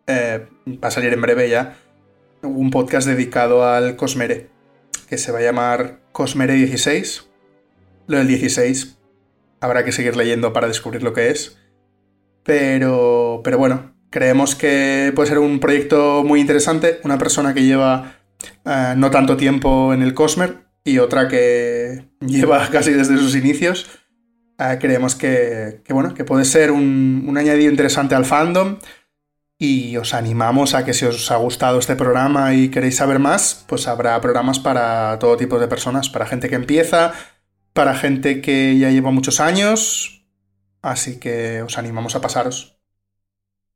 eh, 0.07 0.47
va 0.67 0.89
a 0.89 0.91
salir 0.91 1.13
en 1.13 1.21
breve 1.21 1.49
ya, 1.49 1.77
un 2.43 2.71
podcast 2.71 3.07
dedicado 3.07 3.65
al 3.65 3.97
Cosmere, 3.97 4.49
que 5.09 5.19
se 5.19 5.33
va 5.33 5.39
a 5.39 5.43
llamar 5.43 6.01
Cosmere 6.13 6.55
16. 6.55 7.29
Lo 8.07 8.19
del 8.19 8.29
16 8.29 8.99
habrá 9.61 9.85
que 9.85 9.93
seguir 9.93 10.17
leyendo 10.17 10.53
para 10.53 10.69
descubrir 10.69 11.03
lo 11.03 11.13
que 11.13 11.31
es. 11.31 11.59
Pero, 12.45 13.41
pero 13.43 13.59
bueno, 13.59 13.95
creemos 14.11 14.55
que 14.55 15.13
puede 15.15 15.29
ser 15.29 15.39
un 15.39 15.59
proyecto 15.61 16.23
muy 16.25 16.41
interesante. 16.41 17.01
Una 17.05 17.19
persona 17.19 17.55
que 17.55 17.63
lleva 17.63 18.17
eh, 18.65 18.95
no 18.97 19.11
tanto 19.11 19.37
tiempo 19.37 19.93
en 19.93 20.03
el 20.03 20.15
Cosmer 20.15 20.67
y 20.85 20.99
otra 20.99 21.29
que 21.29 22.07
lleva 22.21 22.69
casi 22.71 22.93
desde 22.93 23.17
sus 23.17 23.35
inicios. 23.35 23.89
Eh, 24.59 24.79
creemos 24.81 25.15
que, 25.15 25.81
que, 25.85 25.93
bueno, 25.93 26.15
que 26.15 26.25
puede 26.25 26.45
ser 26.45 26.71
un, 26.71 27.25
un 27.29 27.39
añadido 27.39 27.71
interesante 27.71 28.15
al 28.15 28.25
fandom. 28.25 28.79
Y 29.59 29.97
os 29.97 30.13
animamos 30.13 30.75
a 30.75 30.85
que 30.85 30.93
si 30.93 31.07
os 31.07 31.31
ha 31.31 31.37
gustado 31.37 31.79
este 31.79 31.97
programa 31.97 32.53
y 32.55 32.69
queréis 32.69 32.97
saber 32.97 33.19
más, 33.19 33.65
pues 33.67 33.89
habrá 33.89 34.21
programas 34.21 34.59
para 34.59 35.19
todo 35.19 35.39
tipo 35.39 35.59
de 35.59 35.67
personas, 35.67 36.11
para 36.11 36.27
gente 36.27 36.51
que 36.51 36.57
empieza, 36.57 37.15
para 37.73 37.95
gente 37.95 38.43
que 38.43 38.77
ya 38.79 38.91
lleva 38.91 39.11
muchos 39.11 39.41
años. 39.41 40.25
Así 40.83 41.19
que 41.19 41.63
os 41.63 41.79
animamos 41.79 42.15
a 42.17 42.21
pasaros. 42.21 42.77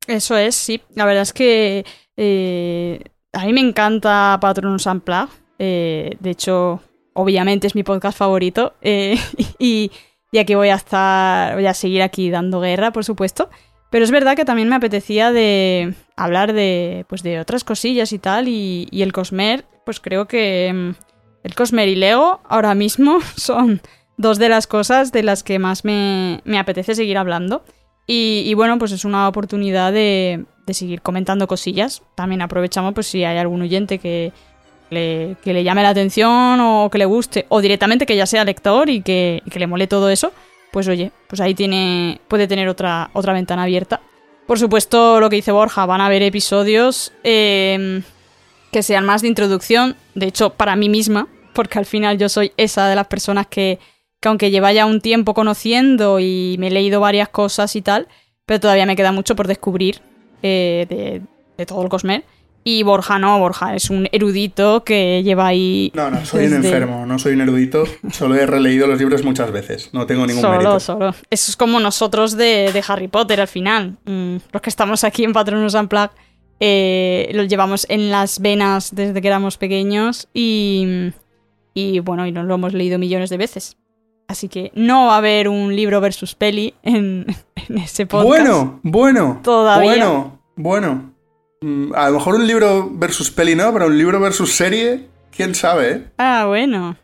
Eso 0.07 0.37
es, 0.37 0.55
sí. 0.55 0.83
La 0.95 1.07
verdad 1.07 1.23
es 1.23 1.33
que 1.33 1.85
eh, 2.17 3.03
a 3.33 3.47
mí 3.47 3.53
me 3.53 3.61
encanta 3.61 4.39
Patronus 4.41 4.87
Unplugged. 4.87 5.33
Eh, 5.59 6.17
de 6.21 6.31
hecho, 6.31 6.83
obviamente 7.15 7.67
es 7.67 7.75
mi 7.75 7.85
podcast 7.85 8.19
favorito. 8.19 8.75
eh, 8.83 9.19
y, 9.59 9.91
y 10.33 10.39
aquí 10.39 10.55
voy 10.55 10.69
a 10.69 10.77
estar, 10.77 11.55
voy 11.55 11.67
a 11.67 11.75
seguir 11.75 12.03
aquí 12.03 12.31
dando 12.31 12.61
guerra, 12.61 12.93
por 12.93 13.05
supuesto. 13.05 13.51
Pero 13.91 14.05
es 14.05 14.13
verdad 14.13 14.37
que 14.37 14.45
también 14.45 14.69
me 14.69 14.77
apetecía 14.77 15.33
de 15.33 15.95
hablar 16.17 16.53
de, 16.53 17.05
pues 17.09 17.23
de 17.25 17.41
otras 17.41 17.65
cosillas 17.65 18.13
y 18.13 18.21
tal. 18.21 18.47
Y, 18.47 18.87
y 18.93 19.03
el 19.03 19.13
Cosmer, 19.13 19.65
pues 19.85 19.99
creo 19.99 20.29
que 20.29 20.73
mm, 20.73 20.91
el 21.43 21.55
Cosmer 21.55 21.89
y 21.89 21.97
Lego 21.97 22.41
ahora 22.49 22.75
mismo 22.75 23.19
son 23.37 23.81
dos 24.17 24.39
de 24.39 24.49
las 24.49 24.67
cosas 24.67 25.11
de 25.11 25.25
las 25.25 25.43
que 25.43 25.59
más 25.59 25.85
me, 25.85 26.41
me 26.45 26.59
apetece 26.59 26.95
seguir 26.95 27.19
hablando. 27.19 27.65
Y, 28.07 28.45
y 28.47 28.55
bueno, 28.55 28.79
pues 28.79 28.93
es 28.93 29.05
una 29.05 29.29
oportunidad 29.29 29.93
de, 29.93 30.45
de 30.67 30.75
seguir 30.75 31.03
comentando 31.03 31.49
cosillas. 31.49 32.03
También 32.15 32.43
aprovechamos 32.43 32.95
pues 32.95 33.09
si 33.09 33.25
hay 33.25 33.39
algún 33.39 33.63
oyente 33.63 33.99
que 33.99 34.33
le, 34.91 35.37
que 35.43 35.53
le 35.53 35.65
llame 35.65 35.83
la 35.83 35.91
atención 35.91 36.61
o 36.61 36.89
que 36.91 36.99
le 36.99 37.05
guste, 37.05 37.47
o 37.49 37.61
directamente 37.61 38.07
que 38.07 38.17
ya 38.17 38.27
sea 38.27 38.45
lector 38.45 38.91
y 38.91 39.03
que, 39.03 39.43
que 39.51 39.59
le 39.59 39.67
mole 39.67 39.87
todo 39.87 40.11
eso, 40.11 40.33
pues 40.71 40.87
oye, 40.89 41.13
pues 41.29 41.41
ahí 41.41 41.55
tiene, 41.55 42.21
puede 42.29 42.47
tener 42.47 42.69
otra, 42.69 43.11
otra 43.13 43.33
ventana 43.33 43.65
abierta. 43.65 44.01
Por 44.47 44.59
supuesto, 44.59 45.21
lo 45.21 45.31
que 45.31 45.37
dice 45.37 45.53
Borja, 45.53 45.87
van 45.87 46.01
a 46.01 46.07
haber 46.07 46.23
episodios 46.23 47.13
eh, 47.23 48.03
que 48.73 48.83
sean 48.83 49.05
más 49.05 49.23
de 49.23 49.29
introducción, 49.29 49.97
de 50.15 50.27
hecho, 50.27 50.51
para 50.51 50.77
mí 50.77 50.89
misma, 50.89 51.29
porque 51.53 51.79
al 51.79 51.87
final 51.87 52.19
yo 52.19 52.29
soy 52.29 52.53
esa 52.57 52.89
de 52.89 52.97
las 52.97 53.07
personas 53.07 53.47
que, 53.47 53.79
que 54.21 54.29
aunque 54.29 54.51
lleva 54.51 54.73
ya 54.73 54.87
un 54.87 55.01
tiempo 55.01 55.35
conociendo 55.35 56.21
y 56.21 56.57
me 56.59 56.69
he 56.69 56.71
leído 56.71 57.01
varias 57.01 57.29
cosas 57.29 57.75
y 57.77 57.83
tal, 57.83 58.09
pero 58.47 58.61
todavía 58.61 58.87
me 58.87 58.97
queda 58.97 59.13
mucho 59.13 59.37
por 59.37 59.47
descubrir 59.47 60.01
eh, 60.43 60.87
de, 60.89 61.23
de 61.57 61.67
todo 61.67 61.83
el 61.83 61.89
Cosmer. 61.89 62.25
Y 62.63 62.83
Borja 62.83 63.19
no, 63.19 63.39
Borja 63.39 63.75
es 63.75 63.89
un 63.89 64.07
erudito 64.13 64.85
que 64.85 65.23
lleva 65.23 65.47
ahí... 65.47 65.91
No, 65.95 66.11
no, 66.11 66.25
soy 66.27 66.47
un 66.47 66.55
enfermo, 66.55 67.07
no 67.07 67.19
soy 67.19 67.33
un 67.33 67.41
erudito. 67.41 67.85
Solo 68.13 68.35
he 68.35 68.45
releído 68.45 68.87
los 68.87 68.99
libros 68.99 69.25
muchas 69.25 69.51
veces. 69.51 69.89
No 69.95 70.07
tengo 70.07 70.27
ningún 70.27 70.43
Solo, 70.43 70.59
mérito. 70.59 70.81
solo. 70.81 71.15
Eso 71.31 71.51
es 71.51 71.57
como 71.57 71.81
nosotros 71.81 72.37
de, 72.37 72.71
de 72.73 72.85
Harry 72.87 73.09
Potter 73.09 73.41
al 73.41 73.49
final. 73.49 73.97
Mm, 74.05 74.37
los 74.53 74.63
que 74.63 74.69
estamos 74.69 75.05
aquí 75.05 75.25
en 75.25 75.33
Patronus 75.33 75.73
Unplugged 75.75 76.11
eh, 76.61 77.31
lo 77.33 77.45
llevamos 77.45 77.87
en 77.89 78.11
las 78.11 78.41
venas 78.41 78.95
desde 78.95 79.23
que 79.23 79.29
éramos 79.29 79.57
pequeños 79.57 80.29
y, 80.35 81.13
y 81.73 82.01
bueno, 82.01 82.27
y 82.27 82.33
nos 82.33 82.45
lo 82.45 82.57
hemos 82.57 82.75
leído 82.75 82.99
millones 82.99 83.31
de 83.31 83.39
veces. 83.39 83.79
Así 84.29 84.49
que 84.49 84.71
no 84.75 85.07
va 85.07 85.15
a 85.15 85.19
haber 85.19 85.49
un 85.49 85.75
libro 85.75 86.01
versus 86.03 86.35
peli 86.35 86.75
en, 86.83 87.25
en 87.69 87.79
ese 87.79 88.05
podcast. 88.05 88.29
Bueno, 88.29 88.81
bueno. 88.83 89.41
Todavía. 89.43 89.91
Bueno, 89.93 90.41
bueno. 90.57 91.10
Mm, 91.63 91.93
A 91.95 92.09
lo 92.09 92.15
mejor 92.19 92.37
un 92.37 92.47
libro 92.47 92.89
versus 92.91 93.31
peli 93.31 93.55
no, 93.55 93.73
pero 93.73 93.87
un 93.87 93.99
libro 93.99 94.19
versus 94.21 94.53
serie, 94.53 95.09
quién 95.35 95.55
sabe, 95.55 95.91
¿eh? 95.93 96.05
Ah, 96.19 96.47
bueno. 96.49 96.97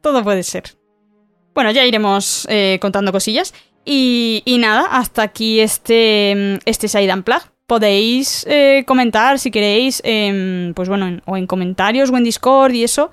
Todo 0.00 0.22
puede 0.24 0.42
ser. 0.42 0.64
Bueno, 1.54 1.70
ya 1.70 1.84
iremos 1.84 2.46
eh, 2.50 2.78
contando 2.80 3.12
cosillas. 3.12 3.52
Y, 3.84 4.42
nada, 4.58 4.86
hasta 4.90 5.22
aquí 5.22 5.60
este, 5.60 6.34
mm, 6.34 6.62
este 6.64 6.88
Side 6.88 7.12
Unplugged. 7.12 7.50
Podéis 7.66 8.44
eh, 8.48 8.84
comentar 8.86 9.38
si 9.38 9.50
queréis, 9.50 10.00
em, 10.04 10.72
pues 10.74 10.88
bueno, 10.88 11.06
en- 11.06 11.22
o 11.26 11.36
en 11.36 11.46
comentarios 11.46 12.10
o 12.10 12.16
en 12.16 12.24
Discord 12.24 12.72
y 12.72 12.84
eso. 12.84 13.10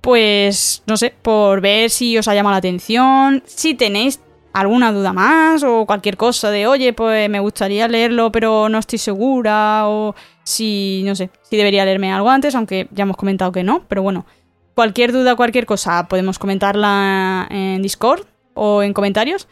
Pues 0.00 0.82
no 0.86 0.96
sé, 0.96 1.14
por 1.22 1.60
ver 1.60 1.90
si 1.90 2.18
os 2.18 2.26
ha 2.26 2.34
llamado 2.34 2.52
la 2.54 2.58
atención, 2.58 3.42
si 3.46 3.74
tenéis 3.74 4.20
alguna 4.52 4.92
duda 4.92 5.12
más 5.12 5.62
o 5.62 5.86
cualquier 5.86 6.16
cosa 6.16 6.50
de, 6.50 6.66
oye, 6.66 6.92
pues 6.92 7.28
me 7.30 7.40
gustaría 7.40 7.88
leerlo 7.88 8.30
pero 8.32 8.68
no 8.68 8.78
estoy 8.78 8.98
segura 8.98 9.88
o 9.88 10.14
si, 10.44 11.02
no 11.04 11.14
sé, 11.14 11.30
si 11.42 11.56
debería 11.56 11.84
leerme 11.84 12.12
algo 12.12 12.30
antes, 12.30 12.54
aunque 12.54 12.88
ya 12.92 13.02
hemos 13.02 13.16
comentado 13.16 13.52
que 13.52 13.62
no, 13.62 13.84
pero 13.88 14.02
bueno, 14.02 14.26
cualquier 14.74 15.12
duda, 15.12 15.36
cualquier 15.36 15.66
cosa, 15.66 16.08
podemos 16.08 16.38
comentarla 16.38 17.46
en 17.50 17.82
Discord 17.82 18.26
o 18.54 18.82
en 18.82 18.92
comentarios. 18.92 19.48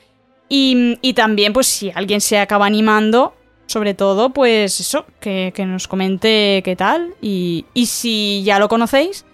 Y, 0.49 0.99
y 1.01 1.13
también, 1.15 1.53
pues 1.53 1.69
si 1.69 1.93
alguien 1.95 2.21
se 2.21 2.39
acaba 2.39 2.67
animando, 2.67 3.35
sobre 3.67 3.95
todo, 3.95 4.31
pues 4.31 4.81
eso, 4.81 5.07
que, 5.21 5.53
que 5.55 5.65
nos 5.65 5.87
comente 5.87 6.61
qué 6.65 6.75
tal. 6.75 7.15
Y, 7.23 7.67
y 7.73 7.87
si 7.87 8.43
ya 8.45 8.59
lo 8.59 8.69
conocéis, 8.69 9.25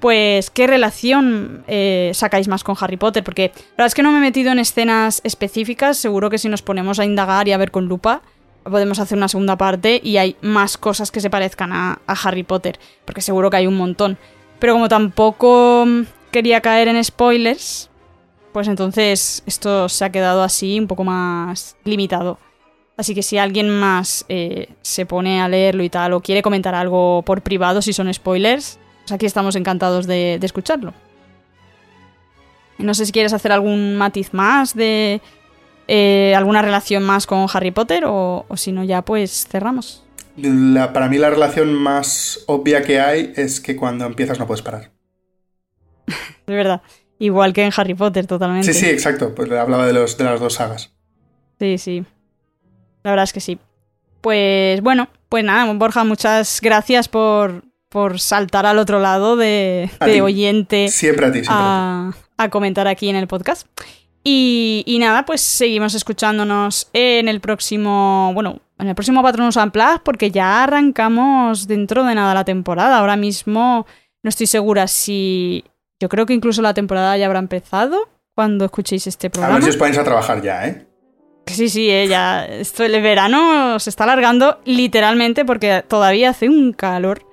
pues 0.00 0.50
qué 0.50 0.66
relación 0.66 1.64
eh, 1.66 2.10
sacáis 2.14 2.48
más 2.48 2.64
con 2.64 2.76
Harry 2.80 2.96
Potter. 2.96 3.24
Porque 3.24 3.52
la 3.54 3.70
verdad 3.70 3.86
es 3.86 3.94
que 3.94 4.02
no 4.02 4.12
me 4.12 4.18
he 4.18 4.20
metido 4.20 4.52
en 4.52 4.58
escenas 4.58 5.20
específicas, 5.24 5.96
seguro 5.96 6.30
que 6.30 6.38
si 6.38 6.48
nos 6.48 6.62
ponemos 6.62 6.98
a 6.98 7.04
indagar 7.04 7.48
y 7.48 7.52
a 7.52 7.58
ver 7.58 7.70
con 7.70 7.86
lupa, 7.86 8.22
podemos 8.64 8.98
hacer 8.98 9.16
una 9.16 9.28
segunda 9.28 9.56
parte 9.56 10.00
y 10.02 10.16
hay 10.16 10.36
más 10.40 10.76
cosas 10.76 11.10
que 11.10 11.20
se 11.20 11.30
parezcan 11.30 11.72
a, 11.72 12.00
Harry 12.06 12.42
Potter, 12.42 12.78
porque 13.04 13.20
seguro 13.20 13.50
que 13.50 13.58
hay 13.58 13.66
un 13.66 13.76
montón. 13.76 14.18
Pero 14.58 14.74
como 14.74 14.88
tampoco 14.88 15.84
mm, 15.86 16.02
quería 16.30 16.60
caer 16.60 16.88
en 16.88 17.02
spoilers, 17.02 17.90
pues 18.52 18.68
entonces 18.68 19.42
esto 19.46 19.88
se 19.88 20.04
ha 20.04 20.10
quedado 20.10 20.42
así 20.42 20.78
un 20.78 20.86
poco 20.86 21.04
más 21.04 21.76
limitado. 21.84 22.38
Así 22.96 23.14
que 23.14 23.22
si 23.22 23.38
alguien 23.38 23.68
más 23.68 24.24
eh, 24.28 24.68
se 24.82 25.04
pone 25.04 25.40
a 25.40 25.48
leerlo 25.48 25.82
y 25.82 25.90
tal, 25.90 26.12
o 26.12 26.20
quiere 26.20 26.42
comentar 26.42 26.74
algo 26.74 27.22
por 27.22 27.42
privado 27.42 27.82
si 27.82 27.92
son 27.92 28.12
spoilers, 28.14 28.78
pues 29.04 29.12
aquí 29.12 29.26
estamos 29.26 29.54
encantados 29.56 30.06
de, 30.06 30.38
de 30.40 30.46
escucharlo. 30.46 30.92
No 32.78 32.94
sé 32.94 33.06
si 33.06 33.12
quieres 33.12 33.32
hacer 33.32 33.52
algún 33.52 33.96
matiz 33.96 34.32
más 34.34 34.74
de 34.74 35.20
eh, 35.86 36.34
alguna 36.36 36.60
relación 36.62 37.02
más 37.04 37.26
con 37.26 37.46
Harry 37.52 37.70
Potter 37.70 38.04
o, 38.06 38.44
o 38.48 38.56
si 38.56 38.72
no 38.72 38.82
ya 38.84 39.02
pues 39.02 39.46
cerramos. 39.48 40.02
La- 40.36 40.92
para 40.92 41.08
mí 41.08 41.18
la 41.18 41.30
relación 41.30 41.72
más 41.74 42.40
obvia 42.46 42.82
que 42.82 42.98
hay 43.00 43.32
es 43.36 43.60
que 43.60 43.76
cuando 43.76 44.04
empiezas 44.06 44.38
no 44.40 44.46
puedes 44.46 44.62
parar. 44.62 44.90
De 46.46 46.54
verdad. 46.54 46.82
Igual 47.20 47.52
que 47.52 47.62
en 47.64 47.72
Harry 47.76 47.94
Potter, 47.94 48.26
totalmente. 48.26 48.72
Sí, 48.72 48.80
sí, 48.80 48.86
exacto. 48.90 49.34
Pues 49.36 49.50
hablaba 49.52 49.86
de, 49.86 49.92
los, 49.92 50.18
de 50.18 50.24
las 50.24 50.40
dos 50.40 50.54
sagas. 50.54 50.92
Sí, 51.60 51.78
sí. 51.78 52.04
La 53.04 53.10
verdad 53.12 53.22
es 53.24 53.32
que 53.32 53.40
sí. 53.40 53.58
Pues 54.20 54.80
bueno, 54.80 55.08
pues 55.28 55.44
nada, 55.44 55.72
Borja, 55.74 56.02
muchas 56.02 56.58
gracias 56.60 57.08
por, 57.08 57.62
por 57.94 58.18
saltar 58.18 58.66
al 58.66 58.80
otro 58.80 58.98
lado 58.98 59.36
de, 59.36 59.88
A 60.00 60.06
oyente 60.24 60.88
Siempre 60.88 61.26
a 61.26 61.30
ti, 61.30 61.38
siempre 61.44 61.54
a 61.54 62.10
ti. 62.10 62.16
a, 62.36 62.44
a 62.44 62.48
comentar 62.50 62.88
aquí 62.88 63.08
en 63.08 63.14
el 63.14 63.28
podcast. 63.28 63.68
Y, 64.24 64.82
y 64.84 64.98
nada, 64.98 65.24
pues 65.24 65.42
seguimos 65.42 65.94
escuchándonos 65.94 66.88
en 66.92 67.28
el 67.28 67.38
próximo, 67.40 68.32
bueno, 68.34 68.58
en 68.80 68.88
el 68.88 68.96
próximo 68.96 69.22
Patronus 69.22 69.54
Unplugged 69.54 70.00
porque 70.02 70.32
ya 70.32 70.64
arrancamos 70.64 71.68
dentro 71.68 72.02
de 72.02 72.16
nada 72.16 72.34
la 72.34 72.44
temporada. 72.44 72.98
Ahora 72.98 73.14
mismo 73.14 73.86
no 74.24 74.28
estoy 74.28 74.48
segura 74.48 74.88
si 74.88 75.62
yo 76.00 76.08
creo 76.08 76.26
que 76.26 76.34
incluso 76.34 76.62
la 76.62 76.74
temporada 76.74 77.16
ya 77.16 77.26
habrá 77.26 77.38
empezado 77.38 78.08
cuando 78.34 78.64
escuchéis 78.64 79.06
este 79.06 79.28
A 79.28 79.30
programa. 79.30 79.54
ver 79.54 79.62
si 79.62 79.70
os 79.70 79.76
ponéis 79.76 79.98
a 79.98 80.02
trabajar 80.02 80.42
ya, 80.42 80.66
¿eh? 80.66 80.84
Sí, 81.46 81.68
sí, 81.68 81.88
eh, 81.90 82.08
ya. 82.08 82.44
Esto, 82.44 82.82
el 82.82 83.00
verano 83.02 83.78
se 83.78 83.88
está 83.88 84.02
alargando 84.02 84.58
literalmente 84.64 85.44
porque 85.44 85.84
todavía 85.86 86.30
hace 86.30 86.48
un 86.48 86.72
calor 86.72 87.24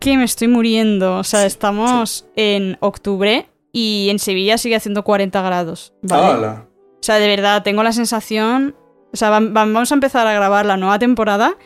que 0.00 0.16
me 0.16 0.24
estoy 0.24 0.48
muriendo. 0.48 1.18
O 1.18 1.24
sea, 1.24 1.40
Sí, 1.40 1.46
estamos 1.46 2.26
en 2.36 2.76
octubre 2.80 3.48
y 3.72 4.08
en 4.10 4.18
Sevilla 4.18 4.58
sigue 4.58 4.76
haciendo 4.76 5.04
40 5.04 5.40
grados. 5.42 5.92
¿vale? 6.02 6.26
Hala. 6.26 6.68
O 6.68 7.02
sea, 7.02 7.16
de 7.18 7.26
verdad, 7.28 7.62
tengo 7.62 7.82
la 7.82 7.92
sensación. 7.92 8.74
O 9.12 9.16
sea, 9.16 9.30
vam- 9.30 9.48
vam- 9.52 9.72
vamos 9.72 9.90
a 9.92 9.94
empezar 9.94 10.26
a 10.26 10.32
grabar 10.32 10.66
la 10.66 10.76
nueva 10.76 10.98
temporada 10.98 11.56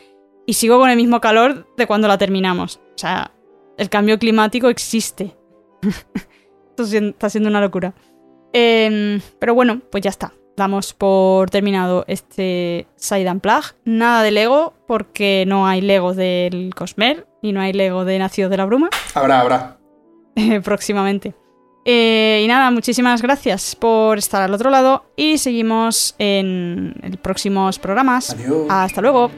y 0.45 0.53
sigo 0.53 0.77
con 0.79 0.89
el 0.89 0.97
mismo 0.97 1.19
calor 1.21 1.67
de 1.77 1.87
cuando 1.87 2.07
la 2.07 2.17
terminamos. 2.17 2.77
O 2.77 2.97
sea, 2.97 3.31
el 3.77 3.89
cambio 3.89 4.19
climático 4.19 4.67
existe. 4.69 5.35
Esto 6.77 6.83
está 6.97 7.29
siendo 7.29 7.49
una 7.49 7.61
locura. 7.61 7.93
Em, 8.53 9.21
pero 9.39 9.53
bueno, 9.53 9.81
pues 9.91 10.03
ya 10.03 10.09
está. 10.09 10.33
Damos 10.59 10.93
por 10.93 11.49
terminado 11.49 12.03
este 12.09 12.85
Side 12.97 13.29
and 13.29 13.39
Plug. 13.39 13.63
Nada 13.85 14.23
de 14.23 14.31
Lego, 14.31 14.73
porque 14.87 15.45
no 15.47 15.65
hay 15.65 15.79
Lego 15.79 16.13
del 16.13 16.75
Cosmer 16.75 17.25
y 17.41 17.53
no 17.53 17.61
hay 17.61 17.71
Lego 17.71 18.03
de 18.03 18.19
Nacidos 18.19 18.51
de 18.51 18.57
la 18.57 18.65
Bruma 18.65 18.89
Habrá, 19.13 19.39
habrá. 19.39 19.77
próximamente. 20.65 21.33
Eh, 21.85 22.41
y 22.43 22.47
nada, 22.49 22.71
muchísimas 22.71 23.21
gracias 23.21 23.73
por 23.73 24.17
estar 24.17 24.41
al 24.41 24.53
otro 24.53 24.69
lado 24.69 25.05
y 25.15 25.37
seguimos 25.37 26.15
en, 26.19 26.93
en 27.03 27.13
próximos 27.13 27.79
programas. 27.79 28.31
Adiós. 28.31 28.65
Hasta 28.67 28.99
luego. 28.99 29.31